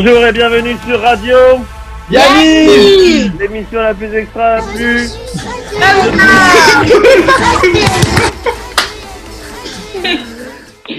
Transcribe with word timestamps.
Bonjour 0.00 0.24
et 0.24 0.32
bienvenue 0.32 0.76
sur 0.86 1.00
Radio 1.00 1.36
Yannick 2.08 3.32
l'émission 3.40 3.80
la 3.80 3.92
plus 3.92 4.14
extra, 4.14 4.58
la 4.58 4.62
plus. 4.62 5.18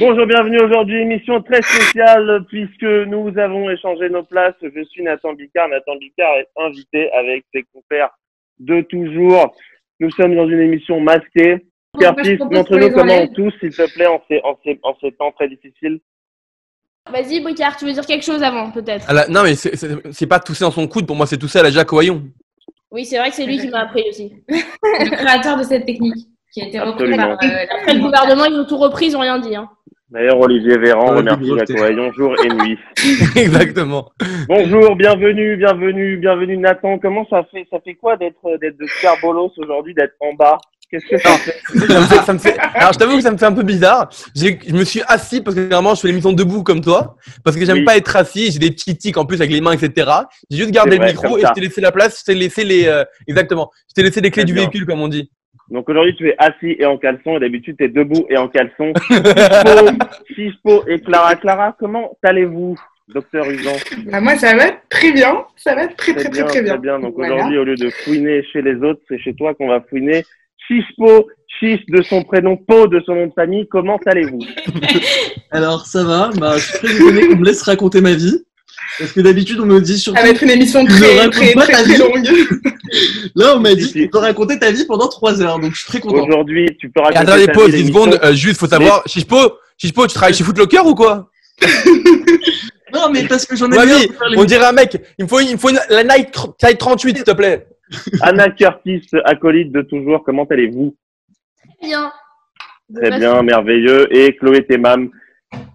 Bonjour, 0.02 0.26
bienvenue 0.26 0.60
aujourd'hui, 0.60 0.98
émission 1.04 1.42
très 1.42 1.62
spéciale 1.62 2.44
puisque 2.50 2.84
nous 2.84 3.32
avons 3.38 3.70
échangé 3.70 4.10
nos 4.10 4.24
places. 4.24 4.56
Je 4.62 4.84
suis 4.84 5.02
Nathan 5.02 5.32
Bicard. 5.32 5.70
Nathan 5.70 5.96
Bicard 5.96 6.36
est 6.36 6.50
invité 6.58 7.10
avec 7.14 7.46
ses 7.54 7.64
compères 7.74 8.12
de 8.60 8.82
toujours. 8.82 9.56
Nous 10.02 10.12
sommes 10.12 10.36
dans 10.36 10.50
une 10.50 10.60
émission 10.60 11.00
masquée. 11.00 11.66
Propose 11.94 12.38
montre-nous 12.52 12.92
comment 12.92 13.22
on 13.22 13.28
tousse, 13.28 13.54
s'il 13.62 13.74
te 13.74 13.94
plaît, 13.94 14.08
en 14.08 14.22
ces, 14.28 14.42
en 14.44 14.60
ces, 14.66 14.78
en 14.84 14.94
ces 15.00 15.14
temps 15.14 15.32
très 15.32 15.48
difficiles. 15.48 16.02
Vas-y, 17.12 17.42
Bricard, 17.42 17.76
tu 17.78 17.86
veux 17.86 17.94
dire 17.94 18.06
quelque 18.06 18.24
chose 18.24 18.42
avant, 18.44 18.72
peut-être 18.72 19.06
Ah 19.08 19.26
non, 19.30 19.44
mais 19.44 19.56
c'est- 19.56 20.28
pas 20.28 20.40
tousser 20.40 20.64
dans 20.64 20.72
son 20.72 20.88
coude, 20.88 21.06
pour 21.08 21.16
moi, 21.16 21.26
c'est 21.26 21.38
tousser 21.38 21.60
à 21.60 21.64
la 21.64 21.72
Jacques 21.72 21.92
Oyon. 21.94 22.24
Oui, 22.92 23.06
c'est 23.06 23.18
vrai 23.18 23.30
que 23.30 23.36
c'est 23.36 23.46
lui 23.46 23.58
qui 23.60 23.68
m'a 23.70 23.82
appris 23.82 24.04
aussi. 24.10 24.32
le 24.50 25.16
créateur 25.16 25.58
de 25.58 25.64
cette 25.64 25.86
technique 25.86 26.28
qui 26.52 26.62
a 26.62 26.68
été 26.68 26.80
repris 26.80 27.04
Absolument. 27.14 27.38
par 27.38 27.50
euh, 27.50 27.66
Après, 27.80 27.94
le 27.94 28.02
gouvernement, 28.02 28.46
ils 28.46 28.56
ont 28.60 28.66
tout 28.66 28.78
repris, 28.78 29.08
ils 29.08 29.16
ont 29.18 29.20
rien 29.20 29.38
dit. 29.40 29.56
Hein. 29.56 29.70
D'ailleurs, 30.10 30.40
Olivier 30.40 30.78
Véran 30.80 31.16
remercie. 31.16 31.52
Jacques 31.56 31.70
Oyon 31.80 32.12
jour 32.14 32.34
et 32.44 32.50
nuit. 32.50 32.80
Exactement. 33.36 34.10
Bonjour, 34.48 34.96
bienvenue, 34.96 35.56
bienvenue, 35.58 36.18
bienvenue 36.18 36.58
Nathan. 36.58 36.98
Comment 36.98 37.28
ça 37.30 37.44
fait, 37.52 37.68
ça 37.70 37.80
fait 37.80 37.94
quoi 37.94 38.18
d'être, 38.18 38.58
d'être 38.60 38.78
de 38.80 38.88
Scarbolos 38.88 39.52
aujourd'hui, 39.58 39.94
d'être 39.94 40.16
en 40.20 40.34
bas? 40.34 40.58
Qu'est-ce 40.92 41.06
que 41.06 41.18
ça 41.20 41.30
fait 41.38 41.56
ça 41.88 42.00
me 42.00 42.06
fait, 42.06 42.16
ça 42.26 42.34
me 42.34 42.40
fait- 42.40 42.58
Alors, 42.74 42.94
je 42.94 42.98
t'avoue 43.00 43.16
que 43.18 43.22
ça 43.22 43.32
me 43.32 43.38
fait 43.38 43.46
un 43.46 43.54
peu 43.54 43.64
bizarre. 43.64 44.10
J'ai- 44.36 44.58
Je 44.68 44.74
me 44.74 44.84
suis 44.84 45.02
assis 45.08 45.42
parce 45.42 45.56
que 45.56 45.62
généralement, 45.62 45.94
je 45.94 46.02
fais 46.02 46.08
l'émission 46.08 46.32
debout 46.34 46.64
comme 46.64 46.82
toi. 46.82 47.16
Parce 47.44 47.56
que 47.56 47.64
j'aime 47.66 47.78
Oui. 47.80 47.84
pas 47.86 47.96
être 47.98 48.16
assis. 48.16 48.52
J'ai 48.52 48.60
des 48.60 48.72
petits 48.72 48.98
tics 48.98 49.18
en 49.18 49.26
plus 49.26 49.38
avec 49.40 49.52
les 49.52 49.62
mains, 49.62 49.74
etc. 49.74 50.10
J'ai 50.50 50.58
juste 50.58 50.72
gardé 50.72 50.98
le 50.98 51.06
micro 51.06 51.38
et 51.38 51.42
je 51.42 51.54
t'ai 51.54 51.62
laissé 51.62 51.80
la 51.82 51.92
place. 51.92 52.20
Je 52.22 52.26
t'ai 52.26 52.34
laissé 52.36 52.64
les, 52.64 52.88
euh, 52.88 53.04
exactement. 53.28 53.70
Je 53.90 53.94
t'ai 53.94 54.04
laissé 54.04 54.20
les 54.22 54.32
clés 54.32 54.46
du 54.46 54.54
bien. 54.54 54.64
véhicule, 54.64 54.86
comme 54.88 55.02
on 55.02 55.08
dit. 55.08 55.30
Donc 55.70 55.88
aujourd'hui, 55.88 56.16
tu 56.16 56.28
es 56.28 56.36
assis 56.40 56.76
et 56.80 56.86
en 56.88 56.98
caleçon, 56.98 57.38
et 57.38 57.40
d'habitude, 57.40 57.76
tu 57.78 57.84
es 57.84 57.90
debout 57.90 58.26
et 58.28 58.38
en 58.38 58.48
caleçon. 58.48 58.92
Chispo, 60.36 60.84
et 60.88 61.00
Clara. 61.00 61.36
Clara, 61.36 61.76
comment 61.80 62.18
allez-vous, 62.24 62.76
docteur 63.08 63.46
Usan 63.50 63.74
Bah, 64.08 64.20
moi, 64.22 64.36
ça 64.38 64.56
va 64.56 64.72
très 64.90 65.12
bien. 65.12 65.46
Ça 65.56 65.76
va 65.76 65.88
très, 65.88 66.14
très, 66.16 66.30
très, 66.30 66.44
très, 66.46 66.78
bien. 66.80 67.00
Donc 67.00 67.14
Voilà. 67.16 67.36
aujourd'hui, 67.36 67.58
au 67.60 67.64
lieu 67.64 67.76
de 67.76 67.90
fouiner 67.90 68.44
chez 68.52 68.62
les 68.64 68.76
autres, 68.78 69.02
c'est 69.08 69.20
chez 69.20 69.34
toi 69.36 69.54
qu'on 69.54 69.68
va 69.68 69.82
fouiner. 69.82 70.26
Chispo, 70.70 71.28
Chis 71.60 71.80
de 71.90 72.02
son 72.04 72.24
prénom, 72.24 72.56
Po 72.56 72.88
de 72.88 73.02
son 73.06 73.16
nom 73.16 73.28
de 73.28 73.34
famille, 73.34 73.68
comment 73.70 74.00
allez-vous 74.06 74.40
Alors 75.52 75.88
ça 75.88 76.04
va, 76.04 76.30
bah, 76.38 76.58
je 76.58 76.64
suis 76.66 76.74
très 76.78 76.96
étonné 76.96 77.28
qu'on 77.28 77.38
me 77.38 77.46
laisse 77.46 77.64
raconter 77.64 78.02
ma 78.02 78.14
vie. 78.14 78.44
Parce 79.00 79.12
que 79.14 79.22
d'habitude 79.22 79.60
on 79.60 79.66
me 79.66 79.80
dit 79.82 79.98
surtout, 79.98 80.18
Ça 80.18 80.24
va 80.24 80.30
être 80.30 80.44
une 80.44 80.52
émission 80.52 80.86
très, 80.86 81.30
très, 81.30 81.54
pas 81.54 81.64
très, 81.64 81.74
ta 81.74 81.84
très 81.84 81.94
vie. 81.94 81.98
longue. 81.98 82.30
là 83.36 83.56
on 83.56 83.60
m'a 83.60 83.74
dit 83.74 83.86
si. 83.86 83.94
tu 83.94 84.10
peux 84.10 84.20
raconter 84.20 84.60
ta 84.60 84.72
vie 84.72 84.86
pendant 84.86 85.08
trois 85.08 85.42
heures, 85.42 85.60
donc 85.60 85.74
je 85.74 85.80
suis 85.80 85.88
très 85.88 86.00
content. 86.00 86.24
Aujourd'hui, 86.24 86.70
tu 86.80 86.90
peux 86.90 87.02
raconter 87.02 87.20
attendez, 87.20 87.46
ta 87.48 87.52
pause, 87.54 87.66
vie, 87.72 87.72
10 87.72 87.78
l'émission. 87.78 88.04
secondes. 88.04 88.20
Euh, 88.24 88.34
juste, 88.34 88.60
faut 88.60 88.68
savoir. 88.68 89.04
Chispo, 89.08 89.38
Chispo, 89.78 90.08
tu 90.08 90.14
travailles 90.14 90.34
chez 90.34 90.44
Footlocker 90.44 90.86
ou 90.86 90.96
quoi 90.96 91.30
Non 92.94 93.10
mais 93.12 93.24
parce 93.28 93.46
que 93.46 93.56
j'en 93.56 93.72
ai 93.72 94.08
On 94.38 94.44
dirait 94.46 94.66
un 94.66 94.72
mec. 94.72 94.98
Il 95.18 95.26
me 95.26 95.30
faut, 95.30 95.40
il 95.40 95.54
me 95.54 95.58
faut 95.58 95.70
une, 95.70 95.80
la 95.90 96.04
taille 96.04 96.78
38, 96.78 97.18
s'il 97.18 97.24
te 97.24 97.32
plaît. 97.32 97.68
Anna 98.22 98.50
Curtis, 98.50 99.08
acolyte 99.26 99.72
de 99.72 99.82
toujours, 99.82 100.24
comment 100.24 100.46
allez-vous? 100.46 100.96
Très 101.80 101.88
bien. 101.88 102.12
Très 102.96 103.10
Bah, 103.12 103.18
bien, 103.20 103.42
merveilleux. 103.44 104.08
Et 104.16 104.36
Chloé 104.36 104.66
Temam, 104.66 105.10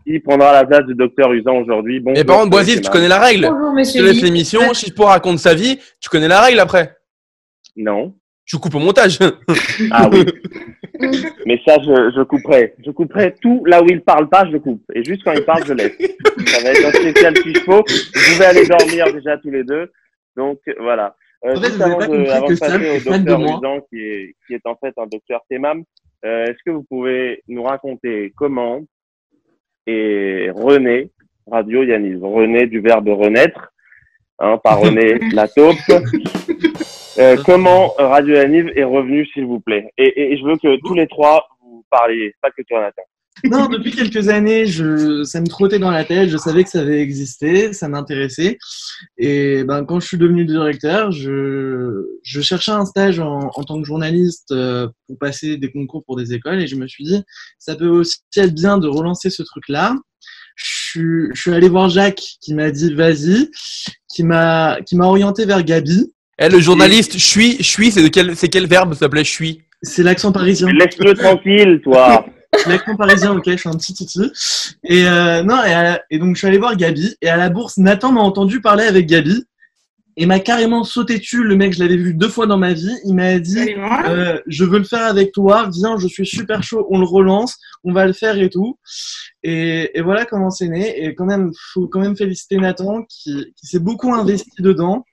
qui 0.06 0.18
prendra 0.20 0.52
la 0.52 0.64
place 0.64 0.84
du 0.86 0.94
docteur 0.94 1.32
Usan 1.32 1.56
aujourd'hui. 1.58 2.00
Bonjour, 2.00 2.20
Et 2.20 2.24
par 2.24 2.38
contre, 2.38 2.50
Boisil, 2.50 2.80
tu 2.80 2.90
connais 2.90 3.08
la 3.08 3.18
règle. 3.20 3.48
Bonjour, 3.50 3.70
Je 3.70 3.74
monsieur 3.76 4.00
te 4.02 4.06
laisse 4.06 4.16
Lee. 4.16 4.22
l'émission. 4.22 4.72
Chispo 4.74 5.04
raconte 5.04 5.38
sa 5.38 5.54
vie. 5.54 5.78
Tu 6.00 6.08
connais 6.08 6.28
la 6.28 6.40
règle 6.40 6.60
après. 6.60 6.96
Non. 7.76 8.14
Tu 8.46 8.58
coupes 8.58 8.74
au 8.74 8.78
montage. 8.78 9.18
Ah 9.90 10.08
oui. 10.12 10.24
Mais 11.46 11.60
ça, 11.66 11.76
je, 11.80 12.12
je 12.14 12.22
couperai. 12.22 12.74
Je 12.84 12.90
couperai 12.90 13.34
tout 13.40 13.64
là 13.66 13.82
où 13.82 13.86
il 13.88 14.00
parle 14.02 14.28
pas, 14.28 14.44
je 14.46 14.52
le 14.52 14.60
coupe. 14.60 14.82
Et 14.94 15.02
juste 15.02 15.22
quand 15.24 15.32
il 15.32 15.44
parle, 15.44 15.64
je 15.66 15.72
laisse. 15.72 15.96
Ça 16.46 16.62
va 16.62 16.70
être 16.70 16.84
un 16.86 16.90
spécial 16.92 17.34
Chispo. 17.36 17.72
Vous 17.76 18.32
pouvez 18.34 18.44
aller 18.44 18.66
dormir 18.66 19.12
déjà 19.12 19.38
tous 19.38 19.50
les 19.50 19.64
deux. 19.64 19.90
Donc 20.36 20.60
voilà. 20.78 21.16
Euh, 21.44 21.54
En 21.56 21.60
fait, 21.60 21.66
juste 21.66 21.76
vous 21.76 21.82
avez 21.82 21.92
avant 21.92 21.98
pas 21.98 22.06
de, 22.06 22.16
compris 22.16 22.30
avant 22.30 22.46
que 22.46 22.52
de 22.52 22.56
Sam 22.56 22.82
est 22.82 23.00
fan 23.00 23.12
de 23.24 23.30
docteur 23.30 23.38
moi. 23.38 23.58
Usan, 23.62 23.80
qui 23.90 24.00
est, 24.00 24.34
qui 24.46 24.54
est 24.54 24.66
en 24.66 24.76
fait 24.76 24.94
un 24.96 25.06
docteur 25.06 25.40
Temam, 25.50 25.84
euh, 26.24 26.44
est-ce 26.46 26.58
que 26.64 26.70
vous 26.70 26.84
pouvez 26.84 27.42
nous 27.48 27.62
raconter 27.62 28.32
comment 28.36 28.80
et 29.86 30.48
René, 30.54 31.10
Radio 31.50 31.82
Yanis, 31.82 32.18
René 32.22 32.66
du 32.66 32.80
verbe 32.80 33.08
renaître, 33.08 33.72
hein, 34.38 34.58
pas 34.64 34.74
René 34.74 35.18
la 35.34 35.46
taupe, 35.48 35.76
euh, 37.18 37.36
comment 37.44 37.88
Radio 37.98 38.34
Yaniv 38.36 38.72
est 38.74 38.84
revenu, 38.84 39.26
s'il 39.26 39.44
vous 39.44 39.60
plaît? 39.60 39.90
Et, 39.98 40.04
et- 40.06 40.32
et 40.32 40.36
je 40.38 40.44
veux 40.44 40.56
que 40.56 40.76
tous 40.80 40.94
les 40.94 41.06
trois 41.06 41.46
vous 41.60 41.84
parliez, 41.90 42.34
pas 42.40 42.50
que 42.50 42.62
toi 42.62 42.80
Nathan. 42.80 43.02
Non, 43.42 43.66
depuis 43.66 43.90
quelques 43.90 44.28
années, 44.28 44.64
je, 44.64 45.24
ça 45.24 45.40
me 45.40 45.46
trottait 45.46 45.80
dans 45.80 45.90
la 45.90 46.04
tête, 46.04 46.28
je 46.30 46.36
savais 46.36 46.62
que 46.64 46.70
ça 46.70 46.80
avait 46.80 47.00
existé, 47.00 47.72
ça 47.72 47.88
m'intéressait. 47.88 48.58
Et 49.18 49.64
ben, 49.64 49.84
quand 49.84 49.98
je 50.00 50.06
suis 50.06 50.16
devenu 50.18 50.44
directeur, 50.44 51.10
je, 51.10 52.04
je 52.22 52.40
cherchais 52.40 52.70
un 52.70 52.86
stage 52.86 53.18
en, 53.18 53.50
en 53.54 53.64
tant 53.64 53.80
que 53.80 53.86
journaliste 53.86 54.52
euh, 54.52 54.86
pour 55.06 55.18
passer 55.18 55.56
des 55.56 55.70
concours 55.70 56.04
pour 56.06 56.16
des 56.16 56.32
écoles 56.32 56.60
et 56.60 56.66
je 56.68 56.76
me 56.76 56.86
suis 56.86 57.04
dit, 57.04 57.22
ça 57.58 57.74
peut 57.74 57.88
aussi 57.88 58.18
être 58.36 58.54
bien 58.54 58.78
de 58.78 58.86
relancer 58.86 59.30
ce 59.30 59.42
truc-là. 59.42 59.94
Je, 60.56 60.64
suis- 60.64 61.28
je 61.34 61.40
suis 61.40 61.52
allé 61.52 61.68
voir 61.68 61.88
Jacques 61.88 62.22
qui 62.40 62.54
m'a 62.54 62.70
dit 62.70 62.94
vas-y, 62.94 63.50
qui 64.08 64.22
m'a 64.22 64.78
qui 64.86 64.94
m'a 64.96 65.06
orienté 65.06 65.44
vers 65.44 65.64
Gabi. 65.64 66.12
Eh, 66.38 66.48
le 66.48 66.60
journaliste, 66.60 67.14
je 67.14 67.24
suis, 67.24 67.56
je 67.58 67.62
suis, 67.68 67.90
c'est 67.90 68.02
de 68.02 68.08
quel, 68.08 68.36
c'est 68.36 68.48
quel 68.48 68.66
verbe, 68.68 68.94
plaît, 69.08 69.24
je 69.24 69.30
suis? 69.30 69.62
C'est 69.82 70.02
l'accent 70.04 70.32
parisien. 70.32 70.68
Laisse-le 70.68 71.14
tranquille, 71.14 71.80
toi. 71.82 72.24
L'accent 72.66 72.96
parisien, 72.96 73.32
ok, 73.32 73.44
je 73.46 73.56
suis 73.56 73.68
un 73.68 73.72
petit 73.76 73.94
titi. 73.94 74.20
Et 74.84 75.06
euh, 75.06 75.42
non, 75.42 75.62
et, 75.64 75.70
la- 75.70 76.00
donc 76.18 76.34
je 76.34 76.38
suis 76.38 76.46
allé 76.46 76.58
voir 76.58 76.76
Gabi. 76.76 77.16
Et 77.22 77.28
à 77.28 77.36
la 77.36 77.50
bourse, 77.50 77.76
Nathan 77.78 78.12
m'a 78.12 78.20
entendu 78.20 78.60
parler 78.60 78.84
avec 78.84 79.06
Gabi. 79.06 79.44
Et 80.16 80.26
m'a 80.26 80.38
carrément 80.38 80.84
sauté 80.84 81.18
dessus. 81.18 81.42
Le 81.42 81.56
mec, 81.56 81.72
je 81.74 81.80
l'avais 81.82 81.96
vu 81.96 82.14
deux 82.14 82.28
fois 82.28 82.46
dans 82.46 82.56
ma 82.56 82.72
vie. 82.72 82.94
Il 83.04 83.14
m'a 83.16 83.40
dit 83.40 83.74
euh, 84.06 84.38
Je 84.46 84.64
veux 84.64 84.78
le 84.78 84.84
faire 84.84 85.04
avec 85.06 85.32
toi. 85.32 85.68
Viens, 85.72 85.98
je 85.98 86.06
suis 86.06 86.24
super 86.24 86.62
chaud. 86.62 86.86
On 86.88 87.00
le 87.00 87.04
relance. 87.04 87.56
On 87.82 87.92
va 87.92 88.06
le 88.06 88.12
faire 88.12 88.38
et 88.38 88.48
tout. 88.48 88.78
Et, 89.42 89.90
et 89.98 90.02
voilà 90.02 90.24
comment 90.24 90.50
c'est 90.50 90.68
né. 90.68 91.04
Et 91.04 91.16
quand 91.16 91.26
même, 91.26 91.50
faut 91.72 91.88
quand 91.88 91.98
même 91.98 92.16
féliciter 92.16 92.58
Nathan 92.58 93.02
qui, 93.08 93.52
qui 93.56 93.66
s'est 93.66 93.80
beaucoup 93.80 94.14
investi 94.14 94.52
dedans 94.60 95.04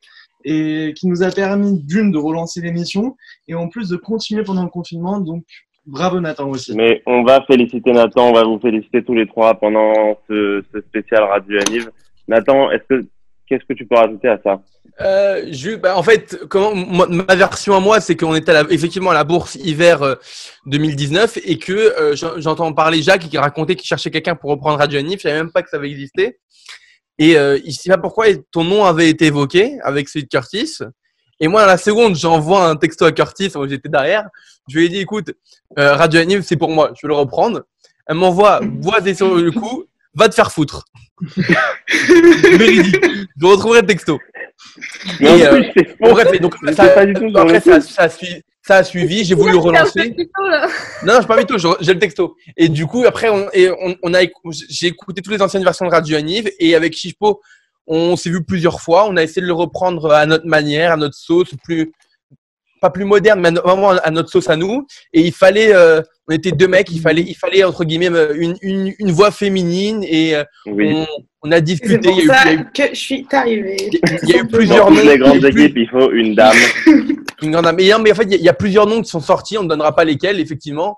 et 0.45 0.93
qui 0.95 1.07
nous 1.07 1.23
a 1.23 1.31
permis 1.31 1.81
d'une 1.81 2.11
de 2.11 2.17
relancer 2.19 2.61
l'émission 2.61 3.15
et 3.47 3.55
en 3.55 3.69
plus 3.69 3.89
de 3.89 3.95
continuer 3.95 4.43
pendant 4.43 4.63
le 4.63 4.69
confinement. 4.69 5.19
Donc 5.19 5.45
bravo 5.91 6.19
Nathan 6.19 6.47
aussi. 6.49 6.73
Mais 6.75 7.01
on 7.05 7.23
va 7.23 7.43
féliciter 7.45 7.91
Nathan, 7.91 8.29
on 8.29 8.33
va 8.33 8.43
vous 8.43 8.59
féliciter 8.59 9.03
tous 9.03 9.13
les 9.13 9.27
trois 9.27 9.53
pendant 9.55 10.17
ce, 10.29 10.63
ce 10.73 10.81
spécial 10.81 11.23
Radio 11.23 11.59
Yaniv. 11.59 11.91
Nathan, 12.27 12.71
est-ce 12.71 12.83
que 12.89 13.05
qu'est-ce 13.47 13.65
que 13.65 13.73
tu 13.73 13.85
peux 13.85 13.95
rajouter 13.97 14.29
à 14.29 14.39
ça? 14.43 14.61
Euh, 15.01 15.45
je, 15.51 15.71
bah, 15.75 15.97
en 15.97 16.03
fait, 16.03 16.37
comment, 16.49 16.75
moi- 16.75 17.07
ma 17.09 17.35
version 17.35 17.75
à 17.75 17.79
moi, 17.79 17.99
c'est 18.01 18.15
qu'on 18.15 18.35
était 18.35 18.51
à 18.51 18.63
la- 18.63 18.71
effectivement 18.71 19.09
à 19.11 19.13
la 19.13 19.23
bourse 19.23 19.55
hiver 19.55 20.01
euh, 20.03 20.15
2019 20.67 21.37
et 21.43 21.57
que 21.57 21.71
euh, 21.73 22.15
j'en- 22.15 22.39
j'entends 22.39 22.71
parler 22.73 23.01
Jacques 23.01 23.27
qui 23.27 23.37
racontait 23.37 23.75
qu'il 23.75 23.87
cherchait 23.87 24.11
quelqu'un 24.11 24.35
pour 24.35 24.51
reprendre 24.51 24.77
Radio 24.79 24.99
Anif. 24.99 25.17
Je 25.17 25.23
savais 25.23 25.35
même 25.37 25.51
pas 25.51 25.61
que 25.63 25.69
ça 25.69 25.77
avait 25.77 25.89
existé. 25.89 26.37
Et 27.19 27.37
euh, 27.37 27.59
il 27.65 27.73
sait 27.73 27.89
pas 27.89 27.97
pourquoi 27.97 28.25
ton 28.51 28.63
nom 28.63 28.83
avait 28.85 29.09
été 29.09 29.25
évoqué 29.27 29.77
avec 29.83 30.07
celui 30.09 30.25
de 30.25 30.29
Curtis. 30.29 30.77
Et 31.41 31.47
moi, 31.47 31.63
à 31.63 31.65
la 31.65 31.77
seconde, 31.77 32.15
j'envoie 32.15 32.65
un 32.67 32.75
texto 32.77 33.03
à 33.03 33.11
Curtis, 33.11 33.51
moi 33.55 33.67
j'étais 33.67 33.89
derrière. 33.89 34.29
Je 34.69 34.77
lui 34.77 34.85
ai 34.85 34.89
dit, 34.89 34.99
écoute, 34.99 35.31
euh, 35.79 35.95
Radio 35.95 36.21
Anif, 36.21 36.41
c'est 36.45 36.55
pour 36.55 36.69
moi, 36.69 36.91
je 36.95 37.05
vais 37.05 37.11
le 37.11 37.17
reprendre. 37.19 37.63
Elle 38.07 38.15
m'envoie, 38.15 38.59
boisé 38.63 39.13
sur 39.15 39.35
le 39.35 39.51
coup, 39.51 39.85
va 40.13 40.29
te 40.29 40.35
faire 40.35 40.51
foutre. 40.51 40.85
Véridique. 42.57 43.03
Je 43.39 43.45
retrouverai 43.45 43.81
le 43.81 43.87
texto. 43.87 44.19
Et, 45.19 45.25
euh, 45.27 45.55
plus, 45.55 45.71
c'est 45.75 45.87
faux. 45.89 45.95
Bon, 46.01 46.11
bref, 46.11 46.27
et 46.33 46.39
donc 46.39 46.55
Je 46.65 46.73
ça, 46.73 46.85
sais 46.87 46.93
pas 46.93 47.05
du 47.05 47.13
tout 47.13 47.29
sur 47.29 47.39
après 47.39 47.59
ça, 47.59 47.75
a 47.97 48.09
sui- 48.09 48.41
ça 48.61 48.75
a 48.77 48.83
suivi, 48.83 49.23
j'ai 49.25 49.33
voulu 49.35 49.53
le 49.53 49.57
relancer. 49.57 50.15
Là. 50.49 50.67
Non, 51.03 51.13
non, 51.15 51.21
je 51.21 51.27
pas 51.27 51.37
du 51.39 51.45
tout, 51.45 51.57
je- 51.57 51.67
j'ai 51.79 51.93
le 51.93 51.99
texto. 51.99 52.35
Et 52.57 52.69
du 52.69 52.85
coup, 52.85 53.03
après, 53.05 53.29
on, 53.29 53.49
et 53.53 53.69
on, 53.71 53.95
on 54.03 54.13
a, 54.13 54.19
j'ai 54.69 54.87
écouté 54.87 55.21
toutes 55.21 55.33
les 55.33 55.41
anciennes 55.41 55.63
versions 55.63 55.85
de 55.85 55.91
Radio 55.91 56.17
Aniv 56.17 56.49
et 56.59 56.75
avec 56.75 56.93
Chipo, 56.95 57.41
on 57.93 58.15
s'est 58.15 58.29
vu 58.29 58.43
plusieurs 58.43 58.79
fois. 58.81 59.07
On 59.09 59.17
a 59.17 59.23
essayé 59.23 59.41
de 59.41 59.47
le 59.47 59.53
reprendre 59.53 60.11
à 60.11 60.25
notre 60.25 60.45
manière, 60.47 60.93
à 60.93 60.97
notre 60.97 61.15
sauce, 61.15 61.53
plus 61.63 61.91
pas 62.81 62.89
plus 62.89 63.05
moderne, 63.05 63.39
mais 63.41 63.51
vraiment 63.51 63.89
à 63.91 64.09
notre 64.09 64.29
sauce 64.29 64.49
à 64.49 64.55
nous. 64.55 64.87
Et 65.13 65.21
il 65.21 65.31
fallait, 65.33 65.71
euh, 65.71 66.01
on 66.27 66.33
était 66.33 66.51
deux 66.51 66.67
mecs, 66.67 66.89
il 66.91 66.99
fallait, 66.99 67.21
il 67.21 67.35
fallait 67.35 67.63
entre 67.63 67.83
guillemets 67.83 68.09
une, 68.35 68.55
une, 68.63 68.91
une 68.97 69.11
voix 69.11 69.29
féminine 69.29 70.03
et 70.03 70.35
euh, 70.35 70.43
Oui. 70.65 70.91
on, 70.95 71.05
on 71.43 71.51
a 71.51 71.57
C'est 71.57 71.61
discuté. 71.61 71.99
pour 72.09 72.19
il 72.19 72.25
y 72.25 72.31
a 72.31 72.33
eu- 72.33 72.37
ça 72.47 72.53
eu- 72.53 72.71
que 72.73 72.89
je 72.95 72.99
suis 72.99 73.27
arrivée. 73.33 73.77
il 74.23 74.29
y 74.29 74.33
a 74.33 74.37
eu 74.39 74.47
plusieurs 74.47 74.89
noms. 74.89 74.99
les 75.03 75.17
grandes 75.19 75.39
plus- 75.41 75.63
équipes, 75.65 75.77
il 75.77 75.89
faut 75.89 76.11
une 76.11 76.33
dame. 76.33 76.55
Une 77.43 77.51
grande 77.51 77.65
âme. 77.67 77.75
Mais, 77.75 77.91
en 77.93 78.03
fait, 78.15 78.23
il 78.23 78.31
y 78.31 78.35
a- 78.35 78.37
il 78.37 78.43
y, 78.43 78.49
a 78.49 78.53
plusieurs 78.53 78.85
noms 78.87 79.01
qui 79.01 79.09
sont 79.09 79.19
sortis. 79.19 79.57
On 79.59 79.63
ne 79.63 79.67
donnera 79.69 79.95
pas 79.95 80.03
lesquels, 80.03 80.39
effectivement. 80.39 80.97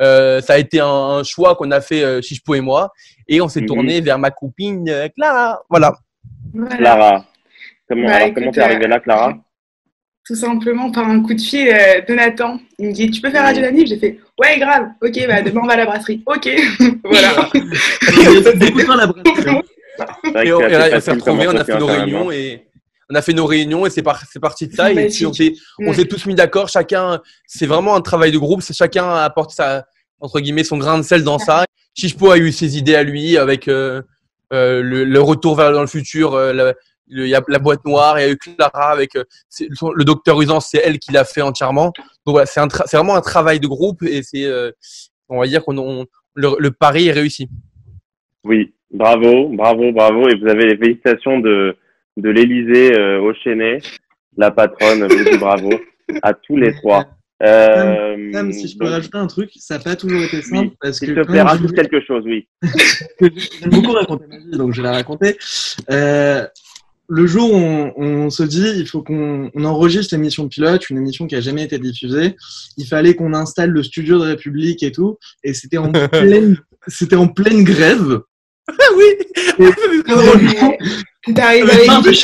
Euh, 0.00 0.40
ça 0.40 0.52
a 0.54 0.58
été 0.58 0.78
un, 0.80 0.86
un 0.86 1.22
choix 1.24 1.54
qu'on 1.56 1.70
a 1.72 1.80
fait, 1.80 2.02
euh, 2.04 2.20
Chichpo 2.22 2.54
et 2.54 2.60
moi. 2.60 2.90
Et 3.28 3.40
on 3.40 3.48
s'est 3.48 3.60
Mhm. 3.60 3.66
tourné 3.66 4.00
vers 4.00 4.18
ma 4.18 4.30
copine 4.30 4.88
euh, 4.88 5.08
Clara. 5.16 5.60
Voilà. 5.68 5.94
Voilà. 6.54 6.76
Clara. 6.76 7.26
Comment 7.88 8.06
Bah, 8.06 8.14
alors, 8.14 8.28
écoute, 8.28 8.38
comment 8.38 8.50
t'es 8.52 8.60
arrivée 8.60 8.86
là, 8.86 9.00
Clara? 9.00 9.34
Tout 10.26 10.34
simplement 10.36 10.92
par 10.92 11.08
un 11.08 11.22
coup 11.22 11.34
de 11.34 11.40
fil 11.40 11.68
euh, 11.68 12.02
de 12.06 12.14
Nathan. 12.14 12.60
Il 12.78 12.88
me 12.88 12.92
dit 12.92 13.10
Tu 13.10 13.20
peux 13.20 13.30
faire 13.30 13.42
Radio 13.42 13.62
Lanif 13.62 13.88
J'ai 13.88 13.98
fait 13.98 14.20
Ouais, 14.38 14.58
grave. 14.58 14.88
Ok, 15.02 15.18
bah 15.26 15.42
demain 15.42 15.60
on 15.64 15.66
va 15.66 15.72
à 15.72 15.76
la 15.78 15.86
brasserie. 15.86 16.22
Ok. 16.26 16.48
voilà. 17.04 17.48
La 18.96 19.06
brasserie. 19.06 19.60
Vrai 20.32 20.46
Et 20.46 20.52
on, 20.52 20.60
s'est 21.00 21.10
retrouvés, 21.12 21.46
a 21.46 21.64
fait 21.64 21.78
nos 21.78 21.86
réunions 21.86 22.30
et 22.30 22.66
on 23.10 23.14
a 23.14 23.22
fait 23.22 23.32
nos 23.32 23.44
réunions 23.46 23.86
et 23.86 23.90
c'est 23.90 24.02
par- 24.02 24.22
c'est 24.30 24.40
parti 24.40 24.68
de 24.68 24.74
ça. 24.74 24.92
Et 24.92 25.08
puis 25.08 25.26
on 25.26 25.32
s'est 25.92 26.04
tous 26.04 26.26
mis 26.26 26.34
d'accord. 26.34 26.68
Chacun, 26.68 27.20
c'est 27.46 27.66
vraiment 27.66 27.94
un 27.96 28.00
travail 28.00 28.30
de 28.30 28.38
groupe. 28.38 28.62
C'est 28.62 28.74
chacun 28.74 29.04
a 29.08 29.24
apporté 29.24 29.54
sa 29.56 29.84
entre 30.20 30.40
guillemets 30.40 30.64
son 30.64 30.78
grain 30.78 30.98
de 30.98 31.02
sel 31.02 31.24
dans 31.24 31.38
ça. 31.38 31.64
Chichpo 31.94 32.30
a 32.30 32.38
eu 32.38 32.52
ses 32.52 32.78
idées 32.78 32.94
à 32.94 33.02
lui 33.02 33.36
avec 33.36 33.68
euh, 33.68 34.02
euh, 34.52 34.82
le, 34.82 35.20
retour 35.20 35.56
vers 35.56 35.72
dans 35.72 35.80
le 35.80 35.86
futur. 35.86 36.34
euh, 36.34 36.52
la, 36.52 36.74
y 37.08 37.34
a 37.34 37.42
la 37.48 37.58
boîte 37.58 37.84
noire. 37.84 38.18
Il 38.18 38.22
y 38.22 38.24
a 38.26 38.30
eu 38.30 38.36
Clara 38.36 38.90
avec 38.92 39.16
euh, 39.16 39.24
le 39.60 40.04
docteur 40.04 40.40
Usance. 40.40 40.68
C'est 40.70 40.82
elle 40.84 40.98
qui 40.98 41.12
l'a 41.12 41.24
fait 41.24 41.42
entièrement. 41.42 41.92
Donc 42.26 42.34
voilà, 42.34 42.46
c'est 42.46 42.60
vraiment 42.96 43.16
un 43.16 43.20
travail 43.20 43.60
de 43.60 43.66
groupe 43.66 44.02
et 44.02 44.22
c'est 44.22 44.44
euh, 44.44 44.70
on 45.28 45.40
va 45.40 45.46
dire 45.46 45.64
qu'on 45.64 45.76
on- 45.78 46.06
le, 46.34 46.50
le 46.58 46.70
pari 46.70 47.08
est 47.08 47.12
réussi. 47.12 47.48
Oui, 48.44 48.72
bravo, 48.90 49.48
bravo, 49.48 49.90
bravo. 49.92 50.28
Et 50.28 50.36
vous 50.38 50.46
avez 50.48 50.66
les 50.66 50.76
félicitations 50.76 51.40
de, 51.40 51.76
de 52.16 52.30
l'Élysée 52.30 52.94
au 53.18 53.34
Chénet. 53.34 53.78
La 54.36 54.50
patronne 54.52 55.06
vous 55.08 55.38
bravo 55.38 55.70
à 56.22 56.32
tous 56.32 56.56
les 56.56 56.72
trois. 56.74 57.04
Euh, 57.42 58.32
Sam, 58.32 58.52
si 58.52 58.68
je 58.68 58.76
peux 58.76 58.84
donc, 58.84 58.94
rajouter 58.94 59.18
un 59.18 59.26
truc, 59.26 59.50
ça 59.56 59.78
n'a 59.78 59.84
pas 59.84 59.96
toujours 59.96 60.22
été 60.22 60.42
simple 60.42 60.68
Oui, 60.68 60.76
parce 60.80 61.00
que 61.00 61.06
S'il 61.06 61.14
te 61.14 61.20
plaît, 61.20 61.40
rajoute 61.42 61.72
quelque 61.72 62.00
chose, 62.04 62.24
oui. 62.26 62.46
J'aime 63.20 63.70
beaucoup 63.70 63.92
raconter 63.92 64.26
ma 64.28 64.38
vie, 64.38 64.50
donc 64.50 64.72
je 64.72 64.82
vais 64.82 64.88
la 64.88 64.92
raconter. 64.92 65.38
Euh, 65.90 66.46
le 67.08 67.26
jour 67.26 67.52
où 67.52 67.56
on, 67.56 67.92
on 67.96 68.30
se 68.30 68.42
dit, 68.42 68.72
il 68.76 68.86
faut 68.86 69.02
qu'on 69.02 69.50
on 69.54 69.64
enregistre 69.64 70.14
l'émission 70.14 70.48
pilote, 70.48 70.90
une 70.90 70.98
émission 70.98 71.26
qui 71.26 71.34
a 71.34 71.40
jamais 71.40 71.64
été 71.64 71.78
diffusée. 71.78 72.36
Il 72.76 72.86
fallait 72.86 73.14
qu'on 73.14 73.32
installe 73.32 73.70
le 73.70 73.82
studio 73.82 74.18
de 74.18 74.24
République 74.24 74.82
et 74.82 74.92
tout, 74.92 75.16
et 75.42 75.54
c'était 75.54 75.78
en 75.78 75.90
pleine, 76.10 76.58
c'était 76.88 77.16
en 77.16 77.28
pleine 77.28 77.64
grève. 77.64 78.20
Ah 78.68 78.74
oui. 78.96 79.04
Arrivé 81.36 81.64
le 81.64 81.90
avec 81.90 82.14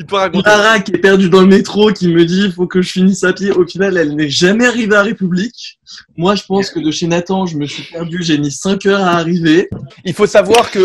Il 0.00 0.06
peut 0.06 0.16
raconter. 0.16 0.48
Lara 0.48 0.80
qui 0.80 0.92
est 0.92 0.98
perdue 0.98 1.28
dans 1.28 1.42
le 1.42 1.46
métro, 1.46 1.92
qui 1.92 2.08
me 2.08 2.24
dit, 2.24 2.44
il 2.46 2.52
faut 2.52 2.66
que 2.66 2.80
je 2.80 2.90
finisse 2.90 3.22
à 3.22 3.34
pied. 3.34 3.50
Au 3.50 3.66
final, 3.66 3.98
elle 3.98 4.16
n'est 4.16 4.30
jamais 4.30 4.66
arrivée 4.66 4.96
à 4.96 5.02
République. 5.02 5.78
Moi, 6.16 6.34
je 6.36 6.42
pense 6.44 6.70
que 6.70 6.80
de 6.80 6.90
chez 6.90 7.06
Nathan, 7.06 7.44
je 7.44 7.58
me 7.58 7.66
suis 7.66 7.82
perdu, 7.82 8.22
j'ai 8.22 8.38
mis 8.38 8.50
5 8.50 8.86
heures 8.86 9.02
à 9.02 9.18
arriver. 9.18 9.68
Il 10.06 10.14
faut 10.14 10.26
savoir 10.26 10.70
que, 10.70 10.78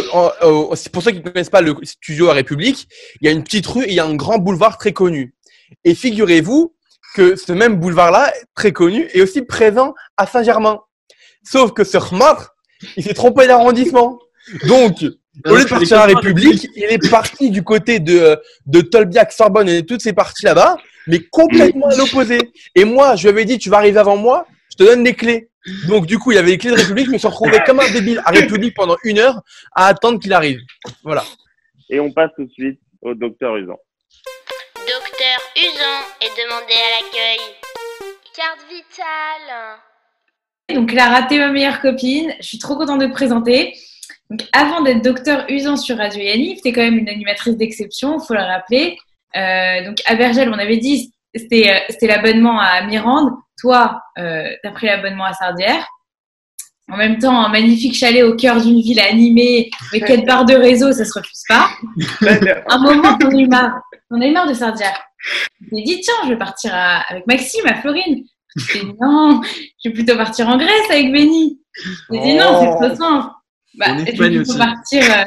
euh, 0.43 0.75
c'est 0.75 0.91
pour 0.91 1.01
ceux 1.01 1.11
qui 1.11 1.19
ne 1.19 1.23
connaissent 1.23 1.49
pas 1.49 1.61
le 1.61 1.73
studio 1.83 2.27
à 2.27 2.33
République, 2.33 2.89
il 3.21 3.25
y 3.25 3.29
a 3.29 3.31
une 3.31 3.43
petite 3.45 3.65
rue 3.67 3.85
et 3.85 3.91
il 3.91 3.95
y 3.95 4.01
a 4.01 4.05
un 4.05 4.15
grand 4.15 4.37
boulevard 4.37 4.77
très 4.77 4.91
connu. 4.91 5.33
Et 5.85 5.95
figurez-vous 5.95 6.75
que 7.15 7.37
ce 7.37 7.53
même 7.53 7.79
boulevard-là, 7.79 8.33
très 8.53 8.73
connu, 8.73 9.07
est 9.13 9.21
aussi 9.21 9.43
présent 9.43 9.93
à 10.17 10.27
Saint-Germain. 10.27 10.81
Sauf 11.41 11.71
que 11.71 11.85
ce 11.85 11.97
Khmar, 11.97 12.49
il 12.97 13.03
s'est 13.05 13.13
trompé 13.13 13.47
d'arrondissement. 13.47 14.19
Donc, 14.67 15.05
au 15.45 15.55
lieu 15.55 15.63
de 15.63 15.69
partir 15.69 15.99
à 15.99 16.05
République, 16.05 16.69
il 16.75 16.83
est 16.83 17.09
parti 17.09 17.49
du 17.49 17.63
côté 17.63 17.99
de, 17.99 18.39
de 18.65 18.81
Tolbiac, 18.81 19.31
Sorbonne 19.31 19.69
et 19.69 19.85
toutes 19.85 20.01
ces 20.01 20.13
parties 20.13 20.45
là-bas, 20.45 20.77
mais 21.07 21.19
complètement 21.19 21.87
à 21.87 21.95
l'opposé. 21.95 22.37
Et 22.75 22.85
moi, 22.85 23.15
je 23.15 23.23
lui 23.23 23.29
avais 23.29 23.45
dit, 23.45 23.57
tu 23.57 23.69
vas 23.69 23.77
arriver 23.77 23.99
avant 23.99 24.17
moi, 24.17 24.47
je 24.71 24.77
te 24.77 24.83
donne 24.83 25.03
les 25.03 25.13
clés. 25.13 25.49
Donc, 25.87 26.05
du 26.05 26.19
coup, 26.19 26.31
il 26.31 26.37
avait 26.37 26.51
les 26.51 26.57
clés 26.57 26.71
de 26.71 26.75
République, 26.75 27.07
je 27.07 27.11
me 27.11 27.17
suis 27.17 27.27
retrouvé 27.27 27.59
comme 27.65 27.79
un 27.79 27.91
débile 27.91 28.21
à 28.25 28.31
République 28.31 28.75
pendant 28.75 28.97
une 29.03 29.19
heure 29.19 29.41
à 29.73 29.87
attendre 29.87 30.19
qu'il 30.19 30.33
arrive. 30.33 30.59
Voilà. 31.03 31.23
Et 31.89 31.99
on 31.99 32.11
passe 32.11 32.31
tout 32.35 32.45
de 32.45 32.51
suite 32.51 32.79
au 33.01 33.13
docteur 33.13 33.55
Usan. 33.55 33.77
Docteur 34.75 35.39
Usan 35.57 35.97
est 36.21 36.43
demandé 36.43 36.73
à 36.73 36.89
l'accueil. 37.01 37.39
Carte 38.35 38.65
vitale. 38.69 39.79
Donc 40.73 40.89
Clara, 40.89 41.23
t'es 41.23 41.37
ma 41.37 41.49
meilleure 41.49 41.81
copine. 41.81 42.33
Je 42.39 42.47
suis 42.47 42.59
trop 42.59 42.75
contente 42.75 42.99
de 42.99 43.07
te 43.07 43.11
présenter. 43.11 43.75
Donc 44.29 44.41
avant 44.53 44.81
d'être 44.81 45.03
docteur 45.03 45.45
usant 45.49 45.77
sur 45.77 45.97
Radio 45.97 46.21
Yanniv, 46.21 46.59
t'es 46.61 46.71
quand 46.71 46.81
même 46.81 46.97
une 46.97 47.09
animatrice 47.09 47.57
d'exception, 47.57 48.19
faut 48.19 48.33
le 48.33 48.41
rappeler. 48.41 48.97
Euh, 49.35 49.85
donc 49.85 49.97
à 50.05 50.15
Bergel, 50.15 50.49
on 50.49 50.57
avait 50.57 50.77
dit 50.77 51.13
c'était 51.33 51.69
euh, 51.69 51.79
c'était 51.89 52.07
l'abonnement 52.07 52.59
à 52.59 52.83
Mirande. 52.85 53.31
Toi, 53.59 54.01
euh, 54.17 54.47
t'as 54.63 54.71
pris 54.71 54.87
l'abonnement 54.87 55.25
à 55.25 55.33
Sardière. 55.33 55.87
En 56.91 56.97
même 56.97 57.17
temps, 57.17 57.37
un 57.43 57.49
magnifique 57.49 57.95
chalet 57.95 58.23
au 58.23 58.35
cœur 58.35 58.61
d'une 58.61 58.79
ville 58.79 58.99
animée, 58.99 59.69
avec 59.91 60.05
quatre 60.05 60.25
barres 60.27 60.45
de 60.45 60.53
réseau, 60.53 60.91
ça 60.91 61.03
se 61.03 61.13
refuse 61.17 61.41
pas. 61.47 61.69
Un 62.69 62.77
moment, 62.77 63.17
on 63.23 63.29
a 63.29 63.39
eu 63.39 63.47
marre. 63.47 63.81
On 64.11 64.21
a 64.21 64.25
eu 64.27 64.31
marre 64.31 64.47
de 64.47 64.53
Sardière. 64.53 65.01
S'est 65.73 65.81
dit, 65.81 65.99
tiens, 66.01 66.13
je 66.25 66.29
vais 66.29 66.37
partir 66.37 66.71
à- 66.75 67.01
avec 67.09 67.25
Maxime 67.25 67.65
à 67.65 67.75
Florine. 67.81 68.23
Je 68.55 68.79
dit, 68.79 68.91
non, 69.01 69.41
je 69.83 69.89
vais 69.89 69.95
plutôt 69.95 70.15
partir 70.15 70.47
en 70.47 70.57
Grèce 70.57 70.89
avec 70.91 71.11
Benny. 71.11 71.59
J'ai 72.11 72.19
dit, 72.19 72.33
non, 72.35 72.59
c'est 72.79 72.87
trop 72.87 72.95
simple. 72.95 73.33
Bah, 73.77 73.87
En 73.89 74.05
Espagne 74.05 74.39
aussi. 74.39 74.57
partir, 74.57 75.03
euh, 75.03 75.23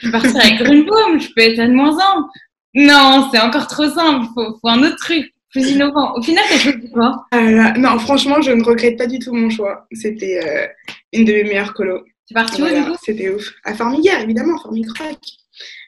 je 0.00 0.06
vais 0.06 0.12
partir 0.12 0.36
avec 0.36 0.58
Grunbaum, 0.58 1.20
je 1.20 1.28
peux 1.34 1.42
être 1.42 1.58
à 1.58 1.66
de 1.66 1.72
moins 1.72 1.96
un. 1.98 2.28
Non, 2.74 3.28
c'est 3.32 3.40
encore 3.40 3.68
trop 3.68 3.88
simple, 3.88 4.26
faut, 4.34 4.58
faut 4.60 4.68
un 4.68 4.82
autre 4.82 4.96
truc, 4.96 5.32
plus 5.50 5.70
innovant. 5.70 6.14
Au 6.16 6.22
final, 6.22 6.44
t'as 6.48 6.58
choisi 6.58 6.90
quoi? 6.90 7.26
Là, 7.32 7.72
non, 7.76 7.98
franchement, 7.98 8.40
je 8.42 8.50
ne 8.50 8.64
regrette 8.64 8.98
pas 8.98 9.06
du 9.06 9.18
tout 9.18 9.32
mon 9.32 9.50
choix. 9.50 9.86
C'était 9.92 10.40
euh, 10.44 10.66
une 11.12 11.24
de 11.24 11.32
mes 11.32 11.44
meilleures 11.44 11.74
colos. 11.74 12.02
Tu 12.26 12.32
es 12.32 12.34
parti 12.34 12.62
où, 12.62 12.66
du 12.66 12.82
coup? 12.84 12.96
C'était 13.02 13.30
ouf. 13.30 13.52
À 13.64 13.74
Formiguère, 13.74 14.20
évidemment, 14.20 14.58
Formicroc. 14.58 15.18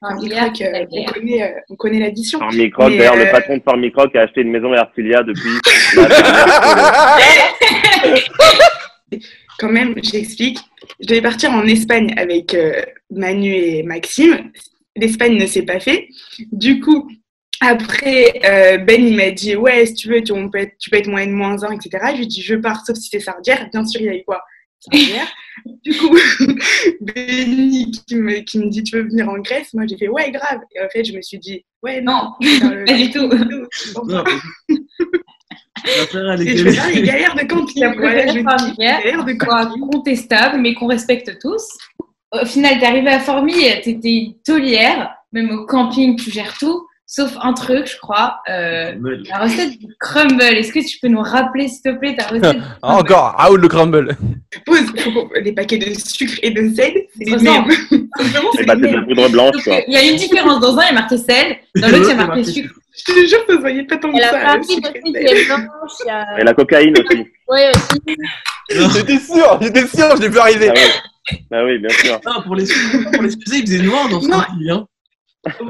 Formicroc, 0.00 0.60
euh, 0.60 0.86
on, 0.90 1.04
connaît, 1.06 1.42
euh, 1.42 1.60
on 1.70 1.76
connaît 1.76 2.00
l'addition. 2.00 2.38
Farmicroc, 2.38 2.90
Mais, 2.90 2.98
d'ailleurs, 2.98 3.14
euh, 3.14 3.24
le 3.24 3.30
patron 3.30 3.56
de 3.56 3.62
Farmicroc 3.62 4.14
a 4.14 4.20
acheté 4.22 4.42
une 4.42 4.50
maison 4.50 4.72
à 4.72 4.80
Artilia 4.80 5.22
depuis 5.22 5.58
Quand 9.58 9.70
même, 9.70 9.94
j'explique. 10.02 10.58
Je 11.00 11.06
devais 11.06 11.22
partir 11.22 11.50
en 11.52 11.64
Espagne 11.64 12.12
avec 12.16 12.54
euh, 12.54 12.82
Manu 13.10 13.52
et 13.54 13.82
Maxime. 13.82 14.50
L'Espagne 14.96 15.36
ne 15.38 15.46
s'est 15.46 15.62
pas 15.62 15.80
fait. 15.80 16.08
Du 16.52 16.80
coup, 16.80 17.08
après, 17.60 18.40
euh, 18.44 18.78
Ben, 18.78 19.02
il 19.06 19.16
m'a 19.16 19.30
dit, 19.30 19.56
ouais, 19.56 19.86
si 19.86 19.94
tu 19.94 20.08
veux, 20.08 20.22
tu, 20.22 20.32
on 20.32 20.50
peut 20.50 20.58
être, 20.58 20.74
tu 20.78 20.90
peux 20.90 20.96
être 20.96 21.08
moyenne 21.08 21.32
moins 21.32 21.62
1, 21.62 21.72
etc. 21.72 22.04
Je 22.12 22.16
lui 22.16 22.24
ai 22.24 22.26
dit, 22.26 22.42
je 22.42 22.54
pars, 22.54 22.84
sauf 22.84 22.96
si 22.96 23.08
c'est 23.10 23.20
Sardière. 23.20 23.68
Bien 23.72 23.84
sûr, 23.86 24.00
il 24.00 24.04
y 24.06 24.08
avait 24.08 24.24
quoi? 24.24 24.42
Sardière. 24.80 25.26
du 25.84 25.96
coup, 25.96 26.16
Benny 27.00 27.90
qui 28.06 28.14
me, 28.16 28.40
qui 28.40 28.58
me 28.58 28.68
dit, 28.68 28.82
tu 28.82 28.96
veux 28.96 29.02
venir 29.08 29.28
en 29.28 29.38
Grèce? 29.38 29.72
Moi, 29.74 29.86
j'ai 29.88 29.96
fait, 29.96 30.08
ouais, 30.08 30.30
grave. 30.30 30.60
Et 30.74 30.80
en 30.80 30.88
fait, 30.90 31.04
je 31.04 31.12
me 31.14 31.22
suis 31.22 31.38
dit, 31.38 31.64
ouais, 31.82 32.00
non. 32.00 32.32
Non, 32.62 32.70
le- 32.70 32.84
pas 32.86 32.92
du 32.94 33.10
tout. 33.10 33.28
Vais 35.84 36.06
faire 36.06 36.36
les 36.36 37.02
galères 37.02 37.34
de 37.34 37.42
camping. 37.46 37.80
T'as 37.82 37.94
Voilà, 37.94 38.26
je 38.28 38.32
dis, 38.38 38.76
galères 38.78 39.24
de 39.24 39.32
camping. 39.34 39.80
contestable, 39.90 40.58
mais 40.60 40.74
qu'on 40.74 40.86
respecte 40.86 41.38
tous. 41.40 41.66
Au 42.32 42.44
final, 42.44 42.78
t'es 42.78 42.86
arrivé 42.86 43.08
à 43.08 43.20
Formy, 43.20 43.54
t'étais 43.82 44.08
une 44.14 44.34
taulière, 44.44 45.10
même 45.32 45.50
au 45.50 45.64
camping, 45.66 46.16
tu 46.16 46.30
gères 46.30 46.56
tout, 46.58 46.86
sauf 47.06 47.36
un 47.40 47.52
truc, 47.52 47.86
je 47.86 47.96
crois, 47.98 48.40
euh, 48.50 48.92
la 49.28 49.38
recette 49.38 49.78
du 49.78 49.86
crumble. 50.00 50.42
Est-ce 50.42 50.72
que 50.72 50.80
tu 50.86 50.98
peux 51.00 51.06
nous 51.08 51.22
rappeler, 51.22 51.68
s'il 51.68 51.82
te 51.82 51.96
plaît, 51.96 52.16
ta 52.16 52.26
recette 52.26 52.56
Ah, 52.82 52.96
Encore, 52.98 53.36
out 53.48 53.58
le 53.60 53.68
crumble. 53.68 54.16
Pose 54.66 54.86
faut- 54.98 55.30
les 55.40 55.52
paquets 55.52 55.78
de 55.78 55.94
sucre 55.94 56.34
et 56.42 56.50
de 56.50 56.74
sel, 56.74 56.94
c'est 57.16 57.24
les 57.24 57.38
Ça 57.38 57.44
mêmes. 57.44 57.64
C'est 57.70 58.66
c'est 58.66 58.76
de 58.76 58.86
la 58.88 59.02
poudre 59.02 59.28
blanche. 59.30 59.54
Il 59.86 59.94
y 59.94 59.96
a 59.96 60.02
une 60.02 60.16
différence. 60.16 60.60
Dans 60.60 60.76
un, 60.78 60.82
il 60.82 60.86
y 60.86 60.90
a 60.90 60.92
marqué 60.94 61.16
sel, 61.18 61.56
dans 61.76 61.88
l'autre, 61.92 62.02
il 62.02 62.08
y 62.08 62.10
a 62.10 62.26
marqué 62.26 62.44
sucre. 62.44 62.74
Je 62.98 63.04
te 63.12 63.26
jure, 63.26 63.44
ça 63.46 63.54
se 63.54 63.60
voyait 63.60 63.84
pas 63.84 63.96
tant 63.98 64.10
que 64.10 64.16
Elle 64.16 64.24
a 64.24 64.30
ça. 64.30 64.62
sucre 64.62 64.88
aussi 64.90 65.14
et 65.16 65.24
qui 65.24 66.10
a- 66.10 66.40
Et 66.40 66.44
la 66.44 66.54
cocaïne 66.54 66.94
aussi. 66.98 67.26
Ouais, 67.48 67.70
aussi. 67.74 68.96
J'étais 68.96 69.18
sûr, 69.18 69.58
j'étais 69.62 69.86
sûr, 69.86 70.16
je 70.16 70.22
l'ai 70.22 70.28
vu 70.28 70.38
arriver. 70.38 70.70
Ah 70.70 70.74
oui. 70.74 71.36
Bah 71.50 71.64
oui, 71.64 71.78
bien 71.78 71.90
sûr. 71.90 72.20
Pour 72.44 72.54
les 72.56 72.64
pour 73.12 73.22
les 73.22 73.32
il 73.34 73.62
faisait 73.66 73.82
noir 73.82 74.08
dans 74.08 74.20
ce 74.20 74.28
Non. 74.28 74.40
camping, 74.40 74.70
hein. 74.70 74.86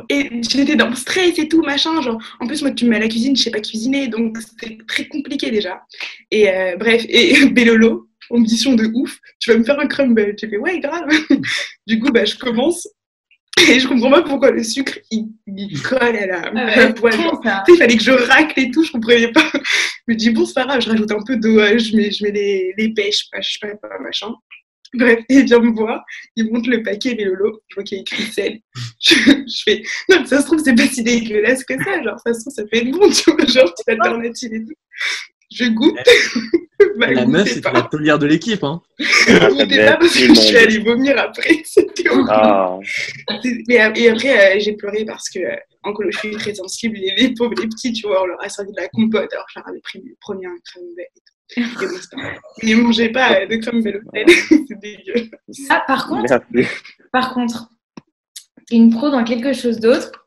Et 0.09 0.31
j'étais 0.49 0.77
dans 0.77 0.89
le 0.89 0.95
stress 0.95 1.39
et 1.39 1.49
tout, 1.49 1.63
machin. 1.63 2.01
Genre, 2.01 2.19
en 2.41 2.47
plus, 2.47 2.63
moi, 2.63 2.71
tu 2.71 2.85
me 2.87 2.91
mets 2.91 2.97
à 2.97 3.01
la 3.01 3.09
cuisine, 3.09 3.37
je 3.37 3.43
sais 3.43 3.51
pas 3.51 3.61
cuisiner, 3.61 4.09
donc 4.09 4.39
c'était 4.39 4.79
très 4.89 5.07
compliqué 5.07 5.51
déjà. 5.51 5.83
Et 6.31 6.49
euh, 6.49 6.77
bref, 6.79 7.05
et 7.09 7.47
Bélolo, 7.51 8.09
ambition 8.31 8.73
de 8.75 8.87
ouf, 8.95 9.19
tu 9.39 9.51
vas 9.53 9.59
me 9.59 9.65
faire 9.65 9.79
un 9.79 9.87
crumble. 9.87 10.35
J'ai 10.41 10.49
fait, 10.49 10.57
ouais, 10.57 10.79
grave. 10.81 11.07
du 11.87 11.99
coup, 12.01 12.11
bah, 12.11 12.25
je 12.25 12.37
commence. 12.37 12.89
Et 13.59 13.81
je 13.81 13.89
comprends 13.89 14.11
pas 14.11 14.23
pourquoi 14.23 14.51
le 14.51 14.63
sucre, 14.63 14.99
il, 15.11 15.29
il 15.47 15.81
colle 15.83 16.03
à 16.17 16.27
la, 16.27 16.53
Ah 16.55 16.67
à 16.67 16.77
la 16.77 16.93
poêle. 16.93 17.15
il 17.69 17.77
fallait 17.77 17.97
que 17.97 18.03
je 18.03 18.13
racle 18.13 18.61
et 18.61 18.71
tout, 18.71 18.85
je 18.85 18.93
comprenais 18.93 19.33
pas. 19.33 19.51
Je 19.55 20.13
me 20.13 20.15
dis, 20.15 20.31
bon, 20.31 20.45
c'est 20.45 20.55
pas 20.55 20.67
grave, 20.67 20.81
je 20.83 20.91
rajoute 20.91 21.11
un 21.11 21.23
peu 21.23 21.37
d'eau, 21.37 21.59
je 21.59 21.97
mets, 21.97 22.11
je 22.11 22.23
mets 22.25 22.31
les, 22.31 22.75
les 22.77 22.93
pêches, 22.93 23.27
je 23.41 23.43
sais 23.43 23.59
pas, 23.61 23.89
pas, 23.89 23.99
machin. 24.01 24.33
Bref, 24.95 25.21
il 25.29 25.45
vient 25.45 25.59
me 25.59 25.73
voir, 25.73 26.05
il 26.37 26.51
monte 26.53 26.67
le 26.67 26.83
paquet 26.83 27.15
Vélolo, 27.15 27.61
je 27.69 27.75
vois 27.75 27.85
qu'il 27.85 27.97
y 27.97 28.01
a 28.01 28.03
écrit 28.03 28.23
sel. 28.25 28.61
Je, 29.01 29.15
je 29.15 29.63
fais, 29.65 29.83
non, 30.09 30.21
mais 30.21 30.27
ça 30.27 30.41
se 30.41 30.47
trouve, 30.47 30.61
c'est 30.63 30.75
pas 30.75 30.87
si 30.87 31.03
dégueulasse 31.03 31.65
que 31.65 31.77
ça, 31.83 32.03
genre, 32.03 32.19
ça 32.25 32.33
se 32.33 32.41
trouve, 32.41 32.53
ça 32.53 32.63
peut 32.63 32.79
être 32.79 32.91
bon, 32.91 33.11
tu 33.11 33.31
vois, 33.31 33.47
genre, 33.47 33.73
petite 33.75 33.89
alternative 33.89 34.55
et 34.55 34.65
tout. 34.65 34.75
Je 35.57 35.65
goûte. 35.71 35.97
Bah, 36.99 37.11
La 37.13 37.27
meuf, 37.27 37.49
c'était 37.49 37.73
la 37.73 37.83
taulière 37.83 38.19
de 38.19 38.27
l'équipe. 38.27 38.63
Hein. 38.63 38.81
Goûtez 38.99 39.87
pas 39.87 39.97
parce 39.97 40.13
que 40.15 40.27
je 40.29 40.35
suis 40.35 40.57
allée 40.57 40.79
vomir 40.79 41.19
après. 41.19 41.63
C'était 41.65 42.09
horrible. 42.09 42.29
Ah, 42.31 42.79
Mais, 43.69 43.75
et 43.97 44.09
après, 44.11 44.57
euh, 44.57 44.61
j'ai 44.61 44.73
pleuré 44.75 45.05
parce 45.05 45.29
que 45.31 45.39
euh, 45.41 45.57
en 45.83 45.93
colo, 45.93 46.11
je 46.13 46.19
suis 46.19 46.31
très 46.33 46.55
sensible. 46.55 46.99
Et 46.99 47.15
les 47.17 47.35
pauvres, 47.35 47.55
les 47.61 47.69
petits, 47.69 47.93
tu 47.93 48.07
vois, 48.07 48.23
on 48.23 48.27
leur 48.27 48.43
a 48.43 48.49
servi 48.49 48.73
de 48.73 48.81
la 48.81 48.89
compote. 48.89 49.33
Alors, 49.33 49.47
je 49.53 49.59
leur 49.59 49.69
avais 49.69 49.81
pris 49.81 50.01
le 50.05 50.15
premier 50.21 50.47
un 50.47 50.57
crème 50.65 50.85
belle 50.97 51.07
et 51.57 51.61
bon, 51.63 52.21
pas- 52.21 52.35
Mais 52.63 52.75
mangez 52.75 53.09
pas 53.11 53.41
euh, 53.41 53.47
de 53.47 53.57
crème 53.57 53.83
belle 53.83 54.03
au 54.05 54.11
sel. 54.15 54.27
C'est 54.69 54.79
dégueu. 54.81 55.31
Ah, 55.71 55.85
par 55.87 56.09
contre, 56.09 56.41
merci. 56.55 56.71
par 57.13 57.35
contre, 57.35 57.69
une 58.71 58.91
pro 58.91 59.11
dans 59.11 59.23
quelque 59.25 59.53
chose 59.53 59.79
d'autre, 59.79 60.26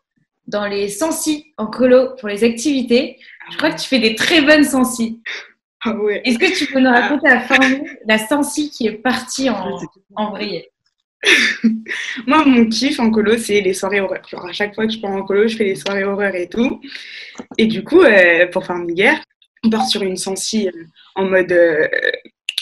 dans 0.50 0.66
les 0.66 0.90
sensi 0.90 1.54
en 1.58 1.68
colo 1.68 2.16
pour 2.20 2.28
les 2.28 2.44
activités. 2.44 3.18
Je 3.52 3.58
crois 3.58 3.72
que 3.72 3.80
tu 3.80 3.88
fais 3.88 4.00
des 4.00 4.16
très 4.16 4.42
bonnes 4.42 4.64
sensi. 4.64 5.22
Ah 5.86 5.96
ouais. 5.96 6.22
Est-ce 6.26 6.40
que 6.40 6.58
tu 6.58 6.72
peux 6.72 6.80
nous 6.80 6.90
raconter 6.90 7.30
la 7.30 7.40
formule, 7.42 8.00
la 8.06 8.18
sensi 8.18 8.70
qui 8.70 8.88
est 8.88 8.98
partie 8.98 9.50
en, 9.50 9.80
en 10.16 10.32
vrille 10.32 10.66
Moi, 12.28 12.46
mon 12.46 12.66
kiff 12.66 13.00
en 13.00 13.12
colo, 13.12 13.38
c'est 13.38 13.62
les 13.62 13.74
soirées 13.74 14.02
horreurs. 14.02 14.28
Genre, 14.28 14.46
à 14.46 14.52
chaque 14.52 14.74
fois 14.74 14.88
que 14.88 14.94
je 14.94 15.00
pars 15.00 15.12
en 15.12 15.24
colo, 15.24 15.48
je 15.48 15.56
fais 15.56 15.66
les 15.66 15.76
soirées 15.76 16.04
horreurs 16.04 16.36
et 16.36 16.50
tout. 16.50 16.82
Et 17.58 17.68
du 17.68 17.84
coup, 17.84 18.02
euh, 18.02 18.48
pour 18.48 18.66
faire 18.66 18.78
une 18.78 18.94
guerre, 18.94 19.22
on 19.64 19.70
part 19.70 19.88
sur 19.88 20.02
une 20.02 20.18
sensi 20.18 20.68
euh, 20.68 20.84
en 21.16 21.26
mode 21.26 21.52
euh, 21.52 21.88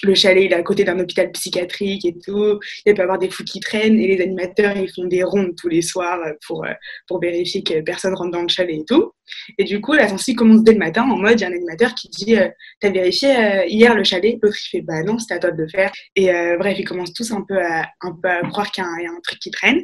le 0.04 0.16
chalet, 0.16 0.46
il 0.46 0.52
est 0.52 0.56
à 0.56 0.64
côté 0.64 0.84
d'un 0.84 1.00
hôpital 1.00 1.32
psychiatrique 1.32 2.06
et 2.06 2.16
tout. 2.18 2.60
Il 2.86 2.94
peut 2.94 3.00
y 3.00 3.02
avoir 3.02 3.18
des 3.18 3.30
fous 3.30 3.44
qui 3.44 3.60
traînent 3.60 4.00
et 4.00 4.08
les 4.16 4.22
animateurs, 4.22 4.76
ils 4.78 4.92
font 4.92 5.06
des 5.06 5.24
rondes 5.24 5.56
tous 5.56 5.68
les 5.68 5.82
soirs 5.82 6.20
euh, 6.26 6.34
pour, 6.46 6.66
euh, 6.66 6.74
pour 7.08 7.20
vérifier 7.20 7.64
que 7.64 7.82
personne 7.82 8.14
rentre 8.14 8.32
dans 8.32 8.42
le 8.42 8.48
chalet 8.48 8.80
et 8.80 8.86
tout. 8.86 9.12
Et 9.58 9.64
du 9.64 9.82
coup, 9.82 9.94
la 9.94 10.08
sensi 10.08 10.36
commence 10.36 10.64
dès 10.64 10.74
le 10.74 10.80
matin 10.80 11.04
en 11.04 11.18
mode, 11.18 11.40
il 11.40 11.42
y 11.42 11.46
a 11.46 11.48
un 11.48 11.54
animateur 11.54 11.94
qui 11.96 12.10
dit 12.10 12.38
euh, 12.38 12.48
T'as 12.80 12.92
vérifié 12.92 13.66
hier 13.68 13.96
le 13.96 14.04
chalet? 14.04 14.38
L'autre, 14.42 14.58
il 14.68 14.70
fait 14.70 14.82
Bah 14.82 15.04
non, 15.04 15.18
c'était 15.20 15.36
à 15.36 15.40
toi 15.40 15.52
de 15.52 15.62
le 15.62 15.68
faire. 15.68 15.92
Et 16.16 16.30
bref, 16.58 16.78
ils 16.80 16.86
commencent 16.86 17.14
tous 17.14 17.32
un 17.32 17.44
peu 17.48 17.58
à, 17.58 17.88
un 18.02 18.12
peu 18.12 18.48
croire 18.50 18.72
qu'il 18.72 18.84
y 18.84 19.06
a 19.06 19.12
un 19.12 19.20
truc 19.22 19.40
qui 19.40 19.52
traîne. 19.52 19.82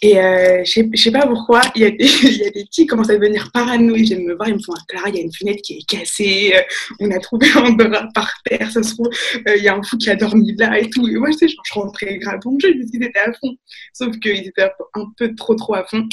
Et 0.00 0.18
euh, 0.18 0.64
je 0.64 0.80
je 0.92 1.02
sais 1.02 1.10
pas 1.10 1.26
pourquoi, 1.26 1.60
il 1.74 1.82
y, 1.82 1.84
a 1.84 1.90
des, 1.90 1.96
petits 1.96 2.68
qui 2.70 2.86
commencent 2.86 3.10
à 3.10 3.14
devenir 3.14 3.50
parano. 3.52 3.94
Ils 3.94 4.04
viennent 4.04 4.24
me 4.24 4.34
voir, 4.34 4.48
ils 4.48 4.54
me 4.54 4.62
font 4.62 4.72
Ah, 4.76 4.82
Clara, 4.88 5.08
il 5.10 5.16
y 5.16 5.18
a 5.18 5.22
une 5.22 5.32
fenêtre 5.32 5.62
qui 5.62 5.74
est 5.74 5.86
cassée, 5.86 6.54
euh, 6.54 6.62
on 7.00 7.10
a 7.10 7.18
trouvé 7.18 7.48
un 7.54 7.70
drap 7.72 8.08
par 8.14 8.32
terre, 8.44 8.70
ça 8.70 8.82
se 8.82 8.94
trouve, 8.94 9.10
euh, 9.46 9.56
il 9.56 9.62
y 9.62 9.68
a 9.68 9.74
un 9.74 9.82
fou 9.82 9.96
qui 9.98 10.10
a 10.10 10.16
dormi 10.16 10.54
là 10.56 10.78
et 10.78 10.88
tout. 10.88 11.06
Et 11.06 11.14
moi, 11.14 11.30
je 11.30 11.36
sais, 11.36 11.48
genre, 11.48 11.64
je 11.64 11.74
rentrais 11.74 12.18
grave 12.18 12.40
le 12.44 12.58
jeu, 12.60 12.74
ils 12.74 13.02
étaient 13.02 13.18
à 13.18 13.32
fond. 13.32 13.56
Sauf 13.92 14.18
qu'ils 14.20 14.48
étaient 14.48 14.62
un 14.62 14.70
un 14.94 15.06
peu 15.16 15.34
trop, 15.34 15.54
trop 15.54 15.74
à 15.74 15.84
fond. 15.84 16.08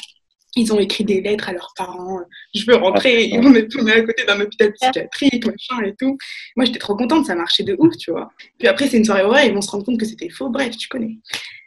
Ils 0.56 0.74
ont 0.74 0.80
écrit 0.80 1.06
des 1.06 1.22
lettres 1.22 1.48
à 1.50 1.54
leurs 1.54 1.74
parents. 1.78 2.20
euh, 2.20 2.24
Je 2.54 2.66
veux 2.68 2.76
rentrer. 2.76 3.30
Ah, 3.32 3.36
Et 3.36 3.40
on 3.40 3.54
est 3.56 3.68
tourné 3.70 3.94
à 3.94 4.02
côté 4.02 4.26
d'un 4.26 4.40
hôpital 4.42 4.74
psychiatrique, 4.74 5.46
machin 5.46 5.82
et 5.86 5.96
tout. 5.98 6.18
Moi, 6.58 6.66
j'étais 6.66 6.80
trop 6.80 6.96
contente, 6.96 7.26
ça 7.26 7.36
marchait 7.36 7.64
de 7.64 7.76
ouf, 7.80 7.96
tu 7.98 8.12
vois. 8.12 8.30
Puis 8.60 8.68
après, 8.68 8.88
c'est 8.88 8.98
une 8.98 9.06
soirée 9.06 9.24
horreur, 9.24 9.44
ils 9.44 9.54
vont 9.54 9.62
se 9.62 9.72
rendre 9.72 9.86
compte 9.86 10.00
que 10.00 10.06
c'était 10.06 10.30
faux. 10.30 10.50
Bref, 10.50 10.76
tu 10.78 10.88
connais. 10.90 11.18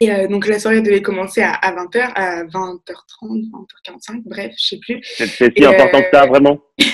Et 0.01 0.11
euh, 0.11 0.27
donc, 0.27 0.45
la 0.47 0.59
soirée 0.59 0.81
devait 0.81 1.01
commencer 1.01 1.41
à, 1.41 1.53
20h, 1.61 2.11
à 2.15 2.43
20h30, 2.43 3.49
20h45, 3.51 4.21
bref, 4.25 4.53
je 4.57 4.67
sais 4.67 4.79
plus. 4.79 4.99
C'est 5.03 5.57
si 5.57 5.65
important 5.65 6.01
que 6.01 6.09
ça, 6.13 6.25
vraiment? 6.25 6.59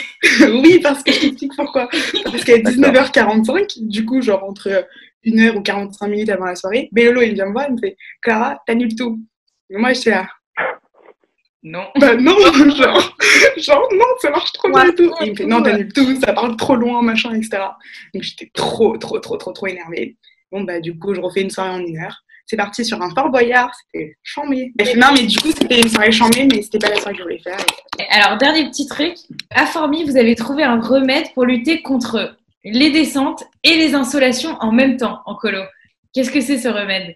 Oui, 0.41 0.79
parce 0.83 1.01
que 1.03 1.11
je 1.11 1.19
t'explique 1.19 1.55
pourquoi. 1.55 1.89
Parce 2.23 2.43
qu'à 2.43 2.57
19h45, 2.59 3.87
du 3.87 4.05
coup, 4.05 4.21
genre 4.21 4.43
entre 4.43 4.85
1h 5.25 5.55
ou 5.57 5.61
45 5.61 6.07
minutes 6.07 6.29
avant 6.29 6.45
la 6.45 6.55
soirée, 6.55 6.89
Béolo, 6.91 7.21
il 7.23 7.33
vient 7.33 7.47
me 7.47 7.53
voir, 7.53 7.65
il 7.69 7.73
me 7.75 7.79
fait 7.79 7.97
Clara, 8.21 8.61
t'annules 8.67 8.95
tout. 8.95 9.19
Et 9.71 9.77
moi, 9.77 9.93
j'étais 9.93 10.11
là. 10.11 10.27
Non. 11.63 11.87
Bah 11.99 12.15
non, 12.15 12.35
genre, 12.75 13.15
genre 13.57 13.87
non, 13.93 14.05
ça 14.19 14.31
marche 14.31 14.51
trop 14.53 14.69
bien 14.69 14.85
et 14.85 14.95
tout. 14.95 15.13
Et 15.21 15.25
il 15.25 15.31
me 15.31 15.35
fait 15.35 15.45
non, 15.45 15.61
t'annules 15.61 15.93
tout, 15.93 16.19
ça 16.19 16.33
parle 16.33 16.55
trop 16.55 16.75
loin, 16.75 17.01
machin, 17.01 17.33
etc. 17.35 17.61
Donc 18.13 18.23
j'étais 18.23 18.49
trop, 18.53 18.97
trop, 18.97 19.19
trop, 19.19 19.37
trop, 19.37 19.51
trop 19.51 19.67
énervée. 19.67 20.17
Bon, 20.51 20.61
bah 20.63 20.79
du 20.79 20.97
coup, 20.97 21.13
je 21.13 21.21
refais 21.21 21.41
une 21.41 21.49
soirée 21.49 21.69
en 21.69 21.79
une 21.79 21.97
heure. 21.97 22.23
C'est 22.47 22.57
parti 22.57 22.83
sur 22.83 23.01
un 23.01 23.09
Fort 23.11 23.29
Boyard, 23.29 23.71
c'était 23.75 24.17
chambé. 24.23 24.73
Non, 24.97 25.07
mais 25.13 25.23
du 25.23 25.39
coup, 25.39 25.51
c'était 25.57 25.79
une 25.81 25.87
soirée 25.87 26.11
chambée, 26.11 26.47
mais 26.51 26.61
c'était 26.61 26.79
pas 26.79 26.89
la 26.89 26.97
soirée 26.97 27.13
que 27.13 27.19
je 27.19 27.23
voulais 27.23 27.39
faire. 27.39 27.57
Alors, 28.09 28.37
dernier 28.37 28.69
petit 28.69 28.87
truc. 28.87 29.13
À 29.51 29.65
Formy, 29.65 30.03
vous 30.03 30.17
avez 30.17 30.35
trouvé 30.35 30.63
un 30.63 30.81
remède 30.81 31.31
pour 31.33 31.45
lutter 31.45 31.81
contre 31.81 32.35
les 32.65 32.91
descentes 32.91 33.43
et 33.63 33.75
les 33.75 33.95
insolations 33.95 34.57
en 34.59 34.71
même 34.71 34.97
temps 34.97 35.21
en 35.25 35.35
colo. 35.35 35.61
Qu'est-ce 36.13 36.31
que 36.31 36.41
c'est 36.41 36.57
ce 36.57 36.67
remède? 36.67 37.15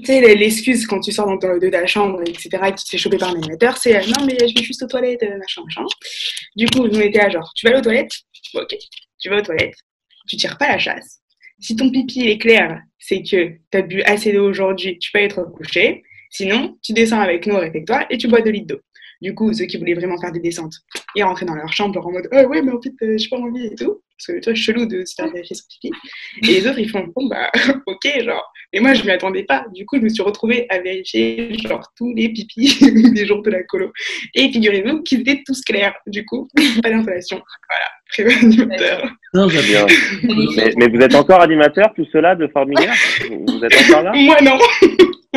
Tu 0.00 0.04
sais, 0.06 0.34
l'excuse 0.34 0.86
quand 0.86 1.00
tu 1.00 1.12
sors 1.12 1.26
dans 1.26 1.38
ta- 1.38 1.58
de 1.58 1.68
ta 1.68 1.86
chambre, 1.86 2.20
etc., 2.22 2.48
et 2.68 2.72
que 2.72 2.78
tu 2.78 2.84
te 2.84 2.90
fais 2.90 2.98
choper 2.98 3.18
par 3.18 3.30
un 3.30 3.34
animateur, 3.36 3.76
c'est 3.78 3.96
euh, 3.96 4.06
non, 4.06 4.26
mais 4.26 4.36
je 4.40 4.54
vais 4.58 4.64
juste 4.64 4.82
aux 4.82 4.86
toilettes, 4.86 5.22
euh, 5.22 5.38
machin, 5.38 5.62
machin. 5.64 5.84
Du 6.56 6.66
coup, 6.66 6.80
on 6.82 7.00
était 7.00 7.20
à 7.20 7.28
genre, 7.30 7.52
tu 7.54 7.66
vas 7.66 7.70
aller 7.70 7.78
aux 7.80 7.82
toilettes? 7.82 8.12
Ok, 8.54 8.74
tu 9.20 9.28
vas 9.28 9.38
aux 9.38 9.42
toilettes, 9.42 9.74
tu 10.28 10.36
tires 10.36 10.58
pas 10.58 10.68
la 10.68 10.78
chasse. 10.78 11.20
Si 11.60 11.76
ton 11.76 11.90
pipi 11.90 12.28
est 12.28 12.38
clair, 12.38 12.80
c'est 12.98 13.22
que 13.22 13.48
tu 13.48 13.60
as 13.72 13.82
bu 13.82 14.02
assez 14.02 14.32
d'eau 14.32 14.48
aujourd'hui, 14.48 14.98
tu 14.98 15.10
peux 15.12 15.20
être 15.20 15.42
couché. 15.44 16.02
Sinon, 16.30 16.76
tu 16.82 16.92
descends 16.92 17.20
avec 17.20 17.46
nous 17.46 17.54
au 17.54 17.60
réfectoire 17.60 18.06
et 18.10 18.18
tu 18.18 18.26
bois 18.28 18.40
2 18.42 18.50
litres 18.50 18.66
d'eau. 18.66 18.80
Du 19.24 19.34
coup, 19.34 19.50
ceux 19.54 19.64
qui 19.64 19.78
voulaient 19.78 19.94
vraiment 19.94 20.20
faire 20.20 20.32
des 20.32 20.38
descentes, 20.38 20.74
ils 21.16 21.24
rentraient 21.24 21.46
dans 21.46 21.54
leur 21.54 21.72
chambre 21.72 22.06
en 22.06 22.12
mode 22.12 22.28
Ah 22.30 22.44
ouais, 22.44 22.60
mais 22.60 22.72
en 22.72 22.80
fait, 22.82 22.92
euh, 23.00 23.16
j'ai 23.16 23.30
pas 23.30 23.38
envie 23.38 23.68
et 23.68 23.74
tout. 23.74 24.02
Parce 24.18 24.26
que 24.26 24.38
tu 24.38 24.50
vois, 24.50 24.54
chelou 24.54 24.84
de 24.84 25.02
se 25.06 25.14
faire 25.14 25.32
vérifier 25.32 25.56
son 25.56 25.64
pipi. 25.66 25.90
Et 26.42 26.60
les 26.60 26.66
autres, 26.66 26.78
ils 26.78 26.90
font 26.90 27.06
Bon, 27.16 27.26
bah, 27.26 27.50
ok, 27.86 28.22
genre. 28.22 28.52
Et 28.74 28.80
moi, 28.80 28.92
je 28.92 29.02
m'y 29.02 29.10
attendais 29.12 29.44
pas. 29.44 29.64
Du 29.72 29.86
coup, 29.86 29.96
je 29.96 30.02
me 30.02 30.10
suis 30.10 30.22
retrouvée 30.22 30.66
à 30.68 30.78
vérifier, 30.78 31.56
genre, 31.66 31.90
tous 31.96 32.12
les 32.14 32.28
pipis 32.28 32.76
des 33.14 33.24
jours 33.24 33.40
de 33.40 33.48
la 33.48 33.62
colo. 33.62 33.92
Et 34.34 34.52
figurez-vous 34.52 35.02
qu'ils 35.04 35.22
étaient 35.22 35.42
tous 35.46 35.62
clairs. 35.62 35.94
Du 36.06 36.26
coup, 36.26 36.46
pas 36.82 36.90
d'installation. 36.90 37.40
Voilà, 37.70 37.86
très 38.10 38.24
bon 38.24 38.46
animateur. 38.46 39.10
Non, 39.32 39.48
j'adore. 39.48 39.86
Bien. 39.86 40.46
Mais, 40.56 40.70
mais 40.76 40.88
vous 40.88 41.02
êtes 41.02 41.14
encore 41.14 41.40
animateur, 41.40 41.94
tout 41.96 42.06
cela, 42.12 42.34
de 42.36 42.46
Formulaire? 42.48 42.92
Vous 43.30 43.64
êtes 43.64 43.74
encore 43.88 44.02
là? 44.02 44.12
Moi, 44.14 44.36
non. 44.42 44.58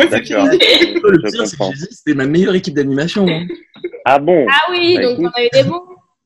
D'accord. 0.10 0.46
Le 0.51 1.32
pire, 1.32 1.48
c'est 1.48 1.58
que 1.58 1.63
j'ai 1.66 1.88
dit, 1.88 1.88
c'était 1.92 2.13
ma 2.16 2.25
meilleure 2.25 2.56
équipe 2.56 2.74
d'animation. 2.75 3.25
hein. 3.27 3.46
Ah 4.10 4.20
bon 4.20 4.46
Ah 4.50 4.72
oui, 4.72 4.96
Bah, 4.96 5.01
donc 5.04 5.20
écoute. 5.20 5.32
on 5.36 5.42
a 5.42 5.44
eu 5.46 5.50
des 5.51 5.63
bons. 5.63 5.82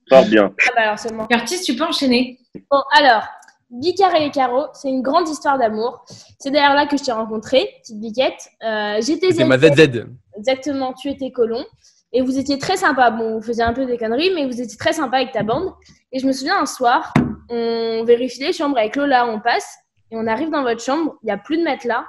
Fort 0.07 0.25
bien. 0.25 0.53
Ah 0.67 0.71
bah 0.75 0.81
alors 0.83 0.99
seulement. 0.99 1.25
Curtis, 1.25 1.61
tu 1.61 1.75
peux 1.75 1.83
enchaîner. 1.83 2.37
Bon, 2.69 2.77
alors, 2.95 3.23
Bicard 3.71 4.13
et 4.13 4.19
les 4.19 4.29
carreaux, 4.29 4.67
c'est 4.73 4.89
une 4.89 5.01
grande 5.01 5.27
histoire 5.27 5.57
d'amour. 5.57 6.05
C'est 6.37 6.51
d'ailleurs 6.51 6.75
là 6.75 6.85
que 6.85 6.95
je 6.97 7.03
t'ai 7.03 7.11
rencontré, 7.11 7.67
petite 7.81 7.99
biquette. 7.99 8.49
Euh, 8.63 8.97
J'étais 9.01 9.31
C'est 9.31 9.45
ma 9.45 9.57
ZZ. 9.57 9.73
ZZ. 9.75 10.05
Exactement, 10.37 10.93
tu 10.93 11.09
étais 11.09 11.31
colon. 11.31 11.65
Et 12.13 12.21
vous 12.21 12.37
étiez 12.37 12.59
très 12.59 12.77
sympa. 12.77 13.09
Bon, 13.09 13.37
vous 13.37 13.41
faisiez 13.41 13.63
un 13.63 13.73
peu 13.73 13.85
des 13.87 13.97
conneries, 13.97 14.31
mais 14.35 14.45
vous 14.45 14.61
étiez 14.61 14.77
très 14.77 14.93
sympa 14.93 15.17
avec 15.17 15.31
ta 15.31 15.41
bande. 15.43 15.71
Et 16.11 16.19
je 16.19 16.27
me 16.27 16.33
souviens 16.33 16.59
un 16.61 16.65
soir, 16.67 17.13
on 17.49 18.03
vérifie 18.05 18.41
les 18.43 18.53
chambres 18.53 18.77
avec 18.77 18.95
Lola, 18.95 19.25
on 19.27 19.39
passe, 19.39 19.73
et 20.11 20.17
on 20.17 20.27
arrive 20.27 20.49
dans 20.51 20.61
votre 20.61 20.83
chambre, 20.83 21.15
il 21.23 21.27
n'y 21.27 21.31
a 21.31 21.37
plus 21.37 21.57
de 21.57 21.63
matelas, 21.63 22.05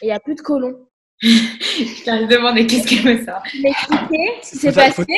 et 0.00 0.06
il 0.06 0.08
n'y 0.08 0.12
a 0.12 0.20
plus 0.20 0.36
de 0.36 0.40
colon. 0.40 0.76
Je 1.22 2.04
t'avais 2.04 2.26
demandé 2.26 2.66
qu'est-ce 2.66 2.88
que 2.88 3.02
c'est 3.02 3.24
ça. 3.24 3.42
M'expliquer 3.62 4.32
ce 4.42 4.50
qui 4.50 4.56
s'est 4.58 4.72
passé 4.72 5.04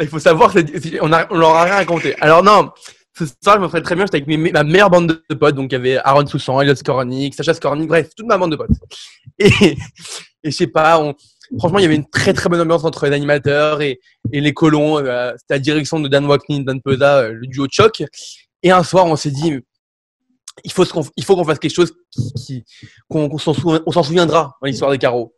Il 0.00 0.08
faut 0.08 0.18
savoir, 0.18 0.52
on, 1.00 1.12
a, 1.12 1.26
on 1.32 1.36
leur 1.38 1.50
a 1.50 1.64
rien 1.64 1.74
raconté. 1.74 2.14
Alors 2.20 2.42
non, 2.42 2.70
ce 3.16 3.24
soir, 3.42 3.56
je 3.56 3.60
me 3.62 3.68
ferais 3.68 3.82
très 3.82 3.94
bien, 3.94 4.04
j'étais 4.06 4.16
avec 4.16 4.26
mes- 4.26 4.50
ma 4.50 4.64
meilleure 4.64 4.90
bande 4.90 5.22
de 5.30 5.34
potes, 5.36 5.54
donc 5.54 5.70
il 5.70 5.74
y 5.74 5.76
avait 5.76 5.96
Aaron 5.98 6.26
Soussan, 6.26 6.60
Elliot 6.60 6.74
Skornik, 6.74 7.34
Sacha 7.34 7.54
Skornik, 7.54 7.86
bref, 7.88 8.08
toute 8.16 8.26
ma 8.26 8.36
bande 8.36 8.50
de 8.50 8.56
potes. 8.56 8.70
Et, 9.38 9.46
et 9.62 9.76
je 10.42 10.50
sais 10.50 10.66
pas, 10.66 10.98
on, 11.00 11.14
franchement, 11.58 11.78
il 11.78 11.82
y 11.82 11.86
avait 11.86 11.94
une 11.94 12.08
très 12.10 12.32
très 12.32 12.48
bonne 12.48 12.60
ambiance 12.60 12.82
entre 12.84 13.06
les 13.06 13.12
animateurs 13.14 13.80
et, 13.82 14.00
et 14.32 14.40
les 14.40 14.52
colons. 14.52 14.98
euh, 14.98 15.32
C'était 15.38 15.54
la 15.54 15.58
direction 15.60 16.00
de 16.00 16.08
Dan 16.08 16.26
Waknin, 16.26 16.60
Dan 16.64 16.80
Peza, 16.82 17.18
euh, 17.18 17.32
le 17.32 17.46
duo 17.46 17.68
de 17.68 17.72
choc. 17.72 18.02
Et 18.64 18.72
un 18.72 18.82
soir, 18.82 19.06
on 19.06 19.14
s'est 19.14 19.30
dit, 19.30 19.60
il 20.62 20.72
faut, 20.72 20.84
qu'on- 20.86 21.04
il 21.16 21.24
faut 21.24 21.34
qu'on 21.36 21.44
fasse 21.44 21.58
quelque 21.58 21.74
chose 21.74 21.94
qui, 22.36 22.64
qu'on 23.08 23.38
s'en 23.38 23.54
on 23.86 23.90
s'en 23.90 24.02
souviendra 24.02 24.56
dans 24.60 24.66
l'histoire 24.66 24.90
des 24.90 24.98
carreaux. 24.98 25.34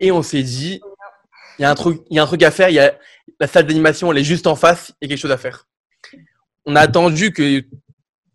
Et 0.00 0.10
on 0.12 0.22
s'est 0.22 0.42
dit, 0.42 0.80
il 1.58 1.62
y 1.62 1.64
a 1.64 1.70
un 1.70 1.74
truc, 1.74 2.02
il 2.10 2.16
y 2.16 2.18
a 2.18 2.22
un 2.22 2.26
truc 2.26 2.42
à 2.42 2.50
faire. 2.50 2.68
Il 2.68 2.74
y 2.74 2.78
a 2.80 2.98
la 3.40 3.46
salle 3.46 3.66
d'animation, 3.66 4.10
elle 4.12 4.18
est 4.18 4.24
juste 4.24 4.46
en 4.46 4.56
face. 4.56 4.92
Il 5.00 5.04
y 5.04 5.06
a 5.06 5.08
quelque 5.08 5.20
chose 5.22 5.30
à 5.30 5.38
faire. 5.38 5.66
On 6.66 6.76
a 6.76 6.80
attendu 6.80 7.32
que 7.32 7.64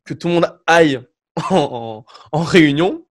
que 0.05 0.13
tout 0.13 0.27
le 0.29 0.33
monde 0.35 0.59
aille 0.67 1.00
en, 1.51 1.55
en- 1.55 2.05
en 2.31 2.41
réunion. 2.43 3.05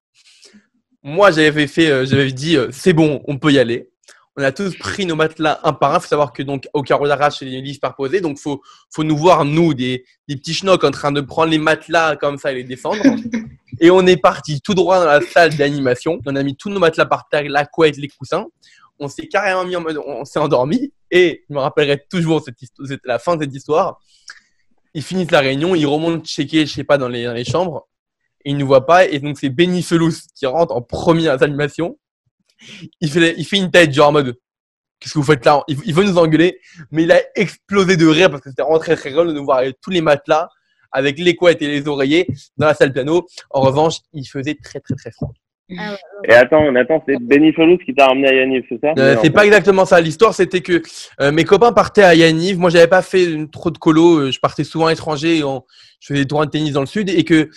Moi, 1.05 1.31
j'avais 1.33 1.67
fait, 1.67 1.91
euh, 1.91 2.05
j'avais 2.07 2.31
dit, 2.33 2.57
euh, 2.57 2.69
c'est 2.73 2.93
bon, 2.93 3.23
on 3.27 3.39
peut 3.39 3.53
y 3.53 3.59
aller. 3.59 3.91
On 4.37 4.43
a 4.43 4.51
tous 4.51 4.75
pris 4.79 5.05
nos 5.05 5.15
matelas 5.15 5.61
un 5.63 5.75
par 5.75 5.95
un. 5.95 6.01
faut 6.01 6.09
savoir 6.09 6.33
que 6.33 6.43
donc 6.43 6.67
au 6.73 6.83
carreau 6.83 7.07
d'arrache, 7.07 7.39
c'est 7.41 7.45
des 7.45 7.61
livres 7.61 7.81
par 7.81 7.95
posé. 7.95 8.23
Donc 8.23 8.39
faut, 8.39 8.63
faut 8.91 9.05
nous 9.05 9.17
voir 9.17 9.45
nous 9.45 9.75
des, 9.75 10.05
des 10.27 10.37
petits 10.37 10.55
schnocks 10.55 10.85
en 10.85 10.91
train 10.91 11.13
de 11.13 11.21
prendre 11.21 11.51
les 11.51 11.59
matelas 11.59 12.17
comme 12.17 12.39
ça 12.39 12.51
et 12.51 12.55
les 12.55 12.65
descendre. 12.65 13.03
et 13.81 13.91
on 13.91 14.07
est 14.07 14.17
parti 14.17 14.63
tout 14.63 14.73
droit 14.73 14.99
dans 14.99 15.07
la 15.07 15.21
salle 15.21 15.55
d'animation. 15.55 16.19
On 16.25 16.35
a 16.35 16.43
mis 16.43 16.57
tous 16.57 16.71
nos 16.71 16.81
matelas 16.81 17.05
par 17.05 17.29
terre, 17.29 17.45
la 17.47 17.67
couette, 17.67 17.99
les 17.99 18.09
coussins. 18.09 18.47
On 18.99 19.09
s'est 19.09 19.27
carrément 19.27 19.65
mis 19.65 19.77
en 19.77 19.83
mode, 19.83 19.99
on 20.07 20.25
s'est 20.25 20.39
endormi. 20.39 20.93
Et 21.11 21.45
je 21.49 21.55
me 21.55 21.61
rappellerai 21.61 22.03
toujours 22.09 22.43
cette 22.43 22.57
c'était 22.59 23.01
la 23.05 23.19
fin 23.19 23.37
de 23.37 23.45
cette 23.45 23.55
histoire. 23.55 24.01
Ils 24.95 25.03
finissent 25.03 25.31
la 25.31 25.41
réunion, 25.41 25.75
ils 25.75 25.87
remontent 25.87 26.25
checker, 26.25 26.65
je 26.65 26.73
sais 26.73 26.85
pas, 26.85 26.97
dans 26.97 27.09
les, 27.09 27.25
dans 27.25 27.35
les 27.35 27.45
chambres. 27.45 27.87
Ils 28.47 28.55
ne 28.55 28.61
nous 28.61 28.67
voient 28.67 28.87
pas. 28.87 29.05
Et 29.07 29.19
donc 29.19 29.39
c'est 29.39 29.51
Benny 29.51 29.83
Felous 29.83 30.15
qui 30.35 30.47
rentre 30.47 30.75
en 30.75 30.81
première 30.81 31.43
animation. 31.43 31.99
Il 33.01 33.11
fait, 33.11 33.35
il 33.37 33.45
fait 33.45 33.57
une 33.59 33.71
tête, 33.71 33.93
genre 33.93 34.09
en 34.09 34.13
mode 34.13 34.37
qu'est-ce 35.01 35.15
que 35.15 35.19
vous 35.19 35.25
faites 35.25 35.45
là? 35.45 35.63
Il, 35.69 35.79
il 35.85 35.95
veut 35.95 36.05
nous 36.05 36.17
engueuler, 36.19 36.59
mais 36.91 37.03
il 37.05 37.13
a 37.13 37.21
explosé 37.35 37.97
de 37.97 38.07
rire 38.07 38.31
parce 38.31 38.43
que 38.43 38.51
c'était 38.51 38.63
vraiment 38.63 38.79
très 38.79 38.97
très 38.97 39.11
drôle 39.11 39.29
de 39.29 39.33
nous 39.33 39.45
voir 39.45 39.59
avec 39.59 39.77
tous 39.83 39.91
les 39.91 40.01
matelas, 40.01 40.49
avec 40.93 41.19
les 41.19 41.35
couettes 41.35 41.61
et 41.63 41.67
les 41.69 41.89
oreillers 41.89 42.27
dans 42.57 42.67
la 42.67 42.75
salle 42.75 42.93
piano. 42.93 43.27
En 43.51 43.63
revanche, 43.63 43.97
il 44.13 44.25
faisait 44.25 44.57
très 44.63 44.79
très 44.81 44.95
très 44.95 45.11
froid. 45.11 45.33
Et 46.29 46.35
attends, 46.35 46.71
Nathan, 46.71 47.03
c'est 47.09 47.17
Benny 47.19 47.53
Felous 47.55 47.79
qui 47.79 47.95
t'a 47.95 48.07
ramené 48.09 48.29
à 48.29 48.35
Yaniv, 48.35 48.63
c'est 48.69 48.79
ça? 48.79 48.93
Euh, 48.99 49.17
c'est 49.23 49.31
pas 49.31 49.41
fait- 49.41 49.47
exactement 49.47 49.87
ça. 49.87 50.01
L'histoire, 50.03 50.35
c'était 50.35 50.61
que 50.61 50.83
euh, 51.21 51.33
mes 51.33 51.45
copains 51.45 51.73
partaient 51.73 52.03
à 52.03 52.15
Yaniv. 52.15 52.59
Moi, 52.59 52.69
j'avais 52.69 52.89
pas 52.89 53.01
fait 53.01 53.25
une- 53.25 53.49
trop 53.49 53.71
de 53.71 53.79
colo. 53.79 54.19
euh, 54.19 54.31
Je 54.31 54.39
partais 54.39 54.65
souvent 54.65 54.87
à 54.87 54.91
l'étranger. 54.91 55.39
et 55.39 55.45
on- 55.45 55.65
Je 56.01 56.09
faisais 56.09 56.21
des 56.21 56.27
tournois 56.27 56.45
de 56.47 56.51
tennis 56.51 56.73
dans 56.73 56.81
le 56.81 56.87
sud 56.87 57.09
et 57.09 57.25
que 57.25 57.49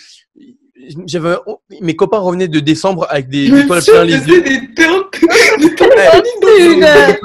j'avais 1.06 1.36
mes 1.80 1.96
copains 1.96 2.18
revenaient 2.18 2.48
de 2.48 2.60
décembre 2.60 3.06
avec 3.08 3.28
des 3.28 3.46
étoiles 3.46 3.82
plein 3.82 4.04
les 4.04 4.12
yeux. 4.28 4.42
des 4.42 4.60
des 4.60 4.74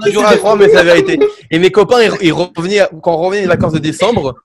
toujours 0.06 0.26
à 0.26 0.38
croire, 0.38 0.56
mais 0.58 0.68
c'est 0.68 0.76
la 0.76 0.84
vérité. 0.84 1.20
Et 1.50 1.60
mes 1.60 1.72
copains, 1.72 2.02
ils, 2.02 2.28
ils 2.28 2.34
revenaient 2.34 2.82
quand 3.02 3.14
on 3.14 3.18
revenait 3.18 3.42
des 3.42 3.48
vacances 3.48 3.74
de 3.74 3.80
décembre. 3.80 4.36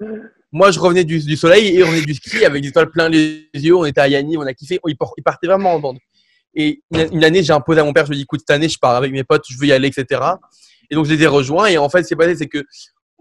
Moi, 0.52 0.70
je 0.70 0.78
revenais 0.78 1.04
du, 1.04 1.18
du 1.20 1.36
soleil 1.36 1.76
et 1.76 1.82
on 1.82 1.86
revenait 1.86 2.04
du 2.04 2.14
ski 2.14 2.44
avec 2.44 2.62
des 2.62 2.68
étoiles 2.68 2.90
plein 2.90 3.08
les 3.08 3.48
yeux. 3.54 3.76
On 3.76 3.84
était 3.84 4.00
à 4.00 4.08
Yaniv, 4.08 4.38
on 4.40 4.46
a 4.46 4.54
kiffé. 4.54 4.80
Ils 4.86 4.96
par- 4.96 5.12
ils 5.16 5.22
partaient 5.22 5.46
vraiment 5.46 5.74
en 5.74 5.80
bande. 5.80 5.98
Et 6.54 6.80
une, 6.90 7.08
une 7.12 7.24
année, 7.24 7.42
j'ai 7.42 7.52
imposé 7.52 7.80
à 7.80 7.84
mon 7.84 7.92
père, 7.92 8.06
je 8.06 8.10
lui 8.10 8.16
ai 8.16 8.18
dit, 8.18 8.22
écoute, 8.22 8.40
cette 8.40 8.50
année, 8.50 8.68
je 8.68 8.78
pars 8.78 8.94
avec 8.96 9.12
mes 9.12 9.24
potes, 9.24 9.44
je 9.48 9.58
veux 9.58 9.66
y 9.66 9.72
aller, 9.72 9.88
etc. 9.88 10.20
Et 10.90 10.94
donc, 10.94 11.04
je 11.04 11.12
les 11.12 11.22
ai 11.22 11.26
rejoints. 11.26 11.66
Et 11.66 11.78
en 11.78 11.88
fait, 11.88 11.98
ce 11.98 12.02
qui 12.04 12.08
s'est 12.10 12.16
passé, 12.16 12.36
c'est 12.36 12.46
que 12.46 12.64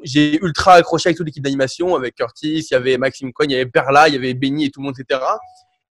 j'ai 0.04 0.40
ultra 0.42 0.74
accroché 0.74 1.10
avec 1.10 1.18
toute 1.18 1.26
l'équipe 1.26 1.44
d'animation, 1.44 1.96
avec 1.96 2.16
Curtis, 2.16 2.60
il 2.60 2.74
y 2.74 2.76
avait 2.76 2.98
Maxime 2.98 3.34
Cogne, 3.34 3.52
il 3.52 3.54
y 3.54 3.58
avait 3.58 3.66
Perla, 3.70 4.08
il 4.08 4.14
y 4.14 4.18
avait 4.18 4.34
Benny 4.34 4.66
et 4.66 4.70
tout 4.70 4.80
le 4.82 4.86
monde, 4.86 4.96
etc. 5.00 5.20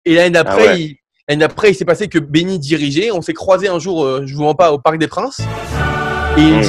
Et 0.05 0.15
l'année 0.15 0.31
d'après, 0.31 0.69
Ah 0.69 0.75
ouais. 0.75 1.71
il, 1.71 1.75
s'est 1.75 1.85
passé 1.85 2.09
que 2.09 2.19
Benny 2.19 2.59
dirigeait. 2.59 3.11
On 3.11 3.23
s'est 3.23 3.33
croisé 3.33 3.69
un 3.69 3.79
jour, 3.79 4.05
euh, 4.05 4.23
je 4.27 4.35
vous 4.35 4.43
mens 4.43 4.55
pas, 4.55 4.73
au 4.73 4.79
Parc 4.79 4.99
des 4.99 5.09
Princes. 5.09 5.41
Et 6.37 6.41
il 6.41 6.55
me 6.55 6.63
dit, 6.63 6.69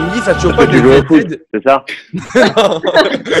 il 0.00 0.06
me 0.06 0.12
dit, 0.14 0.20
ça 0.20 0.34
te 0.34 0.40
chauffe 0.40 0.56
Parce 0.56 0.68
pas 0.68 1.06
foot, 1.06 1.26
d'être 1.26 1.46
c'est 1.52 1.62
ça 1.62 1.84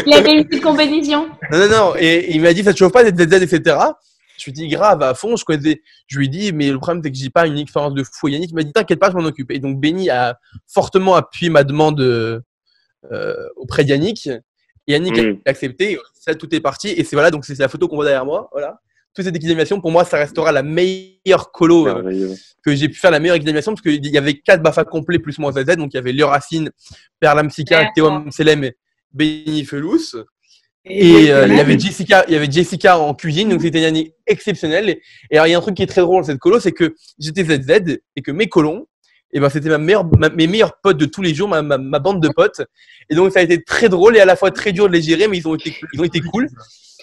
Il 0.06 0.12
avait 0.14 0.32
une 0.32 0.44
petite 0.44 0.62
compétition. 0.62 1.28
non, 1.50 1.58
non, 1.58 1.68
non. 1.68 1.92
Et 1.98 2.34
il 2.34 2.42
m'a 2.42 2.52
dit, 2.52 2.62
ça 2.62 2.72
te 2.72 2.78
chauffe 2.78 2.92
pas 2.92 3.04
d'être 3.04 3.18
ZZ, 3.18 3.42
etc. 3.42 3.76
Je 4.38 4.44
lui 4.50 4.50
ai 4.50 4.52
dit, 4.52 4.68
grave, 4.68 5.02
à 5.02 5.14
fond, 5.14 5.36
je 5.36 5.44
connaissais. 5.44 5.82
Je 6.08 6.18
lui 6.18 6.26
ai 6.26 6.28
dit, 6.28 6.52
mais 6.52 6.70
le 6.70 6.78
problème, 6.78 7.02
c'est 7.04 7.10
que 7.12 7.16
j'ai 7.16 7.30
pas 7.30 7.46
une 7.46 7.58
expérience 7.58 7.94
de 7.94 8.02
fou. 8.04 8.28
Yannick 8.28 8.50
il 8.50 8.54
m'a 8.54 8.62
dit, 8.64 8.72
t'inquiète 8.72 8.98
pas, 8.98 9.10
je 9.10 9.16
m'en 9.16 9.24
occupe. 9.24 9.50
Et 9.52 9.58
donc, 9.60 9.80
Benny 9.80 10.10
a 10.10 10.36
fortement 10.66 11.14
appuyé 11.14 11.48
ma 11.50 11.64
demande 11.64 12.00
euh, 12.00 12.40
auprès 13.56 13.84
d'Yannick. 13.84 14.26
Et 14.26 14.92
Yannick 14.92 15.16
Mm. 15.16 15.38
a 15.46 15.50
accepté. 15.50 15.98
Ça, 16.14 16.34
tout 16.34 16.52
est 16.54 16.60
parti. 16.60 16.88
Et 16.88 17.04
c'est 17.04 17.14
voilà, 17.16 17.30
donc 17.30 17.44
c'est 17.44 17.58
la 17.58 17.68
photo 17.68 17.86
qu'on 17.88 17.96
voit 17.96 18.04
derrière 18.04 18.26
moi. 18.26 18.48
Voilà. 18.52 18.80
Toute 19.14 19.24
cette 19.26 19.36
équipe 19.36 19.48
d'animation, 19.48 19.80
pour 19.80 19.90
moi, 19.90 20.04
ça 20.04 20.16
restera 20.16 20.52
la 20.52 20.62
meilleure 20.62 21.52
colo 21.52 21.86
euh, 21.86 22.34
que 22.64 22.74
j'ai 22.74 22.88
pu 22.88 22.98
faire 22.98 23.10
la 23.10 23.20
meilleure 23.20 23.36
équipe 23.36 23.44
d'animation 23.46 23.72
parce 23.72 23.82
qu'il 23.82 24.06
y 24.06 24.16
avait 24.18 24.34
quatre 24.38 24.62
Bafa 24.62 24.84
complets 24.84 25.18
plus 25.18 25.38
moi 25.38 25.52
ZZ. 25.52 25.76
Donc 25.76 25.90
il 25.92 25.96
y 25.96 25.98
avait 25.98 26.12
Léo 26.12 26.28
Racine, 26.28 26.70
Perla 27.20 27.42
Msika, 27.42 27.84
D'accord. 27.94 28.22
Théo 28.22 28.30
Selem 28.30 28.64
et 28.64 28.76
Benny 29.12 29.64
Felous. 29.64 30.16
Et 30.84 31.30
euh, 31.30 31.46
il 31.46 31.54
y 31.56 31.60
avait 31.60 31.78
Jessica, 31.78 32.24
il 32.26 32.32
y 32.34 32.36
avait 32.36 32.50
Jessica 32.50 32.98
en 32.98 33.14
cuisine, 33.14 33.50
donc 33.50 33.60
c'était 33.60 33.78
une 33.78 33.84
année 33.84 34.14
exceptionnelle. 34.26 34.88
Et, 34.88 35.02
et 35.30 35.36
alors 35.36 35.46
il 35.46 35.50
y 35.50 35.54
a 35.54 35.58
un 35.58 35.60
truc 35.60 35.76
qui 35.76 35.82
est 35.84 35.86
très 35.86 36.00
drôle 36.00 36.22
dans 36.22 36.26
cette 36.26 36.38
colo, 36.40 36.58
c'est 36.58 36.72
que 36.72 36.94
j'étais 37.20 37.44
ZZ 37.44 37.98
et 38.16 38.22
que 38.22 38.32
mes 38.32 38.48
colons, 38.48 38.86
et 39.32 39.38
ben 39.38 39.48
c'était 39.48 39.68
ma 39.68 39.78
meilleure, 39.78 40.04
ma- 40.18 40.28
mes 40.30 40.46
meilleurs 40.48 40.80
potes 40.82 40.96
de 40.96 41.04
tous 41.06 41.22
les 41.22 41.34
jours, 41.34 41.48
ma, 41.48 41.62
ma, 41.62 41.78
ma 41.78 41.98
bande 42.00 42.20
de 42.20 42.28
potes. 42.34 42.62
Et 43.08 43.14
donc 43.14 43.32
ça 43.32 43.38
a 43.38 43.42
été 43.42 43.62
très 43.62 43.88
drôle 43.88 44.16
et 44.16 44.20
à 44.20 44.24
la 44.24 44.34
fois 44.34 44.50
très 44.50 44.72
dur 44.72 44.88
de 44.88 44.92
les 44.92 45.02
gérer, 45.02 45.28
mais 45.28 45.38
ils 45.38 45.46
ont 45.46 45.54
été, 45.54 45.72
ils 45.92 46.00
ont 46.00 46.04
été 46.04 46.20
cool. 46.20 46.48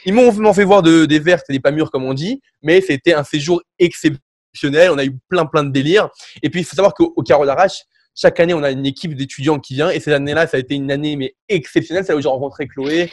Ils 0.05 0.13
m'ont 0.13 0.53
fait 0.53 0.63
voir 0.63 0.81
de, 0.81 1.05
des 1.05 1.19
vertes 1.19 1.45
et 1.49 1.53
des 1.53 1.59
pas 1.59 1.71
mûres 1.71 1.91
comme 1.91 2.05
on 2.05 2.13
dit, 2.13 2.41
mais 2.61 2.81
c'était 2.81 3.13
un 3.13 3.23
séjour 3.23 3.61
exceptionnel. 3.77 4.91
On 4.91 4.97
a 4.97 5.05
eu 5.05 5.17
plein 5.29 5.45
plein 5.45 5.63
de 5.63 5.71
délires. 5.71 6.09
Et 6.41 6.49
puis 6.49 6.61
il 6.61 6.63
faut 6.63 6.75
savoir 6.75 6.93
qu'au 6.93 7.13
au 7.15 7.23
Carreau 7.23 7.45
d'Arrache, 7.45 7.83
chaque 8.15 8.39
année 8.39 8.53
on 8.53 8.63
a 8.63 8.71
une 8.71 8.85
équipe 8.85 9.15
d'étudiants 9.15 9.59
qui 9.59 9.75
vient. 9.75 9.89
Et 9.89 9.99
cette 9.99 10.13
année-là, 10.13 10.47
ça 10.47 10.57
a 10.57 10.59
été 10.59 10.75
une 10.75 10.91
année 10.91 11.15
mais 11.15 11.35
exceptionnelle. 11.47 12.03
C'est 12.05 12.13
là 12.13 12.17
où 12.17 12.21
j'ai 12.21 12.29
rencontré 12.29 12.67
Chloé, 12.67 13.09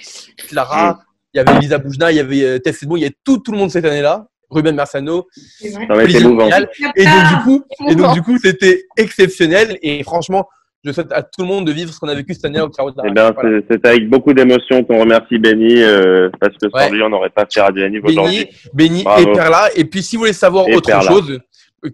Clara, 0.49 1.01
il 1.35 1.39
y 1.39 1.41
avait 1.41 1.59
Lisa 1.61 1.79
Boujna, 1.79 2.13
il 2.13 2.17
y 2.17 2.21
avait 2.21 2.43
euh, 2.43 2.59
Tess 2.59 2.79
Sedbon, 2.79 2.97
il 2.97 3.01
y 3.01 3.05
avait 3.05 3.17
tout 3.25 3.39
tout 3.39 3.53
le 3.53 3.59
monde 3.59 3.71
cette 3.71 3.85
année-là. 3.85 4.27
Ruben 4.51 4.75
Mersano. 4.75 5.27
Et 6.97 7.05
donc 7.05 7.29
du 7.29 7.43
coup, 7.45 7.65
et 7.89 7.95
donc 7.95 8.15
du 8.15 8.23
coup, 8.23 8.39
c'était 8.39 8.85
exceptionnel. 8.97 9.79
Et 9.83 10.03
franchement, 10.05 10.49
je 10.87 10.93
souhaite 10.93 11.13
à 11.13 11.23
tout 11.23 11.43
le 11.43 11.47
monde 11.49 11.67
de 11.67 11.73
vivre 11.73 11.93
ce 11.93 11.99
qu'on 11.99 12.09
a 12.09 12.15
vécu 12.15 12.33
cette 12.35 12.45
année 12.47 12.61
au 12.61 12.69
Carreau 12.69 12.91
Eh 12.93 13.13
d'Arrache. 13.13 13.35
ben, 13.35 13.41
Voilà. 13.43 13.61
c'est- 13.71 13.87
avec 13.87 14.09
beaucoup 14.09 14.33
d'émotion 14.33 14.85
qu'on 14.85 15.01
remercie 15.01 15.39
Benny, 15.39 15.83
euh, 15.83 16.31
parce 16.41 16.55
que 16.57 16.71
sans 16.71 16.79
Ouais. 16.79 16.91
lui, 16.91 17.03
on 17.03 17.09
n'aurait 17.09 17.31
pas 17.31 17.45
fait 17.53 17.61
Radio 17.61 17.83
Yaniv 17.83 18.05
aujourd'hui. 18.05 18.49
Benny, 18.73 19.03
Benny 19.05 19.21
et 19.23 19.33
Perla. 19.35 19.69
Et 19.75 19.85
puis, 19.85 20.03
si 20.03 20.17
vous 20.17 20.21
voulez 20.21 20.33
savoir 20.33 20.69
Et 20.69 20.75
autre 20.77 20.87
Perla. 20.87 21.11
chose, 21.11 21.41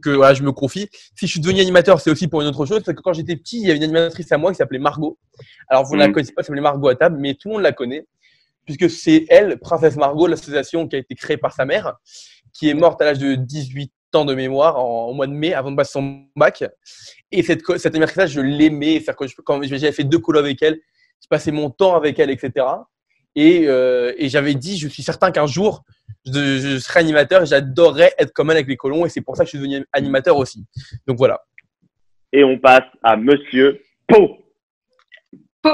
que 0.01 0.11
voilà, 0.11 0.33
je 0.35 0.43
me 0.43 0.53
confie, 0.53 0.89
si 1.15 1.27
je 1.27 1.33
suis 1.33 1.41
devenu 1.41 1.61
animateur, 1.61 2.01
c'est 2.01 2.11
aussi 2.11 2.27
pour 2.29 2.41
une 2.41 2.49
autre 2.49 2.65
chose. 2.65 2.81
C'est 2.85 2.95
que 2.95 3.03
quand 3.03 3.13
j'étais 3.13 3.37
petit, 3.37 3.61
il 3.61 3.67
y 3.67 3.71
avait 3.71 3.77
une 3.79 3.85
animatrice 3.85 4.31
à 4.33 4.39
moi 4.39 4.51
qui 4.53 4.57
s'appelait 4.57 4.79
Margot. 4.79 5.19
Alors, 5.69 5.85
vous 5.85 5.95
ne 5.95 6.01
la 6.01 6.09
Mhm. 6.09 6.15
connaissez 6.15 6.33
pas, 6.33 6.41
elle 6.41 6.47
s'appelait 6.47 6.61
Margot 6.63 6.89
à 6.89 6.95
table, 6.95 7.17
mais 7.21 7.35
tout 7.35 7.49
le 7.49 7.55
monde 7.55 7.63
la 7.63 7.73
connaît, 7.73 8.07
puisque 8.65 8.89
c'est 8.89 9.27
elle, 9.29 9.59
Princesse 9.59 9.97
Margot, 9.97 10.27
l'association 10.27 10.87
qui 10.89 10.97
a 10.97 10.99
été 11.01 11.15
créée 11.15 11.37
par 11.37 11.53
sa 11.53 11.65
mère, 11.67 11.95
qui 12.55 12.71
est 12.71 12.75
morte 12.75 13.03
à 13.03 13.07
l'âge 13.07 13.19
de 13.19 13.35
18 13.35 13.93
ans 14.17 14.25
de 14.25 14.35
mémoire 14.35 14.79
en, 14.79 15.07
au 15.09 15.15
mois 15.15 15.27
de 15.27 15.33
mai 15.33 15.55
avant 15.55 15.71
de 15.71 15.77
passer 15.77 15.93
son 15.93 16.25
bac. 16.37 16.65
Et 17.31 17.43
cette, 17.43 17.63
cette 17.79 17.95
animatrice, 17.95 18.31
je 18.31 18.41
l'aimais. 18.41 18.95
C'est-à-dire 19.01 19.17
que 19.17 19.27
je- 19.27 19.35
quand 19.45 19.63
j'avais 19.63 19.93
fait 19.93 20.05
deux 20.05 20.19
colos 20.19 20.41
avec 20.41 20.61
elle, 20.63 20.79
je 21.23 21.29
passais 21.29 21.53
mon 21.53 21.71
temps 21.71 21.95
avec 21.95 22.19
elle, 22.19 22.31
etc. 22.31 22.67
Et, 23.35 23.67
euh, 23.67 24.13
et 24.19 24.29
j'avais 24.29 24.55
dit, 24.55 24.77
je 24.79 24.89
suis 24.89 25.03
certain 25.03 25.31
qu'un 25.31 25.47
jour, 25.47 25.83
je, 26.27 26.33
je 26.59 26.79
serai 26.79 27.01
animateur 27.01 27.43
et 27.43 27.47
j'adorerais 27.47 28.13
être 28.19 28.33
comme 28.33 28.51
elle 28.51 28.57
avec 28.59 28.69
les 28.69 28.77
colons. 28.77 29.07
Et 29.07 29.09
c'est 29.09 29.23
pour 29.23 29.37
ça 29.37 29.45
que 29.45 29.51
je 29.51 29.57
suis 29.57 29.59
devenu 29.59 29.85
animateur 29.93 30.37
aussi. 30.37 30.65
Donc 31.07 31.17
voilà. 31.19 31.41
Et 32.33 32.45
on 32.45 32.59
passe 32.59 32.85
à 33.03 33.17
Monsieur 33.17 33.83
Po. 34.07 34.39
Po, 35.63 35.71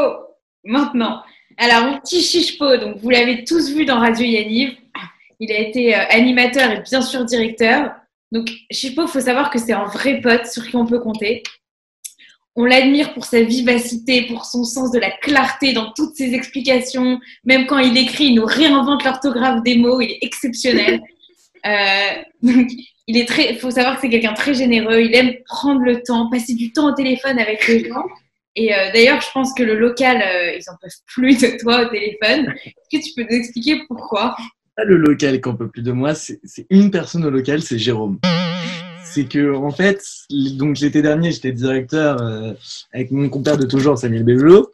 maintenant. 0.64 1.22
Alors, 1.57 1.90
mon 1.90 1.98
petit 2.01 2.20
Chichepo, 2.22 2.77
donc 2.77 2.98
vous 2.98 3.11
l'avez 3.11 3.42
tous 3.44 3.72
vu 3.74 3.85
dans 3.85 3.98
Radio 3.98 4.24
Yaniv. 4.24 4.77
Il 5.40 5.51
a 5.53 5.59
été 5.59 5.94
euh, 5.96 6.05
animateur 6.11 6.70
et 6.70 6.81
bien 6.83 7.01
sûr 7.01 7.24
directeur. 7.24 7.92
Donc, 8.33 8.51
Chichepo, 8.71 9.03
il 9.03 9.09
faut 9.09 9.21
savoir 9.21 9.51
que 9.51 9.59
c'est 9.59 9.73
un 9.73 9.87
vrai 9.87 10.21
pote 10.21 10.47
sur 10.47 10.67
qui 10.67 10.77
on 10.77 10.87
peut 10.87 11.01
compter. 11.01 11.43
On 12.57 12.64
l'admire 12.64 13.14
pour 13.14 13.25
sa 13.25 13.41
vivacité, 13.43 14.27
pour 14.27 14.45
son 14.45 14.64
sens 14.64 14.91
de 14.91 14.99
la 14.99 15.11
clarté 15.11 15.73
dans 15.73 15.93
toutes 15.93 16.17
ses 16.17 16.35
explications. 16.35 17.21
Même 17.45 17.67
quand 17.67 17.79
il 17.79 17.97
écrit, 17.97 18.27
il 18.27 18.35
nous 18.35 18.45
réinvente 18.45 19.05
l'orthographe 19.05 19.62
des 19.62 19.77
mots. 19.77 20.01
Il 20.01 20.11
est 20.11 20.19
exceptionnel. 20.23 21.01
Euh, 21.67 22.23
donc, 22.41 22.71
il 23.09 23.17
est 23.17 23.27
très. 23.27 23.53
faut 23.57 23.73
savoir 23.73 23.97
que 23.97 24.03
c'est 24.03 24.09
quelqu'un 24.09 24.33
très 24.33 24.55
généreux. 24.55 25.01
Il 25.01 25.14
aime 25.17 25.35
prendre 25.45 25.81
le 25.81 26.05
temps, 26.05 26.31
passer 26.31 26.55
du 26.55 26.73
temps 26.73 26.87
au 26.87 26.95
téléphone 26.95 27.37
avec 27.37 27.67
les 27.67 27.88
gens. 27.88 28.05
Et 28.55 28.75
euh, 28.75 28.93
d'ailleurs, 28.93 29.21
je 29.21 29.31
pense 29.33 29.53
que 29.55 29.62
le 29.62 29.77
local, 29.77 30.21
euh, 30.21 30.57
ils 30.57 30.71
en 30.71 30.77
peuvent 30.81 30.91
plus 31.07 31.38
de 31.41 31.59
toi 31.61 31.83
au 31.83 31.88
téléphone. 31.88 32.55
Est-ce 32.64 32.99
que 32.99 33.05
tu 33.05 33.12
peux 33.14 33.23
nous 33.23 33.38
expliquer 33.38 33.83
pourquoi? 33.88 34.37
Le 34.87 34.97
local 34.97 35.41
qu'on 35.41 35.57
peut 35.57 35.69
plus 35.69 35.83
de 35.83 35.91
moi, 35.91 36.14
c'est 36.14 36.41
c'est 36.45 36.67
une 36.71 36.91
personne 36.91 37.25
au 37.25 37.31
local, 37.31 37.62
c'est 37.62 37.79
Jérôme. 37.79 38.19
C'est 39.05 39.25
que 39.25 39.53
en 39.55 39.71
fait, 39.71 40.05
donc 40.31 40.79
l'été 40.79 41.03
dernier, 41.03 41.33
j'étais 41.33 41.51
directeur 41.51 42.23
euh, 42.23 42.53
avec 42.93 43.11
mon 43.11 43.29
compère 43.29 43.57
de 43.57 43.67
toujours, 43.67 43.99
Samuel 43.99 44.23
Bévelot, 44.23 44.71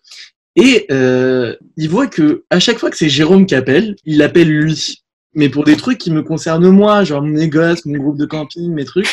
et 0.56 0.86
euh, 0.90 1.56
il 1.76 1.88
voit 1.88 2.06
que 2.06 2.44
à 2.50 2.60
chaque 2.60 2.78
fois 2.78 2.90
que 2.90 2.98
c'est 2.98 3.08
Jérôme 3.08 3.46
qui 3.46 3.54
appelle, 3.54 3.96
il 4.04 4.22
appelle 4.22 4.48
lui. 4.48 5.02
Mais 5.36 5.48
pour 5.48 5.64
des 5.64 5.76
trucs 5.76 5.98
qui 5.98 6.12
me 6.12 6.22
concernent 6.22 6.68
moi, 6.68 7.02
genre 7.02 7.22
mon 7.22 7.32
négoce, 7.32 7.86
mon 7.86 7.98
groupe 7.98 8.18
de 8.18 8.26
camping, 8.26 8.72
mes 8.72 8.84
trucs. 8.84 9.08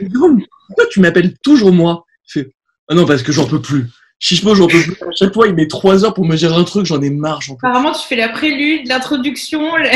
Jérôme, 0.00 0.44
pourquoi 0.66 0.86
tu 0.90 1.00
m'appelles 1.00 1.34
toujours 1.38 1.72
moi? 1.72 2.04
Il 2.28 2.42
fait, 2.42 2.54
ah 2.88 2.94
non, 2.94 3.06
parce 3.06 3.22
que 3.22 3.32
j'en 3.32 3.46
peux 3.46 3.62
plus. 3.62 3.86
Chichemo, 4.22 4.54
j'en 4.54 4.68
peux 4.68 4.80
plus. 4.80 4.92
À 5.02 5.10
chaque 5.10 5.34
fois, 5.34 5.48
il 5.48 5.54
met 5.54 5.66
trois 5.66 6.04
heures 6.04 6.14
pour 6.14 6.24
me 6.24 6.36
gérer 6.36 6.54
un 6.54 6.62
truc, 6.62 6.86
j'en 6.86 7.02
ai 7.02 7.10
marre, 7.10 7.40
j'en 7.40 7.54
peux 7.54 7.58
plus. 7.58 7.68
Apparemment, 7.68 7.90
tu 7.92 8.06
fais 8.06 8.14
la 8.14 8.28
prélude, 8.28 8.86
l'introduction, 8.86 9.74
le, 9.76 9.88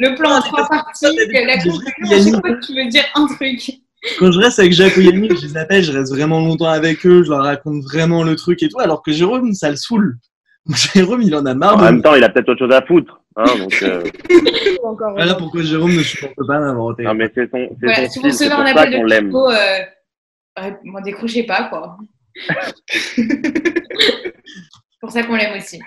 le 0.00 0.16
plan 0.16 0.32
en 0.32 0.40
trois 0.40 0.68
parties, 0.68 1.06
la 1.06 1.58
conclusion. 1.58 1.80
À 2.10 2.18
chaque 2.18 2.40
fois 2.44 2.56
que 2.56 2.66
tu 2.66 2.74
veux 2.74 2.88
dire 2.88 3.04
un 3.14 3.26
truc. 3.26 3.78
quand 4.18 4.32
je 4.32 4.38
reste 4.40 4.58
avec 4.58 4.72
Jacques 4.72 4.96
ou 4.96 5.00
Yannick, 5.00 5.36
je 5.36 5.46
les 5.46 5.56
appelle, 5.56 5.84
je 5.84 5.92
reste 5.92 6.12
vraiment 6.12 6.40
longtemps 6.40 6.66
avec 6.66 7.06
eux, 7.06 7.22
je 7.22 7.30
leur 7.30 7.44
raconte 7.44 7.84
vraiment 7.84 8.24
le 8.24 8.34
truc 8.34 8.60
et 8.64 8.68
tout, 8.68 8.80
alors 8.80 9.00
que 9.00 9.12
Jérôme, 9.12 9.52
ça 9.54 9.70
le 9.70 9.76
saoule. 9.76 10.16
Jérôme, 10.94 11.22
il 11.22 11.34
en 11.36 11.46
a 11.46 11.54
marre 11.54 11.76
En 11.78 11.82
même 11.82 12.02
temps, 12.02 12.16
il 12.16 12.24
a 12.24 12.30
peut-être 12.30 12.48
autre 12.48 12.66
chose 12.66 12.74
à 12.74 12.82
foutre. 12.84 13.20
Hein, 13.36 13.44
donc, 13.58 13.80
euh. 13.84 14.02
Voilà 15.14 15.36
pourquoi 15.36 15.62
Jérôme 15.62 15.94
ne 15.94 16.02
supporte 16.02 16.34
pas 16.48 16.58
au 16.74 16.94
non, 17.00 17.14
mais 17.14 17.30
c'est 17.32 17.48
son, 17.48 17.68
c'est 17.80 17.86
Voilà, 17.86 18.06
son 18.06 18.10
si 18.10 18.18
vous 18.18 18.30
style, 18.30 18.48
c'est 18.48 18.48
recevez 18.48 18.50
pour 18.50 18.60
un 18.60 18.66
ça 18.74 18.80
appel 18.80 18.96
qu'on 18.96 19.04
de 19.04 19.08
l'aime. 19.08 19.32
Euh, 19.32 20.62
ouais, 20.62 20.76
bon, 20.84 21.00
décrochez 21.00 21.44
pas, 21.44 21.68
quoi. 21.68 21.96
C'est 22.88 23.26
pour 25.00 25.10
ça 25.10 25.22
qu'on 25.22 25.34
l'aime 25.34 25.56
aussi. 25.56 25.80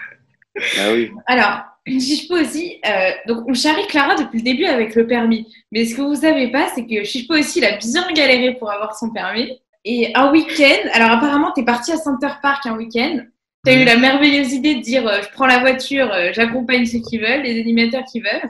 Ah 0.80 0.94
oui. 0.94 1.12
Alors, 1.26 1.64
Chichepo 1.88 2.36
aussi, 2.36 2.80
euh, 2.86 3.12
donc 3.28 3.44
on 3.48 3.54
charrie 3.54 3.86
Clara 3.88 4.16
depuis 4.16 4.40
le 4.40 4.44
début 4.44 4.66
avec 4.66 4.96
le 4.96 5.06
permis. 5.06 5.54
Mais 5.72 5.86
ce 5.86 5.96
que 5.96 6.02
vous 6.02 6.16
savez 6.16 6.52
pas, 6.52 6.70
c'est 6.74 6.86
que 6.86 7.04
Chichepo 7.04 7.36
aussi, 7.36 7.60
il 7.60 7.66
a 7.66 7.78
bien 7.78 8.12
galéré 8.14 8.56
pour 8.56 8.72
avoir 8.72 8.98
son 8.98 9.12
permis. 9.12 9.60
Et 9.84 10.12
un 10.16 10.32
week-end, 10.32 10.90
alors 10.94 11.12
apparemment, 11.12 11.52
tu 11.54 11.62
es 11.62 11.66
parti 11.66 11.92
à 11.92 11.98
Center 11.98 12.30
Park 12.42 12.66
un 12.66 12.76
week-end. 12.76 13.20
Tu 13.66 13.72
as 13.72 13.82
eu 13.82 13.86
la 13.86 13.98
merveilleuse 13.98 14.54
idée 14.54 14.76
de 14.76 14.82
dire 14.82 15.08
euh, 15.08 15.22
je 15.22 15.30
prends 15.30 15.46
la 15.46 15.60
voiture, 15.60 16.12
euh, 16.12 16.32
j'accompagne 16.34 16.86
ceux 16.86 17.00
qui 17.00 17.18
veulent, 17.18 17.44
les 17.44 17.60
animateurs 17.60 18.04
qui 18.12 18.22
veulent. 18.22 18.50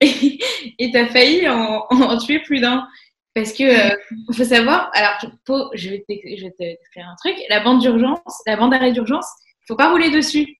Et 0.00 0.90
tu 0.90 0.96
as 0.96 1.06
failli 1.06 1.48
en, 1.48 1.86
en 1.90 2.18
tuer 2.18 2.40
plus 2.40 2.60
d'un. 2.60 2.86
Parce 3.34 3.52
que 3.52 3.64
euh, 3.64 3.96
faut 4.32 4.44
savoir, 4.44 4.90
alors 4.94 5.18
je 5.74 5.90
vais 5.90 5.98
te- 6.00 6.06
t'écrire 6.06 7.08
un 7.08 7.16
truc. 7.16 7.36
La 7.48 7.62
bande 7.62 7.80
d'urgence, 7.80 8.42
la 8.46 8.56
bande 8.56 8.70
d'arrêt 8.70 8.92
d'urgence, 8.92 9.26
faut 9.66 9.76
pas 9.76 9.90
rouler 9.90 10.10
dessus. 10.10 10.56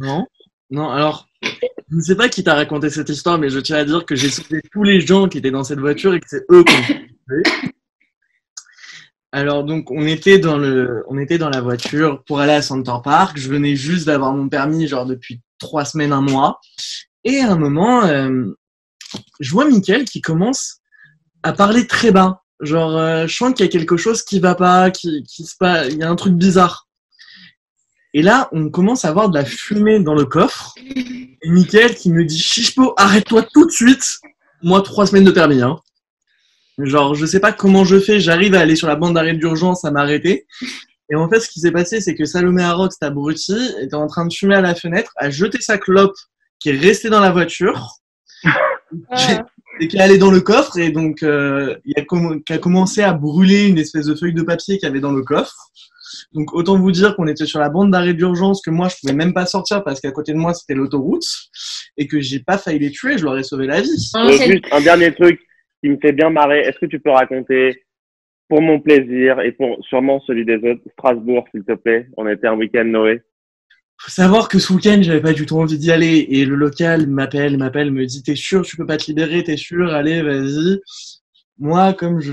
Non, 0.00 0.26
non, 0.70 0.90
alors, 0.90 1.28
je 1.42 1.96
ne 1.96 2.00
sais 2.00 2.16
pas 2.16 2.28
qui 2.28 2.42
t'a 2.42 2.54
raconté 2.54 2.90
cette 2.90 3.08
histoire, 3.08 3.38
mais 3.38 3.48
je 3.48 3.60
tiens 3.60 3.76
à 3.76 3.84
dire 3.84 4.04
que 4.04 4.14
j'ai 4.16 4.28
sauvé 4.28 4.60
tous 4.72 4.82
les 4.82 5.00
gens 5.00 5.28
qui 5.28 5.38
étaient 5.38 5.50
dans 5.50 5.64
cette 5.64 5.78
voiture 5.78 6.14
et 6.14 6.20
que 6.20 6.28
c'est 6.28 6.44
eux 6.50 6.64
qui 6.64 6.74
ont 6.74 6.82
sauvé. 6.82 7.42
Alors, 9.30 9.62
donc, 9.62 9.90
on 9.90 10.06
était, 10.06 10.38
dans 10.38 10.56
le, 10.58 11.04
on 11.08 11.18
était 11.18 11.38
dans 11.38 11.50
la 11.50 11.60
voiture 11.60 12.24
pour 12.24 12.40
aller 12.40 12.54
à 12.54 12.62
Center 12.62 12.96
Park. 13.04 13.38
Je 13.38 13.48
venais 13.48 13.76
juste 13.76 14.06
d'avoir 14.06 14.32
mon 14.32 14.48
permis, 14.48 14.88
genre 14.88 15.06
depuis 15.06 15.40
trois 15.58 15.84
semaines, 15.84 16.12
un 16.12 16.22
mois. 16.22 16.60
Et 17.24 17.40
à 17.40 17.52
un 17.52 17.58
moment, 17.58 18.04
euh, 18.04 18.46
je 19.40 19.50
vois 19.52 19.68
Mickaël 19.68 20.04
qui 20.04 20.20
commence 20.20 20.77
à 21.48 21.52
parler 21.52 21.86
très 21.86 22.10
bas. 22.10 22.42
Genre, 22.60 22.96
euh, 22.96 23.26
je 23.26 23.34
sens 23.34 23.54
qu'il 23.54 23.64
y 23.64 23.68
a 23.68 23.72
quelque 23.72 23.96
chose 23.96 24.22
qui 24.22 24.38
va 24.38 24.54
pas, 24.54 24.90
qui, 24.90 25.22
qui 25.22 25.44
se 25.44 25.54
passe, 25.58 25.88
il 25.90 25.98
y 25.98 26.02
a 26.02 26.10
un 26.10 26.16
truc 26.16 26.34
bizarre. 26.34 26.86
Et 28.14 28.22
là, 28.22 28.48
on 28.52 28.68
commence 28.70 29.04
à 29.04 29.12
voir 29.12 29.30
de 29.30 29.38
la 29.38 29.44
fumée 29.44 30.00
dans 30.00 30.14
le 30.14 30.24
coffre. 30.24 30.74
Et 30.80 31.94
qui 31.94 32.10
me 32.10 32.24
dit 32.24 32.38
Chichepo, 32.38 32.94
arrête-toi 32.96 33.44
tout 33.54 33.66
de 33.66 33.70
suite. 33.70 34.18
Moi, 34.62 34.82
trois 34.82 35.06
semaines 35.06 35.24
de 35.24 35.30
permis. 35.30 35.62
Hein. 35.62 35.78
Genre, 36.78 37.14
je 37.14 37.26
sais 37.26 37.40
pas 37.40 37.52
comment 37.52 37.84
je 37.84 37.98
fais. 37.98 38.20
J'arrive 38.20 38.54
à 38.54 38.60
aller 38.60 38.76
sur 38.76 38.88
la 38.88 38.96
bande 38.96 39.14
d'arrêt 39.14 39.34
d'urgence 39.34 39.84
à 39.84 39.90
m'arrêter. 39.90 40.46
Et 41.10 41.14
en 41.14 41.28
fait, 41.28 41.40
ce 41.40 41.48
qui 41.48 41.60
s'est 41.60 41.72
passé, 41.72 42.00
c'est 42.00 42.14
que 42.14 42.24
Salomé 42.24 42.62
Arox, 42.62 42.96
cet 42.96 43.04
abruti, 43.04 43.56
était 43.80 43.94
en 43.94 44.06
train 44.06 44.26
de 44.26 44.32
fumer 44.32 44.56
à 44.56 44.60
la 44.60 44.74
fenêtre, 44.74 45.12
a 45.16 45.30
jeté 45.30 45.58
sa 45.60 45.78
clope 45.78 46.16
qui 46.60 46.70
est 46.70 46.78
restée 46.78 47.08
dans 47.08 47.20
la 47.20 47.30
voiture 47.30 47.98
Ah. 49.10 49.44
Et 49.80 49.88
qui 49.88 49.96
est 49.96 50.00
allé 50.00 50.18
dans 50.18 50.30
le 50.30 50.40
coffre 50.40 50.78
et 50.78 50.90
donc 50.90 51.22
euh, 51.22 51.76
il 51.84 51.94
a, 51.98 52.02
qui 52.46 52.52
a 52.52 52.58
commencé 52.58 53.02
à 53.02 53.12
brûler 53.12 53.68
une 53.68 53.78
espèce 53.78 54.06
de 54.06 54.14
feuille 54.14 54.34
de 54.34 54.42
papier 54.42 54.78
qu'il 54.78 54.86
y 54.86 54.90
avait 54.90 55.00
dans 55.00 55.12
le 55.12 55.22
coffre. 55.22 55.56
Donc 56.32 56.54
autant 56.54 56.78
vous 56.78 56.90
dire 56.90 57.16
qu'on 57.16 57.26
était 57.26 57.46
sur 57.46 57.60
la 57.60 57.68
bande 57.68 57.90
d'arrêt 57.90 58.14
d'urgence 58.14 58.62
que 58.62 58.70
moi 58.70 58.88
je 58.88 58.96
pouvais 59.00 59.14
même 59.14 59.34
pas 59.34 59.46
sortir 59.46 59.84
parce 59.84 60.00
qu'à 60.00 60.10
côté 60.10 60.32
de 60.32 60.38
moi 60.38 60.54
c'était 60.54 60.74
l'autoroute 60.74 61.26
et 61.96 62.06
que 62.06 62.20
j'ai 62.20 62.40
pas 62.40 62.58
failli 62.58 62.78
les 62.78 62.90
tuer, 62.90 63.18
je 63.18 63.24
leur 63.24 63.36
ai 63.38 63.42
sauvé 63.42 63.66
la 63.66 63.80
vie. 63.80 64.12
Euh, 64.16 64.32
juste 64.32 64.64
un 64.72 64.80
dernier 64.80 65.14
truc 65.14 65.40
qui 65.82 65.90
me 65.90 65.98
fait 66.00 66.12
bien 66.12 66.30
marrer. 66.30 66.60
Est-ce 66.60 66.78
que 66.78 66.86
tu 66.86 67.00
peux 67.00 67.10
raconter, 67.10 67.84
pour 68.48 68.62
mon 68.62 68.80
plaisir 68.80 69.40
et 69.40 69.52
pour 69.52 69.78
sûrement 69.84 70.20
celui 70.20 70.44
des 70.44 70.56
autres, 70.56 70.80
Strasbourg, 70.92 71.44
s'il 71.50 71.64
te 71.64 71.74
plaît? 71.74 72.08
On 72.16 72.26
était 72.26 72.46
un 72.46 72.54
week-end 72.54 72.84
Noé. 72.84 73.22
Faut 74.00 74.10
savoir 74.12 74.48
que 74.48 74.58
ce 74.58 74.72
week-end 74.72 75.00
j'avais 75.02 75.20
pas 75.20 75.32
du 75.32 75.44
tout 75.44 75.58
envie 75.58 75.76
d'y 75.78 75.90
aller 75.90 76.26
et 76.30 76.44
le 76.44 76.54
local 76.54 77.08
m'appelle, 77.08 77.58
m'appelle, 77.58 77.90
me 77.90 78.06
dit 78.06 78.22
t'es 78.22 78.36
sûr 78.36 78.62
tu 78.62 78.76
peux 78.76 78.86
pas 78.86 78.96
te 78.96 79.06
libérer, 79.06 79.42
t'es 79.42 79.56
sûr, 79.56 79.92
allez 79.92 80.22
vas-y. 80.22 80.80
Moi 81.58 81.92
comme 81.94 82.20
je, 82.20 82.32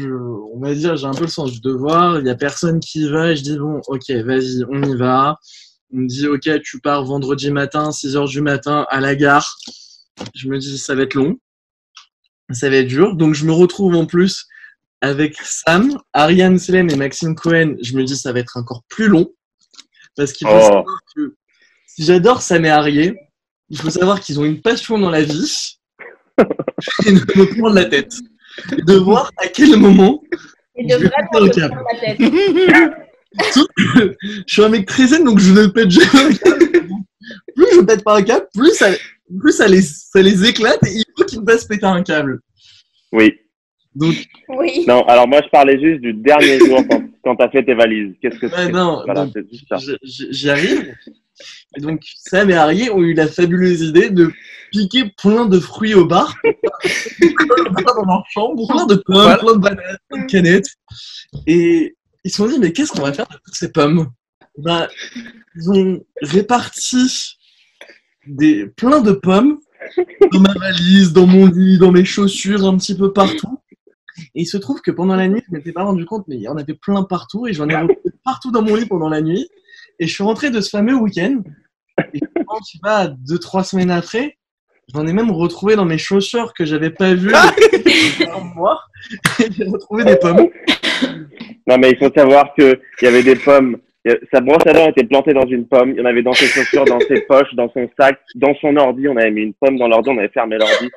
on 0.54 0.60
va 0.60 0.76
dire 0.76 0.96
j'ai 0.96 1.08
un 1.08 1.14
peu 1.14 1.24
le 1.24 1.30
sens 1.30 1.52
du 1.52 1.62
devoir, 1.62 2.20
il 2.20 2.28
y 2.28 2.30
a 2.30 2.36
personne 2.36 2.80
qui 2.80 3.02
y 3.06 3.10
va 3.10 3.32
et 3.32 3.36
je 3.36 3.42
dis 3.42 3.58
bon 3.58 3.82
ok 3.88 4.10
vas-y 4.12 4.64
on 4.70 4.84
y 4.84 4.96
va. 4.96 5.38
On 5.92 5.98
me 5.98 6.08
dit 6.08 6.28
ok 6.28 6.62
tu 6.62 6.80
pars 6.80 7.04
vendredi 7.04 7.50
matin 7.50 7.92
6 7.92 8.16
heures 8.16 8.28
du 8.28 8.42
matin 8.42 8.86
à 8.90 9.00
la 9.00 9.16
gare. 9.16 9.58
Je 10.36 10.48
me 10.48 10.60
dis 10.60 10.78
ça 10.78 10.94
va 10.94 11.02
être 11.02 11.16
long, 11.16 11.38
ça 12.52 12.70
va 12.70 12.76
être 12.78 12.88
dur 12.88 13.16
donc 13.16 13.34
je 13.34 13.44
me 13.46 13.52
retrouve 13.52 13.96
en 13.96 14.06
plus 14.06 14.46
avec 15.02 15.36
Sam, 15.42 15.98
Ariane 16.14 16.60
Selem 16.60 16.90
et 16.92 16.96
Maxime 16.96 17.34
Cohen. 17.36 17.76
Je 17.82 17.98
me 17.98 18.04
dis 18.04 18.16
ça 18.16 18.32
va 18.32 18.40
être 18.40 18.56
encore 18.58 18.84
plus 18.88 19.08
long 19.08 19.34
parce 20.16 20.32
qu'il 20.32 20.46
faut 20.48 20.54
Oh. 20.56 20.62
savoir 20.62 21.00
que 21.16 21.36
j'adore 21.98 22.42
Sam 22.42 22.66
et 22.66 22.70
Arié, 22.70 23.16
il 23.70 23.78
faut 23.78 23.90
savoir 23.90 24.20
qu'ils 24.22 24.40
ont 24.40 24.46
une 24.46 24.62
passion 24.62 24.98
dans 25.00 25.10
la 25.10 25.24
vie 25.24 25.78
et 27.06 27.12
de 27.12 27.20
me 27.20 27.46
prendre 27.60 27.76
la 27.76 27.86
tête. 27.86 28.14
De 28.86 28.94
voir 28.96 29.32
à 29.38 29.48
quel 29.48 29.76
moment 29.78 30.22
Et 30.76 30.88
Je 30.88 30.96
de 30.96 31.02
vais 31.04 31.10
vraiment 31.10 31.30
péter 31.32 31.44
un 31.44 31.50
te 31.50 31.60
câble. 31.60 31.76
prendre 31.76 31.88
la 31.92 32.16
tête. 32.16 32.20
je 33.96 34.44
suis 34.48 34.64
un 34.64 34.70
mec 34.70 34.86
très 34.86 35.08
zen, 35.08 35.24
donc 35.24 35.40
je 35.40 35.52
ne 35.54 35.68
pète 35.68 35.90
jamais 35.90 36.20
un 36.26 36.34
câble. 36.34 36.90
Plus 37.56 37.66
je 37.76 37.82
pète 37.82 38.04
pas 38.04 38.18
un 38.18 38.22
câble, 38.24 38.48
plus 38.54 38.74
ça, 38.76 38.88
plus 39.40 39.52
ça, 39.52 39.68
les, 39.68 39.82
ça 39.82 40.22
les 40.22 40.46
éclate 40.48 40.80
et 40.86 40.92
il 40.94 41.04
faut 41.18 41.26
qu'ils 41.26 41.42
me 41.42 41.46
fassent 41.46 41.66
péter 41.66 41.86
un 41.86 42.04
câble. 42.04 42.40
Oui. 43.12 43.34
Donc, 43.96 44.14
Oui. 44.50 44.86
Non, 44.88 45.04
alors 45.08 45.28
moi 45.28 45.42
je 45.44 45.50
parlais 45.50 45.80
juste 45.80 46.02
du 46.02 46.14
dernier 46.14 46.60
jour 46.60 46.84
quand, 46.90 47.02
quand 47.24 47.36
t'as 47.38 47.50
fait 47.50 47.64
tes 47.64 47.74
valises. 47.74 48.14
Qu'est-ce 48.22 48.38
que 48.40 48.48
ouais, 48.48 48.52
c'est 48.56 48.72
non, 48.72 49.04
Voilà, 49.06 49.28
j'y 50.04 50.50
arrive. 50.50 50.94
Et 51.78 51.82
donc, 51.82 52.02
Sam 52.16 52.50
et 52.50 52.54
Arié 52.56 52.90
ont 52.90 53.02
eu 53.02 53.14
la 53.14 53.28
fabuleuse 53.28 53.82
idée 53.82 54.10
de 54.10 54.32
piquer 54.72 55.12
plein 55.18 55.46
de 55.46 55.60
fruits 55.60 55.94
au 55.94 56.06
bar, 56.06 56.36
au 56.46 56.50
bar 57.72 57.96
dans 57.96 58.06
leur 58.06 58.24
chambre, 58.30 58.68
plein 58.68 58.86
de 58.86 58.96
pommes, 58.96 59.16
Voilà. 59.16 59.38
plein 59.38 59.54
de 59.54 59.60
bananes, 59.60 59.98
plein 60.10 60.22
de 60.22 60.32
canettes. 60.32 60.68
Et 61.48 61.96
ils 62.24 62.32
se 62.32 62.38
sont 62.38 62.48
dit, 62.48 62.60
mais 62.60 62.72
qu'est-ce 62.72 62.92
qu'on 62.92 63.02
va 63.04 63.14
faire 63.14 63.28
de 63.28 63.36
toutes 63.44 63.56
ces 63.56 63.72
pommes? 63.72 64.10
Bah, 64.58 64.88
Ils 65.56 65.70
ont 65.72 66.06
réparti 66.22 67.38
des, 68.28 68.68
plein 68.68 69.02
de 69.02 69.12
pommes 69.12 69.60
dans 70.32 70.40
ma 70.40 70.54
valise, 70.54 71.14
dans 71.14 71.28
mon 71.28 71.46
lit, 71.48 71.78
dans 71.78 71.92
mes 71.92 72.06
chaussures, 72.06 72.66
un 72.66 72.78
petit 72.78 72.96
peu 72.98 73.14
partout. 73.14 73.60
Et 74.34 74.42
il 74.44 74.46
se 74.46 74.58
trouve 74.58 74.82
que 74.82 74.92
pendant 74.92 75.16
la 75.16 75.28
nuit, 75.28 75.44
je 75.48 75.54
m'étais 75.54 75.74
pas 75.74 75.84
rendu 75.84 76.06
compte, 76.06 76.26
mais 76.28 76.38
il 76.38 76.42
y 76.42 76.48
en 76.48 76.56
avait 76.58 76.74
plein 76.74 77.04
partout 77.04 77.48
et 77.48 77.54
j'en 77.54 77.68
ai 77.70 77.76
retrouvé 77.76 78.00
partout 78.24 78.52
dans 78.52 78.62
mon 78.62 78.76
lit 78.76 78.86
pendant 78.86 79.10
la 79.10 79.22
nuit. 79.22 79.48
Et 80.00 80.08
je 80.08 80.14
suis 80.14 80.24
rentré 80.24 80.50
de 80.50 80.62
ce 80.62 80.70
fameux 80.70 80.96
week-end. 80.96 81.42
Et 82.14 82.20
quand 82.46 82.60
tu 82.62 82.78
vas 82.84 83.08
deux, 83.08 83.40
trois 83.40 83.64
semaines 83.64 83.92
après, 83.92 84.38
j'en 84.94 85.08
ai 85.08 85.14
même 85.14 85.32
retrouvé 85.32 85.76
dans 85.76 85.86
mes 85.86 85.98
chaussures 85.98 86.54
que 86.54 86.66
j'avais 86.66 86.90
pas 86.90 87.14
vues. 87.14 87.34
Et 87.86 89.52
j'ai 89.52 89.64
retrouvé 89.66 90.04
des 90.04 90.18
pommes. 90.18 90.50
Non, 91.68 91.78
mais 91.78 91.92
il 91.92 91.98
faut 91.98 92.12
savoir 92.16 92.54
qu'il 92.54 92.78
y 93.02 93.08
avait 93.08 93.24
des 93.24 93.36
pommes. 93.36 93.78
Sa 94.32 94.40
brosse 94.40 94.68
à 94.68 94.74
dents 94.74 94.90
était 94.90 95.04
plantée 95.04 95.34
dans 95.34 95.48
une 95.48 95.68
pomme. 95.68 95.92
Il 95.92 95.98
y 95.98 96.02
en 96.02 96.06
avait 96.06 96.22
dans 96.22 96.34
ses 96.34 96.46
chaussures, 96.46 96.86
dans 96.86 97.00
ses 97.00 97.22
poches, 97.22 97.54
dans 97.56 97.72
son 97.72 97.90
sac, 97.98 98.20
dans 98.36 98.54
son 98.56 98.76
ordi. 98.78 99.08
On 99.08 99.18
avait 99.18 99.32
mis 99.32 99.42
une 99.42 99.54
pomme 99.54 99.78
dans 99.78 99.88
l'ordi, 99.88 100.10
on 100.12 100.18
avait 100.18 100.30
fermé 100.30 100.58
l'ordi. 100.58 100.92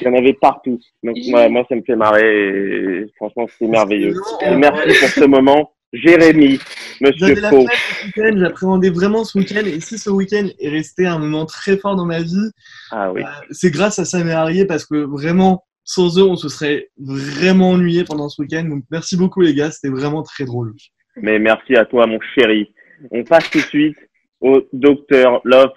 Il 0.00 0.04
y 0.04 0.10
en 0.10 0.14
avait 0.14 0.34
partout. 0.34 0.78
Donc, 1.02 1.16
moi, 1.28 1.48
moi 1.48 1.64
ça 1.68 1.74
me 1.74 1.82
fait 1.82 1.96
marrer. 1.96 3.02
Et 3.02 3.06
franchement, 3.16 3.46
c'était 3.48 3.70
merveilleux. 3.70 4.14
Et 4.42 4.54
merci 4.56 4.98
pour 5.00 5.08
ce 5.08 5.24
moment. 5.24 5.73
Jérémy, 5.94 6.58
Monsieur 7.00 7.28
J'avais 7.28 7.40
la 7.40 7.50
Faux. 7.50 7.66
fête 7.66 7.78
ce 8.00 8.06
week-end, 8.06 8.36
j'appréhendais 8.38 8.90
vraiment 8.90 9.24
ce 9.24 9.38
week-end. 9.38 9.62
Et 9.64 9.80
si 9.80 9.98
ce 9.98 10.10
week-end 10.10 10.48
est 10.58 10.68
resté 10.68 11.06
un 11.06 11.18
moment 11.18 11.46
très 11.46 11.76
fort 11.76 11.94
dans 11.96 12.04
ma 12.06 12.20
vie, 12.20 12.50
Ah 12.90 13.12
oui. 13.12 13.22
euh, 13.22 13.26
c'est 13.50 13.70
grâce 13.70 13.98
à 13.98 14.04
Sam 14.04 14.28
et 14.28 14.32
Arié 14.32 14.64
parce 14.66 14.84
que 14.86 14.96
vraiment, 14.96 15.64
sans 15.84 16.18
eux, 16.18 16.24
on 16.24 16.36
se 16.36 16.48
serait 16.48 16.88
vraiment 16.98 17.70
ennuyé 17.70 18.04
pendant 18.04 18.28
ce 18.28 18.42
week-end. 18.42 18.64
Donc 18.64 18.84
merci 18.90 19.16
beaucoup 19.16 19.40
les 19.40 19.54
gars, 19.54 19.70
c'était 19.70 19.94
vraiment 19.94 20.22
très 20.22 20.44
drôle. 20.44 20.72
Mais 21.16 21.38
merci 21.38 21.76
à 21.76 21.84
toi, 21.84 22.06
mon 22.06 22.18
chéri. 22.34 22.72
On 23.10 23.22
passe 23.22 23.48
tout 23.50 23.58
de 23.58 23.64
suite 23.64 23.96
au 24.40 24.62
docteur 24.72 25.40
Love. 25.44 25.70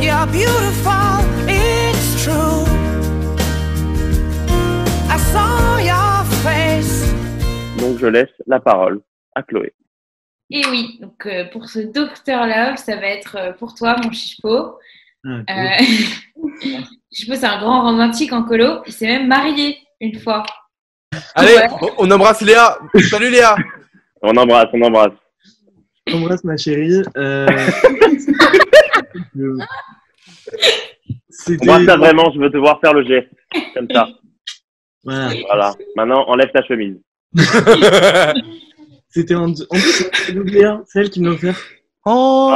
You're 0.00 0.26
beautiful, 0.26 1.24
it's 1.48 2.24
true. 2.24 2.64
I 5.10 5.18
saw 5.32 5.78
your 5.78 6.24
face. 6.42 7.04
Donc, 7.80 7.98
je 7.98 8.06
laisse 8.06 8.28
la 8.46 8.58
parole 8.60 9.00
à 9.38 9.42
Chloé. 9.42 9.72
Et 10.50 10.66
oui, 10.66 10.98
donc 11.00 11.24
euh, 11.26 11.44
pour 11.52 11.68
ce 11.68 11.78
Docteur 11.78 12.46
Love, 12.46 12.76
ça 12.76 12.96
va 12.96 13.06
être 13.06 13.36
euh, 13.36 13.52
pour 13.52 13.74
toi, 13.74 13.96
mon 14.02 14.10
chichepo. 14.12 14.78
Ah, 15.24 15.42
cool. 15.46 15.50
Euh... 15.50 16.72
chichepo, 17.12 17.34
c'est 17.34 17.46
un 17.46 17.58
grand 17.60 17.82
romantique 17.82 18.32
en 18.32 18.42
colo. 18.44 18.82
Il 18.86 18.92
s'est 18.92 19.06
même 19.06 19.28
marié 19.28 19.78
une 20.00 20.18
fois. 20.18 20.44
Allez, 21.34 21.54
Ouais. 21.54 21.66
on- 21.82 21.92
on 22.06 22.10
embrasse 22.10 22.40
Léa. 22.42 22.78
Salut 23.10 23.30
Léa. 23.30 23.56
On 24.22 24.36
embrasse, 24.36 24.68
on 24.72 24.82
embrasse. 24.82 25.12
Embrasse 26.12 26.44
ma 26.44 26.56
chérie. 26.56 27.02
Euh... 27.16 27.46
Moi, 31.62 31.84
ça 31.84 31.96
vraiment, 31.96 32.30
je 32.32 32.40
veux 32.40 32.50
te 32.50 32.56
voir 32.56 32.80
faire 32.80 32.94
le 32.94 33.04
geste. 33.04 33.28
Comme 33.74 33.88
ça. 33.92 34.08
Voilà. 35.04 35.30
Voilà. 35.46 35.74
Maintenant, 35.96 36.24
enlève 36.28 36.50
ta 36.52 36.62
chemise. 36.64 36.96
C'était 39.10 39.34
en, 39.34 39.50
en 39.50 39.54
plus, 39.54 40.04
c'est 40.26 40.32
Léa, 40.32 40.82
c'est 40.86 41.00
elle 41.00 41.10
qui 41.10 41.20
me 41.20 41.28
l'a 41.28 41.34
offert. 41.34 41.58
Oh. 42.04 42.50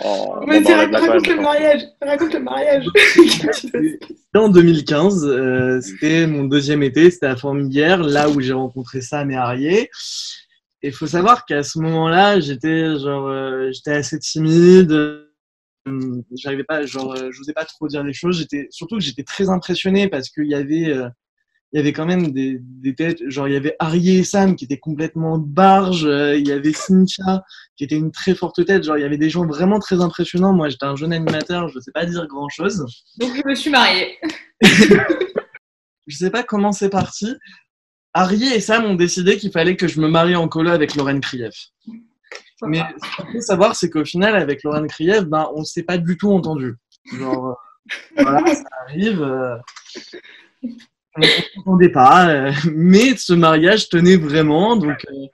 Oh. 0.00 0.40
Bon, 0.46 0.62
raconte 0.64 1.26
le 1.26 1.40
mariage. 1.40 1.82
Raconte 2.00 2.34
le 2.34 2.40
mariage. 2.40 2.84
C'était 3.52 4.38
en 4.38 4.48
2015, 4.50 5.24
euh, 5.26 5.80
c'était 5.80 6.26
mon 6.26 6.44
deuxième 6.44 6.82
été, 6.82 7.10
c'était 7.10 7.26
à 7.26 7.36
Formiguère, 7.36 8.02
là 8.02 8.28
où 8.28 8.40
j'ai 8.40 8.52
rencontré 8.52 9.00
Sam 9.00 9.30
et 9.30 9.36
Arié. 9.36 9.90
Et 10.82 10.88
il 10.88 10.92
faut 10.92 11.06
savoir 11.06 11.44
qu'à 11.46 11.62
ce 11.62 11.78
moment-là, 11.80 12.38
j'étais 12.38 12.98
genre, 12.98 13.26
euh, 13.26 13.70
j'étais 13.72 13.92
assez 13.92 14.18
timide. 14.18 14.92
euh, 14.92 16.22
J'arrivais 16.36 16.64
pas, 16.64 16.84
genre, 16.86 17.14
euh, 17.14 17.30
je 17.32 17.38
n'osais 17.40 17.54
pas 17.54 17.64
trop 17.64 17.88
dire 17.88 18.04
les 18.04 18.12
choses. 18.12 18.38
J'étais 18.38 18.68
surtout 18.70 18.96
que 18.98 19.02
j'étais 19.02 19.24
très 19.24 19.48
impressionné 19.48 20.08
parce 20.08 20.28
qu'il 20.28 20.46
y 20.46 20.54
avait, 20.54 20.90
euh, 20.90 21.08
il 21.72 21.76
y 21.76 21.80
avait 21.80 21.92
quand 21.92 22.06
même 22.06 22.32
des, 22.32 22.58
des 22.62 22.94
têtes. 22.94 23.20
Genre, 23.28 23.46
il 23.46 23.52
y 23.54 23.56
avait 23.56 23.76
Arié 23.78 24.18
et 24.18 24.24
Sam 24.24 24.56
qui 24.56 24.64
étaient 24.64 24.78
complètement 24.78 25.36
barges. 25.38 26.06
euh, 26.06 26.36
il 26.36 26.46
y 26.48 26.52
avait 26.52 26.72
Cynthia 26.72 27.44
qui 27.76 27.84
était 27.84 27.96
une 27.96 28.10
très 28.10 28.34
forte 28.34 28.64
tête. 28.64 28.84
Genre, 28.84 28.96
il 28.96 29.02
y 29.02 29.04
avait 29.04 29.18
des 29.18 29.28
gens 29.30 29.46
vraiment 29.46 29.78
très 29.78 30.00
impressionnants. 30.00 30.52
Moi, 30.54 30.68
j'étais 30.70 30.86
un 30.86 30.96
jeune 30.96 31.12
animateur, 31.12 31.68
je 31.68 31.76
ne 31.76 31.80
sais 31.82 31.92
pas 31.92 32.06
dire 32.06 32.26
grand-chose. 32.26 32.86
Donc 33.18 33.36
je 33.36 33.42
me 33.46 33.54
suis 33.54 33.70
mariée. 33.70 34.16
je 36.06 36.16
sais 36.16 36.30
pas 36.30 36.42
comment 36.42 36.72
c'est 36.72 36.88
parti. 36.90 37.34
Harry 38.14 38.44
et 38.44 38.60
Sam 38.60 38.84
ont 38.86 38.94
décidé 38.94 39.36
qu'il 39.36 39.52
fallait 39.52 39.76
que 39.76 39.86
je 39.86 40.00
me 40.00 40.08
marie 40.08 40.36
en 40.36 40.48
colo 40.48 40.70
avec 40.70 40.94
Lorraine 40.94 41.20
Krief. 41.20 41.68
Mais 42.62 42.78
ce 42.80 43.16
qu'il 43.22 43.32
faut 43.34 43.40
savoir, 43.40 43.76
c'est 43.76 43.90
qu'au 43.90 44.04
final, 44.04 44.34
avec 44.34 44.64
Lorraine 44.64 44.88
Krief, 44.88 45.24
ben, 45.24 45.48
on 45.54 45.62
s'est 45.64 45.84
pas 45.84 45.98
du 45.98 46.16
tout 46.16 46.32
entendu. 46.32 46.74
Genre, 47.16 47.48
euh, 47.50 48.22
voilà, 48.22 48.54
ça 48.54 48.64
arrive. 48.86 49.22
euh, 49.22 49.56
on 51.18 51.56
s'entendait 51.56 51.88
pas. 51.90 52.28
euh, 52.28 52.52
mais 52.74 53.16
ce 53.16 53.32
mariage 53.32 53.88
tenait 53.88 54.16
vraiment. 54.16 54.76
Donc, 54.76 55.06
euh, 55.10 55.26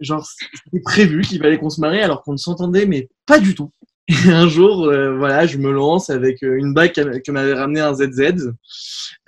genre, 0.00 0.26
c'était 0.26 0.82
prévu 0.82 1.22
qu'il 1.22 1.40
fallait 1.40 1.58
qu'on 1.58 1.70
se 1.70 1.80
marie 1.80 2.00
alors 2.00 2.22
qu'on 2.22 2.32
ne 2.32 2.38
s'entendait, 2.38 2.86
mais 2.86 3.08
pas 3.26 3.38
du 3.38 3.54
tout. 3.54 3.70
Et 4.10 4.28
un 4.30 4.48
jour, 4.48 4.86
euh, 4.86 5.16
voilà, 5.16 5.46
je 5.46 5.56
me 5.58 5.70
lance 5.70 6.10
avec 6.10 6.42
euh, 6.42 6.58
une 6.58 6.74
bague 6.74 6.92
que 6.92 7.30
m'avait 7.30 7.54
ramené 7.54 7.80
un 7.80 7.94
ZZ. 7.94 8.52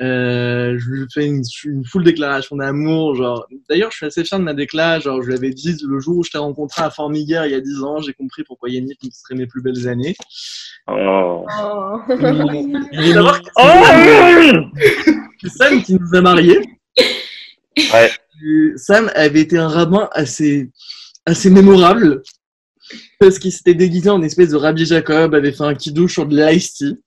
Euh, 0.01 0.77
je 0.77 0.91
lui 0.91 1.07
fais 1.13 1.27
une, 1.27 1.43
une 1.65 1.85
full 1.85 2.03
déclaration 2.03 2.57
d'amour. 2.57 3.15
Genre, 3.15 3.47
d'ailleurs, 3.69 3.93
je 3.93 3.99
suis 3.99 4.07
assez 4.07 4.25
fier 4.25 4.41
de 4.41 4.45
ma 4.45 4.55
décla. 4.55 4.99
Genre, 4.99 5.23
je 5.23 5.29
lui 5.29 5.35
avais 5.35 5.51
dit 5.51 5.77
le 5.87 6.01
jour 6.01 6.19
où 6.19 6.25
je 6.25 6.31
t'ai 6.31 6.39
rencontré 6.39 6.83
à 6.83 6.91
Formiguère 6.91 7.47
il 7.47 7.53
y 7.53 7.55
a 7.55 7.61
10 7.61 7.85
ans, 7.85 8.01
j'ai 8.01 8.13
compris 8.13 8.43
pourquoi 8.43 8.71
Yannick 8.71 8.99
me 9.05 9.11
serait 9.11 9.37
mes 9.37 9.47
plus 9.47 9.63
belles 9.63 9.87
années. 9.87 10.17
Oh. 10.89 11.47
Oh. 11.47 11.99
Savoir 13.13 13.41
que 13.41 13.51
Oh 13.57 14.67
c'est 15.41 15.49
Sam 15.57 15.83
qui 15.83 15.95
nous 15.95 16.15
a 16.17 16.21
mariés. 16.21 16.61
Ouais. 16.99 18.11
Et 18.45 18.73
Sam 18.77 19.11
avait 19.15 19.41
été 19.41 19.59
un 19.59 19.69
rabbin 19.69 20.09
assez, 20.13 20.71
assez 21.25 21.51
mémorable 21.51 22.23
parce 23.23 23.39
qu'il 23.39 23.53
s'était 23.53 23.75
déguisé 23.75 24.11
en 24.11 24.21
espèce 24.21 24.51
de 24.51 24.57
Rabbi 24.57 24.85
Jacob, 24.85 25.33
avait 25.33 25.53
fait 25.53 25.63
un 25.63 25.77
kidouche 25.77 26.15
sur 26.15 26.27
de 26.27 26.37
l'ice 26.37 26.75
tea. 26.75 26.99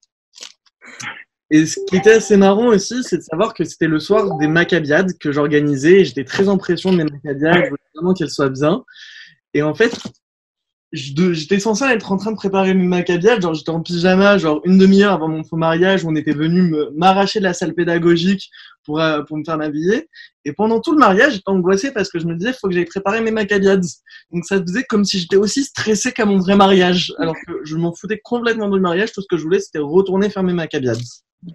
Et 1.51 1.65
ce 1.65 1.78
qui 1.88 1.97
était 1.97 2.13
assez 2.13 2.38
marrant 2.38 2.67
aussi, 2.67 3.04
c'est 3.04 3.17
de 3.17 3.21
savoir 3.21 3.54
que 3.54 3.65
c'était 3.65 3.88
le 3.88 3.99
soir 3.99 4.38
des 4.38 4.47
Maccabiades 4.47 5.17
que 5.19 5.34
j'organisais 5.34 6.06
j'étais 6.06 6.23
très 6.23 6.47
en 6.47 6.58
pression 6.58 6.93
de 6.93 6.97
mes 6.97 7.04
Maccabiades, 7.04 7.65
je 7.65 7.69
voulais 7.69 7.82
vraiment 7.93 8.13
qu'elles 8.13 8.30
soient 8.30 8.49
bien. 8.49 8.86
Et 9.54 9.62
en 9.62 9.75
fait, 9.75 9.93
j'étais 10.95 11.60
censé 11.60 11.86
être 11.86 12.12
en 12.12 12.17
train 12.17 12.31
de 12.31 12.36
préparer 12.36 12.73
ma 12.73 13.03
cabiade, 13.03 13.41
genre 13.41 13.53
j'étais 13.53 13.69
en 13.69 13.81
pyjama, 13.81 14.38
genre 14.38 14.62
une 14.65 14.77
demi-heure 14.77 15.13
avant 15.13 15.27
mon 15.27 15.43
faux 15.43 15.58
mariage, 15.58 16.03
où 16.03 16.10
on 16.10 16.15
était 16.15 16.34
venu 16.34 16.73
m'arracher 16.95 17.39
de 17.39 17.43
la 17.43 17.53
salle 17.53 17.73
pédagogique 17.73 18.49
pour, 18.86 18.99
euh, 18.99 19.21
pour 19.23 19.38
me 19.38 19.43
faire 19.43 19.58
m'habiller. 19.58 20.08
Et 20.45 20.53
pendant 20.53 20.79
tout 20.79 20.93
le 20.93 20.99
mariage, 20.99 21.34
j'étais 21.34 21.49
angoissée 21.49 21.91
parce 21.91 22.10
que 22.10 22.19
je 22.19 22.27
me 22.27 22.36
disais, 22.36 22.53
faut 22.53 22.67
que 22.67 22.73
j'aille 22.73 22.86
préparer 22.86 23.21
mes 23.21 23.31
macabiades. 23.31 23.86
Donc 24.31 24.45
ça 24.45 24.60
faisait 24.62 24.84
comme 24.84 25.03
si 25.03 25.19
j'étais 25.19 25.38
aussi 25.38 25.63
stressée 25.63 26.12
qu'à 26.12 26.25
mon 26.25 26.38
vrai 26.38 26.55
mariage, 26.55 27.13
alors 27.19 27.36
que 27.47 27.53
je 27.63 27.75
m'en 27.75 27.93
foutais 27.93 28.19
complètement 28.23 28.69
du 28.69 28.79
mariage. 28.79 29.12
Tout 29.12 29.21
ce 29.21 29.27
que 29.29 29.38
je 29.38 29.43
voulais, 29.43 29.60
c'était 29.60 29.79
retourner 29.79 30.29
faire 30.29 30.43
mes 30.43 30.53
macabiades. 30.53 31.01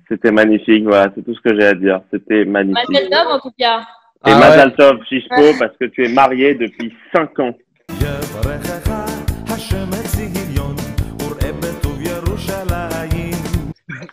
C'était 0.09 0.31
magnifique, 0.31 0.85
voilà, 0.85 1.11
c'est 1.15 1.25
tout 1.25 1.35
ce 1.35 1.41
que 1.41 1.59
j'ai 1.59 1.67
à 1.67 1.75
dire. 1.75 2.01
C'était 2.13 2.45
magnifique. 2.45 2.89
Mazel 2.91 3.27
en 3.29 3.41
tout 3.41 3.53
cas. 3.59 3.81
Et 4.27 4.33
ah, 4.33 4.39
ouais. 4.39 4.75
je 5.11 5.59
parce 5.59 5.77
que 5.79 5.87
tu 5.87 6.05
es 6.05 6.09
mariée 6.09 6.55
depuis 6.55 6.93
5 7.15 7.39
ans. 7.39 7.55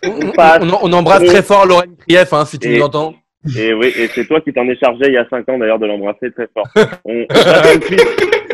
On, 0.04 0.32
passe. 0.32 0.60
on- 0.64 0.78
on 0.90 0.94
embrasse 0.94 1.24
très 1.26 1.42
fort 1.44 1.66
Lorraine 1.66 1.96
Krief, 2.08 2.32
hein, 2.34 2.46
si 2.46 2.60
tu 2.60 2.68
Et- 2.70 2.78
nous 2.78 2.84
entends. 2.86 3.14
Et 3.58 3.74
oui, 3.74 3.94
et 3.98 4.08
c'est 4.08 4.26
toi 4.26 4.42
qui 4.42 4.52
t'en 4.52 4.68
es 4.68 4.76
chargé 4.78 5.04
il 5.08 5.14
y 5.14 5.18
a 5.18 5.26
5 5.30 5.48
ans 5.50 5.58
d'ailleurs 5.58 5.80
de 5.80 5.86
l'embrasser 5.86 6.32
très 6.36 6.48
fort. 6.54 6.68
On, 7.06 7.22
on 7.22 7.26
passe 7.28 7.80
tout 7.80 7.80
de 7.80 7.86
suite, 7.86 8.08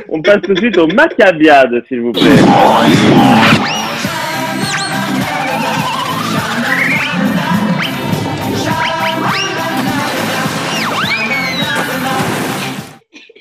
on 0.09 0.21
passe 0.21 0.41
tout 0.41 0.53
de 0.53 0.59
suite 0.59 0.77
au 0.77 0.87
Maccabiade, 0.87 1.83
s'il 1.87 2.01
vous 2.01 2.11
plaît. 2.11 2.21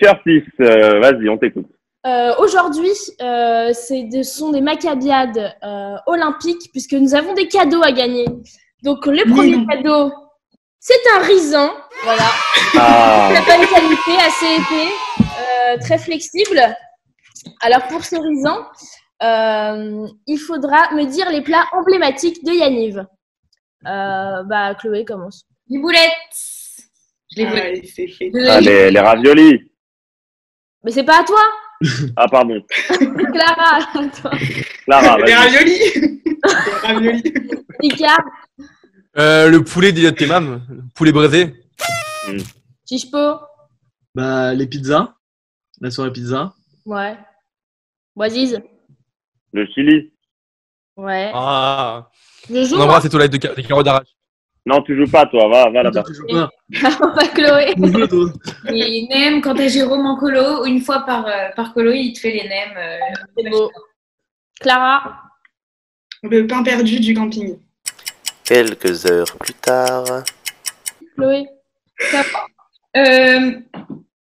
Curtis, 0.00 0.42
euh, 0.60 1.00
vas-y, 1.00 1.28
on 1.28 1.38
t'écoute. 1.38 1.66
Euh, 2.04 2.34
Aujourd'hui, 2.38 2.90
euh, 3.20 3.72
ce 3.72 4.22
sont 4.24 4.50
des 4.50 4.60
Maccabiades 4.60 5.54
euh, 5.62 5.96
olympiques 6.06 6.70
puisque 6.72 6.94
nous 6.94 7.14
avons 7.14 7.32
des 7.34 7.46
cadeaux 7.46 7.82
à 7.82 7.92
gagner. 7.92 8.26
Donc 8.82 9.06
le 9.06 9.22
premier 9.32 9.64
cadeau, 9.66 10.12
c'est 10.80 10.98
un 11.14 11.20
risan, 11.22 11.70
voilà, 12.02 12.24
Ah, 12.76 13.30
de 13.30 13.46
bonne 13.46 13.68
qualité, 13.68 14.20
assez 14.26 14.46
épais, 14.46 14.92
euh, 15.20 15.78
très 15.80 15.98
flexible. 15.98 16.60
Alors 17.60 17.86
pour 17.86 18.04
ce 18.04 18.16
euh, 18.16 20.08
il 20.26 20.38
faudra 20.38 20.92
me 20.94 21.04
dire 21.04 21.30
les 21.30 21.42
plats 21.42 21.66
emblématiques 21.72 22.44
de 22.44 22.50
Yaniv. 22.50 23.06
Euh, 23.86 24.42
bah 24.42 24.74
Chloé 24.74 25.04
commence. 25.04 25.44
Les 25.68 25.78
boulettes. 25.78 26.10
Je 27.30 27.42
les 27.42 28.40
Ah, 28.48 28.54
ah, 28.54 28.60
les, 28.60 28.90
les 28.90 29.00
raviolis. 29.00 29.60
Mais 30.82 30.90
c'est 30.90 31.04
pas 31.04 31.20
à 31.20 31.24
toi, 31.24 31.40
Ah, 32.16 32.26
pardon. 32.28 32.60
Clara, 33.32 33.78
toi. 34.20 34.30
Clara, 34.84 35.18
Les 35.18 35.22
vas-y. 35.22 35.34
raviolis 35.34 35.78
Les 36.04 36.40
raviolis 36.82 37.34
Ricard, 37.80 38.20
Euh, 39.18 39.48
le 39.50 39.62
poulet 39.64 39.92
d'Iliot 39.92 40.12
Temam, 40.12 40.62
le 40.68 40.82
poulet 40.94 41.12
braisé. 41.12 41.54
Chichpo, 42.88 43.36
Bah, 44.14 44.54
les 44.54 44.66
pizzas, 44.66 45.14
la 45.80 45.90
soirée 45.90 46.12
pizza. 46.12 46.54
ouais. 46.86 47.16
Boisiz, 48.14 48.60
Le 49.52 49.66
chili. 49.66 50.12
ouais. 50.96 51.30
Ah. 51.34 52.10
Je 52.48 52.64
joue 52.64 52.76
On 52.76 52.80
embrasse 52.82 53.04
les 53.04 53.10
toilettes 53.10 53.32
de 53.32 53.38
ca- 53.40 53.54
des 53.54 53.62
carottes 53.62 53.86
d'arrache. 53.86 54.08
Non, 54.64 54.80
tu 54.82 54.96
joues 54.96 55.10
pas, 55.10 55.26
toi. 55.26 55.48
Va, 55.48 55.70
va 55.70 55.82
là-bas. 55.82 56.04
Tu 56.06 56.14
joues 56.14 56.26
pas. 56.28 56.50
pas 57.14 57.28
Chloé. 57.28 57.74
Joues, 57.76 58.06
toi. 58.06 58.32
Et 58.72 59.06
Nem, 59.10 59.40
quand 59.40 59.54
t'as 59.54 59.68
Jérôme 59.68 60.06
en 60.06 60.16
colo, 60.16 60.64
une 60.66 60.80
fois 60.80 61.00
par, 61.00 61.26
euh, 61.26 61.48
par 61.56 61.74
colo, 61.74 61.90
il 61.92 62.12
te 62.12 62.20
fait 62.20 62.30
les 62.30 62.44
nems. 62.48 62.76
euh, 62.76 62.98
C'est 63.36 63.50
beau. 63.50 63.70
Clara, 64.60 65.20
Le 66.22 66.46
pain 66.46 66.62
perdu 66.62 67.00
du 67.00 67.12
camping. 67.14 67.58
Quelques 68.44 69.04
heures 69.06 69.26
plus 69.40 69.54
tard. 69.54 70.04
Chloé. 71.16 71.46
Euh, 72.96 73.52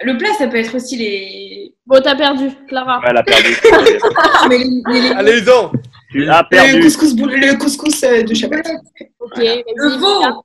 le 0.03 0.17
plat, 0.19 0.33
ça 0.37 0.49
peut 0.49 0.57
être 0.59 0.75
aussi 0.75 0.97
les. 0.97 1.75
Bon, 1.87 2.01
t'as 2.03 2.17
perdu, 2.17 2.51
Clara. 2.69 3.01
Elle 3.09 3.17
a 3.17 3.23
perdu. 3.23 3.57
Mais 4.49 4.59
les, 4.59 4.65
les- 4.93 5.01
les- 5.09 5.11
Allez-y 5.15 5.45
tu 6.11 6.29
as 6.29 6.43
Le 6.43 6.49
perdu. 6.49 6.81
couscous, 6.83 7.15
boule- 7.15 7.35
le 7.35 7.57
couscous 7.59 8.01
de 8.01 8.35
Shabbat. 8.35 8.67
Ok, 9.33 9.39
vas-y. 9.39 9.65
le 9.75 9.97
veau. 9.99 10.43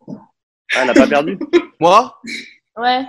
Ah, 0.76 0.80
elle 0.82 0.88
n'a 0.88 0.94
pas 0.94 1.08
perdu 1.08 1.38
Moi 1.80 2.20
Ouais. 2.78 3.02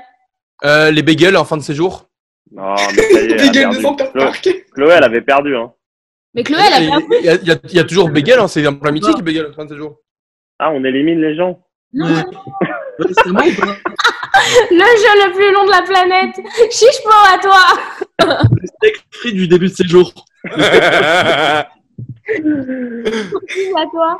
euh, 0.64 0.90
Les 0.90 1.02
bagels 1.02 1.36
en 1.36 1.44
fin 1.44 1.56
de 1.56 1.62
séjour. 1.62 2.08
Non, 2.52 2.74
mais 2.94 3.02
ça 3.02 3.20
y 3.22 3.24
est, 3.26 3.30
elle 3.30 3.32
a 3.32 3.36
Des 3.36 3.50
gueules 3.50 3.52
de 3.52 3.60
perdu. 3.70 3.82
Center 3.82 4.04
Chloé, 4.12 4.24
Park. 4.24 4.48
Chloé, 4.74 4.94
elle 4.96 5.04
avait 5.04 5.20
perdu. 5.22 5.56
Hein. 5.56 5.72
Mais 6.34 6.42
Chloé, 6.44 6.60
elle 6.66 6.74
a 6.84 6.90
perdu. 6.90 7.06
Il 7.20 7.24
y, 7.24 7.28
a- 7.28 7.34
il 7.34 7.48
y 7.48 7.50
a- 7.52 7.58
il 7.64 7.72
y 7.74 7.78
a 7.78 7.84
toujours 7.84 8.08
bagel, 8.10 8.38
hein, 8.38 8.48
c'est 8.48 8.64
un 8.66 8.74
plat 8.74 8.90
mythique, 8.92 9.22
bagel 9.22 9.46
en 9.50 9.52
fin 9.54 9.64
de 9.64 9.70
séjour. 9.70 9.98
Ah, 10.58 10.70
on 10.70 10.84
élimine 10.84 11.20
les 11.20 11.34
gens. 11.36 11.60
Non, 11.92 12.06
Ouais. 12.06 12.22
Ouais, 13.00 13.06
c'est 13.24 13.30
moi 13.32 13.42
ou 13.42 13.54
pas 13.60 13.76
Le 14.70 14.76
jeu 14.78 15.26
le 15.26 15.32
plus 15.34 15.52
long 15.52 15.64
de 15.64 15.70
la 15.72 15.82
planète. 15.82 16.36
Chichpo 16.70 17.10
à 17.32 17.38
toi. 17.38 18.46
Le 18.52 18.66
steak 18.68 19.04
frit 19.10 19.32
du 19.32 19.48
début 19.48 19.66
de 19.68 19.74
séjour. 19.74 20.12
À 22.28 23.86
toi. 23.90 24.18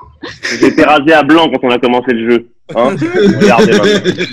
Été 0.62 0.82
rasé 0.84 1.12
à 1.12 1.22
blanc 1.22 1.50
quand 1.50 1.60
on 1.66 1.70
a 1.70 1.78
commencé 1.78 2.12
le 2.12 2.30
jeu. 2.30 2.48
Hein 2.74 2.96
Regardez 3.40 3.72
maintenant. 3.72 4.24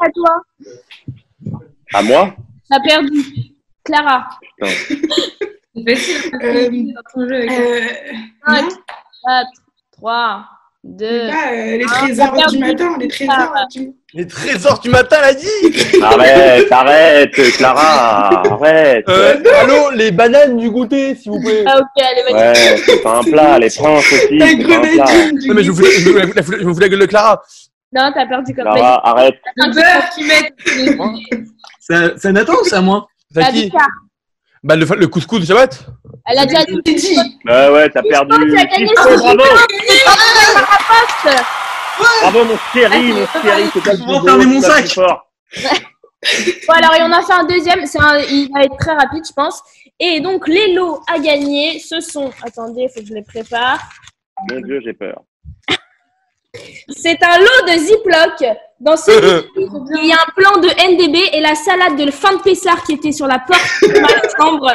À 0.00 0.10
toi. 0.10 0.42
À 1.94 2.02
moi? 2.02 2.34
T'as 2.70 2.80
perdu. 2.80 3.20
Clara. 3.84 4.28
c'est 4.60 5.88
facile. 5.88 6.30
Euh, 6.42 6.70
dans 6.94 7.02
ton 7.14 7.28
jeu. 7.28 7.34
avec- 7.36 7.50
Euh, 7.50 7.80
5, 8.46 8.62
non, 8.62 8.68
4, 9.24 9.48
3, 9.92 10.44
2. 10.88 11.06
c'est 11.06 11.28
pas, 11.30 11.52
euh, 11.52 11.76
les 11.76 11.84
Ah, 11.88 11.94
trésors 11.94 12.46
du 12.50 12.58
matin, 12.58 12.96
les 12.98 13.08
trésors 13.08 13.52
du... 13.70 13.90
Les 14.14 14.26
trésors 14.26 14.78
du 14.80 14.88
matin, 14.88 15.16
elle 15.22 15.28
a 15.30 15.34
dit 15.34 15.46
Arrête, 16.02 16.72
arrête, 16.72 17.30
Clara, 17.56 18.42
arrête. 18.50 19.08
euh, 19.08 19.36
Allô, 19.60 19.90
les 19.94 20.10
bananes 20.10 20.56
du 20.56 20.70
goûter, 20.70 21.14
s'il 21.14 21.30
vous 21.32 21.40
plaît. 21.42 21.62
Ah, 21.66 21.78
ok, 21.78 22.02
allez, 22.02 22.22
vas-y. 22.32 22.52
Ouais, 22.52 22.76
c'est 22.86 23.02
pas 23.02 23.18
un 23.18 23.22
plat, 23.22 23.58
les 23.58 23.68
princes 23.70 24.12
aussi, 24.12 24.38
La 24.38 24.46
un 24.46 24.54
grenadine 24.54 25.38
du... 25.38 25.48
Non, 25.48 25.54
mais 25.54 25.62
je 25.62 25.70
vous 25.70 25.76
fous, 25.84 25.90
je 25.98 26.08
vous- 26.10 26.18
je 26.18 26.24
vous- 26.42 26.58
je 26.58 26.64
vous 26.64 26.74
fous 26.74 26.80
la 26.80 26.88
gueule 26.88 27.00
de 27.00 27.06
Clara. 27.06 27.42
Non, 27.92 28.10
t'as 28.14 28.26
perdu 28.26 28.54
comme 28.54 28.64
Clara, 28.64 29.08
arrête. 29.08 29.34
Qu'ils 30.14 30.26
mettent. 30.26 30.54
C'est 31.80 32.18
c'est 32.18 32.32
Nathan 32.32 32.54
ou 32.54 32.64
c'est 32.64 32.76
à 32.76 32.80
moi 32.80 33.06
C'est 33.32 33.42
à 33.42 33.50
qui. 33.50 33.70
Bah, 34.64 34.74
le, 34.74 34.84
le 34.96 35.06
couscous 35.06 35.40
de 35.40 35.46
Shabbat. 35.46 35.86
Elle 36.26 36.38
a 36.38 36.44
déjà 36.44 36.64
dit. 36.64 36.74
Ouais, 37.46 37.68
ouais, 37.70 37.88
t'as 37.90 38.02
perdu. 38.02 38.34
tu 38.74 38.86
ce 40.68 41.28
bravo, 41.28 41.44
Poste. 41.98 42.22
bravo 42.22 42.44
mon 42.44 42.58
chéri, 42.72 43.12
mon 43.12 43.42
chéri, 43.42 43.70
c'est 43.72 43.80
toi 43.80 44.36
le 44.36 44.46
mon 44.46 44.60
sac. 44.60 44.98
Bon, 46.66 46.74
alors, 46.74 46.94
et 46.96 47.02
on 47.02 47.12
a 47.12 47.22
fait 47.22 47.32
un 47.32 47.44
deuxième. 47.44 47.86
C'est 47.86 48.00
un... 48.00 48.18
Il 48.18 48.50
va 48.52 48.64
être 48.64 48.76
très 48.76 48.92
rapide, 48.92 49.22
je 49.26 49.32
pense. 49.32 49.62
Et 50.00 50.20
donc, 50.20 50.48
les 50.48 50.74
lots 50.74 51.00
à 51.06 51.18
gagner, 51.18 51.78
ce 51.78 52.00
sont. 52.00 52.30
Attendez, 52.42 52.82
il 52.82 52.88
faut 52.88 53.00
que 53.00 53.06
je 53.06 53.14
les 53.14 53.22
prépare. 53.22 53.78
Mon 54.50 54.60
Dieu, 54.60 54.80
j'ai 54.84 54.92
peur. 54.92 55.22
C'est 56.88 57.22
un 57.22 57.38
lot 57.38 57.72
de 57.72 57.78
Ziploc 57.78 58.56
Dans 58.80 58.96
ce 58.96 59.10
il 59.56 60.06
y 60.06 60.12
a 60.12 60.16
un 60.16 60.32
plan 60.34 60.60
de 60.60 60.68
NDB 60.68 61.36
et 61.36 61.40
la 61.40 61.54
salade 61.54 61.96
de 61.96 62.10
fin 62.10 62.36
de 62.36 62.42
Pessard 62.42 62.82
qui 62.84 62.94
était 62.94 63.12
sur 63.12 63.26
la 63.26 63.38
porte 63.38 63.60
de 63.82 64.00
ma 64.00 64.08
chambre. 64.36 64.72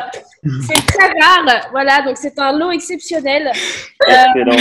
C'est 0.67 0.85
très 0.87 1.07
rare. 1.07 1.67
Voilà, 1.71 2.01
donc 2.03 2.17
c'est 2.17 2.37
un 2.39 2.57
lot 2.57 2.71
exceptionnel. 2.71 3.51
Excellent. 4.07 4.57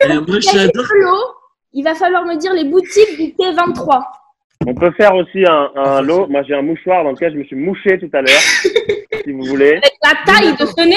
Et 0.00 0.08
moi, 0.14 0.40
j'adore. 0.40 1.34
Il 1.72 1.84
va 1.84 1.94
falloir 1.94 2.24
me 2.24 2.36
dire 2.36 2.52
les 2.54 2.64
boutiques 2.64 3.16
du 3.18 3.26
T23. 3.34 4.02
On 4.66 4.74
peut 4.74 4.90
faire 4.96 5.14
aussi 5.14 5.44
un, 5.46 5.70
un 5.76 6.00
lot. 6.02 6.26
Moi, 6.28 6.42
j'ai 6.46 6.54
un 6.54 6.62
mouchoir 6.62 7.04
dans 7.04 7.10
lequel 7.12 7.32
je 7.32 7.38
me 7.38 7.44
suis 7.44 7.56
mouché 7.56 7.98
tout 7.98 8.10
à 8.12 8.20
l'heure, 8.22 8.40
si 9.24 9.32
vous 9.32 9.44
voulez. 9.44 9.72
Avec 9.76 9.92
la 10.02 10.14
taille 10.26 10.56
de 10.56 10.66
ce 10.66 10.84
nez. 10.84 10.96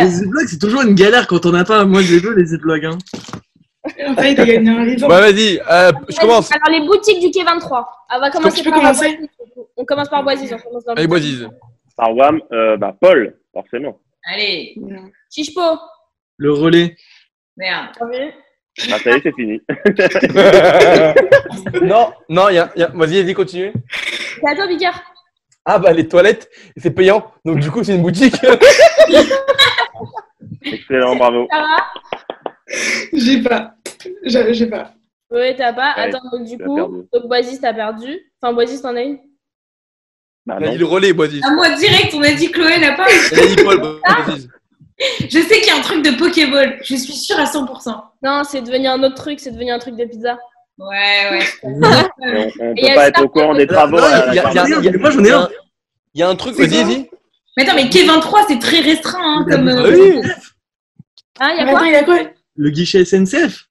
Les 0.00 0.06
ziplocs, 0.08 0.48
c'est 0.48 0.58
toujours 0.58 0.82
une 0.82 0.94
galère 0.94 1.26
quand 1.26 1.44
on 1.46 1.52
n'a 1.52 1.64
pas. 1.64 1.84
Moi, 1.84 2.02
j'ai 2.02 2.20
deux, 2.20 2.34
les 2.34 2.46
ziplocs. 2.46 2.84
Hein. 2.84 2.98
En 4.08 4.14
fait, 4.16 4.32
il 4.32 4.40
a 4.68 4.72
un. 4.72 4.86
Ouais, 4.86 4.98
vas-y, 5.06 5.60
euh, 5.70 5.92
je 6.08 6.16
commence. 6.18 6.50
Alors, 6.52 6.80
les 6.80 6.86
boutiques 6.86 7.20
du 7.20 7.30
quai 7.30 7.44
23. 7.44 7.88
On 8.14 8.20
va 8.20 8.30
commencer 8.30 8.62
par 8.64 8.74
commencer 8.74 9.16
Boisiz. 9.16 9.28
On 9.76 9.84
commence 9.84 10.08
par 10.08 10.22
Boisiz. 10.24 10.52
On 10.52 10.58
commence 10.58 10.84
dans 10.84 10.92
le- 10.94 10.98
Allez, 10.98 11.06
Boisiz. 11.08 11.48
Par 11.96 12.14
WAM, 12.14 12.40
euh, 12.52 12.76
bah, 12.76 12.94
Paul, 13.00 13.38
forcément. 13.52 13.98
Allez, 14.32 14.74
Chichepo. 15.30 15.60
Le 16.36 16.52
relais. 16.52 16.96
merde. 17.56 17.90
Ah, 18.92 18.98
ça 18.98 19.10
y 19.10 19.14
est, 19.14 19.20
c'est 19.22 19.34
fini. 19.34 19.60
non, 21.82 22.12
non, 22.28 22.50
y 22.50 22.58
a, 22.58 22.70
y 22.76 22.82
a... 22.82 22.88
vas-y, 22.88 23.22
vas-y, 23.22 23.32
continue. 23.34 23.72
C'est 23.90 24.48
à 24.48 24.54
toi, 24.54 24.66
Bigard. 24.66 25.00
Ah 25.68 25.80
bah 25.80 25.92
les 25.92 26.06
toilettes, 26.06 26.48
c'est 26.76 26.92
payant, 26.92 27.32
donc 27.44 27.58
du 27.58 27.72
coup 27.72 27.82
c'est 27.82 27.96
une 27.96 28.02
boutique. 28.02 28.36
Excellent, 30.64 31.16
bravo. 31.16 31.48
Sarah. 31.50 31.86
J'ai 33.12 33.42
pas. 33.42 33.74
J'ai 34.22 34.54
j'ai 34.54 34.66
pas. 34.66 34.92
Oui, 35.30 35.56
t'as 35.56 35.72
pas. 35.72 35.94
Ouais, 35.96 36.02
Attends, 36.02 36.22
donc 36.30 36.46
du 36.46 36.56
coup, 36.56 36.76
perdu. 36.76 37.08
donc 37.12 37.26
Boisiz, 37.26 37.60
t'as 37.60 37.74
perdu. 37.74 38.16
Enfin, 38.40 38.52
Boisiz, 38.54 38.80
t'en 38.80 38.94
as 38.94 39.02
une? 39.02 39.18
Bah, 40.46 40.58
le 40.60 40.84
relais, 40.84 41.12
Boisiz. 41.12 41.42
À 41.44 41.50
moi 41.50 41.68
direct, 41.70 42.14
on 42.14 42.22
a 42.22 42.30
dit 42.32 42.50
Chloé 42.50 42.78
n'a 42.78 42.92
pas. 42.92 43.06
Paul, 43.64 43.98
Boisiz. 44.26 44.48
Je 45.20 45.28
sais 45.40 45.58
qu'il 45.60 45.66
y 45.66 45.70
a 45.70 45.76
un 45.76 45.80
truc 45.82 46.04
de 46.04 46.10
Pokéball. 46.16 46.78
Je 46.82 46.94
suis 46.96 47.12
sûre 47.12 47.38
à 47.38 47.44
100%. 47.44 48.00
Non, 48.22 48.42
c'est 48.44 48.62
devenu 48.62 48.86
un 48.86 49.02
autre 49.02 49.16
truc. 49.16 49.40
C'est 49.40 49.50
devenu 49.50 49.70
un 49.70 49.78
truc 49.78 49.96
de 49.96 50.04
pizza. 50.04 50.38
Ouais, 50.78 51.30
ouais. 51.30 51.46
On, 51.62 51.72
on 51.74 51.80
peut 51.80 52.90
a 52.90 52.94
pas 52.94 53.08
être 53.08 53.22
au 53.22 53.28
courant 53.28 53.54
des 53.54 53.66
travaux. 53.66 53.98
a- 53.98 54.30
a- 54.30 54.30
a- 54.30 54.98
moi, 54.98 55.10
j'en 55.10 55.24
ai 55.24 55.30
un. 55.30 55.48
Il 56.14 56.20
y 56.20 56.22
a 56.22 56.28
un 56.28 56.36
truc, 56.36 56.54
vas-y, 56.56 56.82
vas-y. 56.82 57.10
Mais 57.56 57.62
attends, 57.64 57.74
mais 57.76 57.84
K23, 57.84 58.44
c'est 58.48 58.58
très 58.58 58.80
restreint 58.80 59.40
hein, 59.40 59.46
comme. 59.50 59.68
Ah 59.68 59.72
euh, 59.72 59.98
oui. 59.98 60.20
A 61.38 61.64
quoi 61.64 61.76
attends, 61.78 61.84
il 61.84 61.92
y 61.92 61.96
a 61.96 62.04
quoi? 62.04 62.18
Le 62.56 62.70
guichet 62.70 63.04
SNCF. 63.04 63.66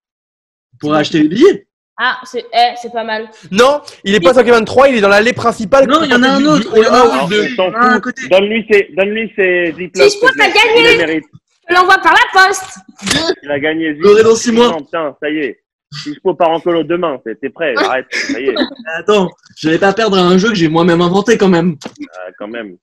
Pour 0.80 0.94
acheter 0.94 1.24
les 1.24 1.28
billets. 1.30 1.65
Ah, 1.98 2.20
c'est 2.26 2.46
eh, 2.54 2.74
c'est 2.82 2.92
pas 2.92 3.06
mal. 3.06 3.30
Non, 3.52 3.82
il 4.04 4.16
est 4.16 4.20
pas 4.20 4.34
sur 4.34 4.44
23, 4.44 4.90
il 4.90 4.98
est 4.98 5.02
dans 5.02 5.08
l'allée 5.08 5.32
principale. 5.32 5.88
Non, 5.88 6.04
il 6.04 6.12
y 6.12 6.14
en 6.14 6.24
a 6.24 6.30
un 6.30 6.46
autre, 6.46 6.70
il 6.76 6.84
y 6.84 6.88
en 6.88 6.94
a 6.94 7.24
un 7.24 7.56
s'en 7.56 7.72
Ah. 7.74 8.00
Donne-lui 8.30 8.68
ses, 8.70 8.90
donne-lui 8.98 9.32
ses 9.36 9.72
diplômes. 9.72 10.10
Si 10.10 10.18
je 10.18 10.34
plaît. 10.34 10.52
t'as 10.52 11.06
gagné. 11.08 11.22
Je 11.70 11.74
l'envoie 11.74 11.98
par 11.98 12.14
la 12.14 12.48
poste. 12.48 12.80
Il 13.44 13.50
a 13.50 13.60
gagné 13.60 13.94
vite. 13.94 14.04
l'aurai 14.04 14.24
dans 14.24 14.36
six 14.36 14.52
mois. 14.52 14.68
Non, 14.68 14.86
Tiens, 14.90 15.16
ça 15.20 15.30
y 15.30 15.38
est. 15.38 15.62
Si 15.92 16.14
je 16.14 16.20
peux 16.20 16.36
part 16.36 16.50
en 16.50 16.60
colo 16.60 16.84
demain, 16.84 17.20
t'es 17.24 17.50
prêt, 17.50 17.74
arrête, 17.78 18.06
ça 18.12 18.40
y 18.40 18.50
est. 18.50 18.56
Attends, 18.98 19.30
je 19.58 19.70
vais 19.70 19.78
pas 19.80 19.94
perdre 19.94 20.18
un 20.18 20.38
jeu 20.38 20.50
que 20.50 20.56
j'ai 20.56 20.68
moi-même 20.68 21.02
inventé 21.02 21.38
quand 21.38 21.48
même. 21.48 21.78
Ah, 22.14 22.30
quand 22.38 22.48
même, 22.48 22.76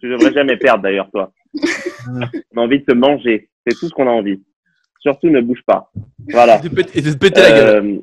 tu 0.00 0.08
devrais 0.08 0.32
jamais 0.32 0.56
perdre 0.56 0.82
d'ailleurs, 0.82 1.10
toi. 1.12 1.32
On 2.54 2.60
a 2.60 2.64
envie 2.64 2.80
de 2.80 2.84
te 2.84 2.94
manger, 2.94 3.50
c'est 3.66 3.76
tout 3.78 3.88
ce 3.88 3.92
qu'on 3.92 4.08
a 4.08 4.12
envie. 4.12 4.40
Surtout 5.00 5.28
ne 5.30 5.40
bouge 5.40 5.62
pas. 5.66 5.90
Voilà. 6.28 6.58
Et 6.64 6.68
de 6.68 6.74
péter- 6.74 6.98
Et 6.98 7.02
de 7.02 7.10
se 7.10 7.16
péter 7.16 7.40
la 7.40 7.50
gueule. 7.50 8.00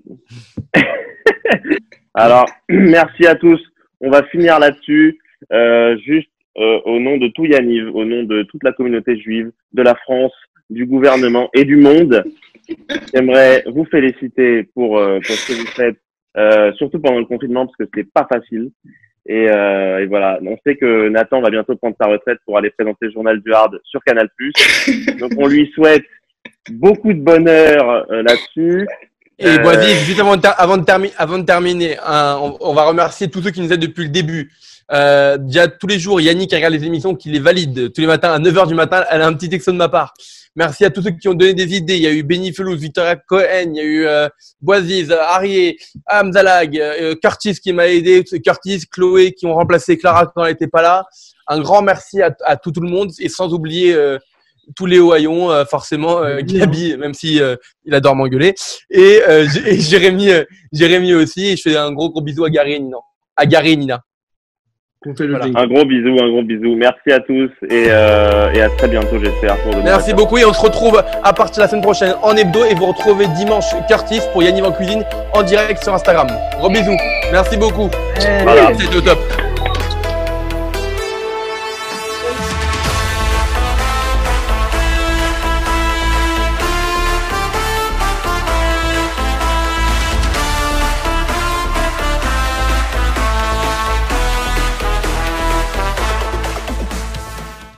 Euh, 0.75 0.81
Alors, 2.13 2.45
merci 2.69 3.25
à 3.27 3.35
tous. 3.35 3.61
On 4.01 4.09
va 4.09 4.23
finir 4.23 4.59
là-dessus. 4.59 5.19
Euh, 5.53 5.95
juste 6.05 6.29
euh, 6.57 6.79
au 6.85 6.99
nom 6.99 7.17
de 7.17 7.27
tout 7.29 7.45
Yaniv, 7.45 7.95
au 7.95 8.03
nom 8.05 8.23
de 8.23 8.43
toute 8.43 8.63
la 8.63 8.71
communauté 8.73 9.17
juive, 9.19 9.51
de 9.73 9.81
la 9.83 9.93
France, 9.95 10.33
du 10.71 10.85
gouvernement 10.87 11.49
et 11.53 11.63
du 11.65 11.77
monde, 11.77 12.23
j'aimerais 13.13 13.63
vous 13.67 13.85
féliciter 13.85 14.63
pour, 14.73 14.97
euh, 14.97 15.19
pour 15.19 15.35
ce 15.35 15.47
que 15.53 15.59
vous 15.61 15.67
faites, 15.67 15.97
euh, 16.35 16.73
surtout 16.73 16.99
pendant 16.99 17.19
le 17.19 17.25
confinement, 17.25 17.65
parce 17.67 17.77
que 17.77 17.85
c'était 17.85 18.09
pas 18.11 18.27
facile. 18.31 18.71
Et, 19.29 19.49
euh, 19.51 19.99
et 19.99 20.05
voilà, 20.07 20.39
on 20.41 20.57
sait 20.65 20.75
que 20.77 21.09
Nathan 21.09 21.41
va 21.41 21.49
bientôt 21.49 21.75
prendre 21.75 21.95
sa 21.99 22.07
retraite 22.07 22.39
pour 22.45 22.57
aller 22.57 22.69
présenter 22.71 23.05
le 23.07 23.11
journal 23.11 23.39
du 23.41 23.53
Hard 23.53 23.77
sur 23.83 24.01
Canal+. 24.03 24.27
Donc 25.19 25.31
on 25.37 25.47
lui 25.47 25.69
souhaite 25.75 26.03
beaucoup 26.71 27.13
de 27.13 27.19
bonheur 27.21 28.05
euh, 28.11 28.23
là-dessus. 28.23 28.87
Et 29.39 29.47
Euh, 29.47 29.57
Boisiz, 29.59 29.97
juste 30.05 30.19
avant 30.19 30.35
de, 30.35 30.47
avant 30.57 30.77
de, 30.77 30.83
termi- 30.83 31.13
avant 31.17 31.37
de 31.37 31.43
terminer, 31.45 31.97
hein, 32.03 32.39
on, 32.41 32.57
on 32.59 32.73
va 32.73 32.83
remercier 32.85 33.27
tous 33.29 33.41
ceux 33.43 33.51
qui 33.51 33.61
nous 33.61 33.71
aident 33.71 33.81
depuis 33.81 34.03
le 34.03 34.09
début. 34.09 34.51
Euh, 34.91 35.37
déjà, 35.37 35.67
tous 35.67 35.85
les 35.87 35.99
jours, 35.99 36.19
Yannick 36.21 36.51
regarde 36.53 36.73
les 36.73 36.83
émissions, 36.85 37.13
qui 37.13 37.29
les 37.29 37.39
valide. 37.39 37.91
Tous 37.93 38.01
les 38.01 38.07
matins, 38.07 38.31
à 38.31 38.39
9h 38.39 38.67
du 38.67 38.73
matin, 38.73 39.03
elle 39.11 39.21
a 39.21 39.27
un 39.27 39.33
petit 39.33 39.49
texto 39.49 39.71
de 39.71 39.77
ma 39.77 39.89
part. 39.89 40.13
Merci 40.55 40.85
à 40.85 40.89
tous 40.89 41.03
ceux 41.03 41.11
qui 41.11 41.27
ont 41.27 41.35
donné 41.35 41.53
des 41.53 41.75
idées. 41.75 41.97
Il 41.97 42.01
y 42.01 42.07
a 42.07 42.11
eu 42.11 42.23
Benny 42.23 42.51
Felous, 42.51 42.75
Victoria 42.77 43.15
Cohen, 43.15 43.73
il 43.73 43.75
y 43.75 43.79
a 43.79 43.83
eu 43.83 44.05
euh, 44.07 44.27
Boisiz, 44.59 45.11
Arié, 45.11 45.77
Hamzalag, 46.07 46.79
euh, 46.79 47.13
Curtis 47.21 47.59
qui 47.61 47.73
m'a 47.73 47.87
aidé, 47.87 48.23
Curtis, 48.43 48.85
Chloé 48.91 49.33
qui 49.33 49.45
ont 49.45 49.53
remplacé 49.53 49.97
Clara 49.99 50.31
quand 50.33 50.43
elle 50.45 50.53
n'était 50.53 50.67
pas 50.67 50.81
là. 50.81 51.03
Un 51.47 51.59
grand 51.59 51.83
merci 51.83 52.21
à, 52.23 52.35
à 52.43 52.55
tout, 52.57 52.71
tout 52.71 52.81
le 52.81 52.89
monde 52.89 53.11
et 53.19 53.29
sans 53.29 53.53
oublier 53.53 53.93
euh, 53.93 54.17
tous 54.75 54.85
les 54.85 54.99
Haillons, 54.99 55.51
euh, 55.51 55.65
forcément, 55.65 56.19
euh, 56.23 56.39
Gabi, 56.43 56.97
même 56.97 57.13
si 57.13 57.41
euh, 57.41 57.55
il 57.85 57.93
adore 57.93 58.15
m'engueuler, 58.15 58.53
et, 58.89 59.21
euh, 59.27 59.45
et 59.65 59.79
Jérémy, 59.79 60.31
euh, 60.31 60.43
Jérémy 60.71 61.13
aussi. 61.13 61.47
Et 61.47 61.55
je 61.55 61.61
fais 61.61 61.77
un 61.77 61.91
gros 61.91 62.09
gros 62.09 62.21
bisou 62.21 62.45
à 62.45 62.49
Gary 62.49 62.73
et 62.73 62.79
Nina. 62.79 62.97
À 63.35 63.45
Gary 63.45 63.73
et 63.73 63.77
Nina. 63.77 64.01
Voilà. 65.05 65.45
Un 65.45 65.67
gros 65.67 65.85
bisou, 65.85 66.17
un 66.21 66.29
gros 66.29 66.43
bisou. 66.43 66.75
Merci 66.75 67.11
à 67.11 67.19
tous 67.19 67.49
et, 67.69 67.85
euh, 67.89 68.51
et 68.51 68.61
à 68.61 68.69
très 68.69 68.87
bientôt, 68.87 69.17
j'espère. 69.23 69.55
Merci 69.83 70.13
beaucoup 70.13 70.37
et 70.37 70.43
on 70.45 70.53
se 70.53 70.61
retrouve 70.61 71.01
à 71.23 71.33
partir 71.33 71.57
de 71.57 71.61
la 71.61 71.67
semaine 71.67 71.83
prochaine 71.83 72.13
en 72.23 72.35
hebdo 72.35 72.65
et 72.65 72.73
vous 72.73 72.87
retrouvez 72.87 73.27
dimanche 73.27 73.65
Curtis 73.87 74.21
pour 74.33 74.43
Yanniv 74.43 74.65
en 74.65 74.71
cuisine 74.71 75.05
en 75.33 75.43
direct 75.43 75.83
sur 75.83 75.93
Instagram. 75.93 76.27
Gros 76.57 76.69
bisous. 76.69 76.97
Merci 77.31 77.57
beaucoup. 77.57 77.89
Voilà. 78.43 78.73
C'était 78.77 78.97
au 78.97 79.01
top. 79.01 79.46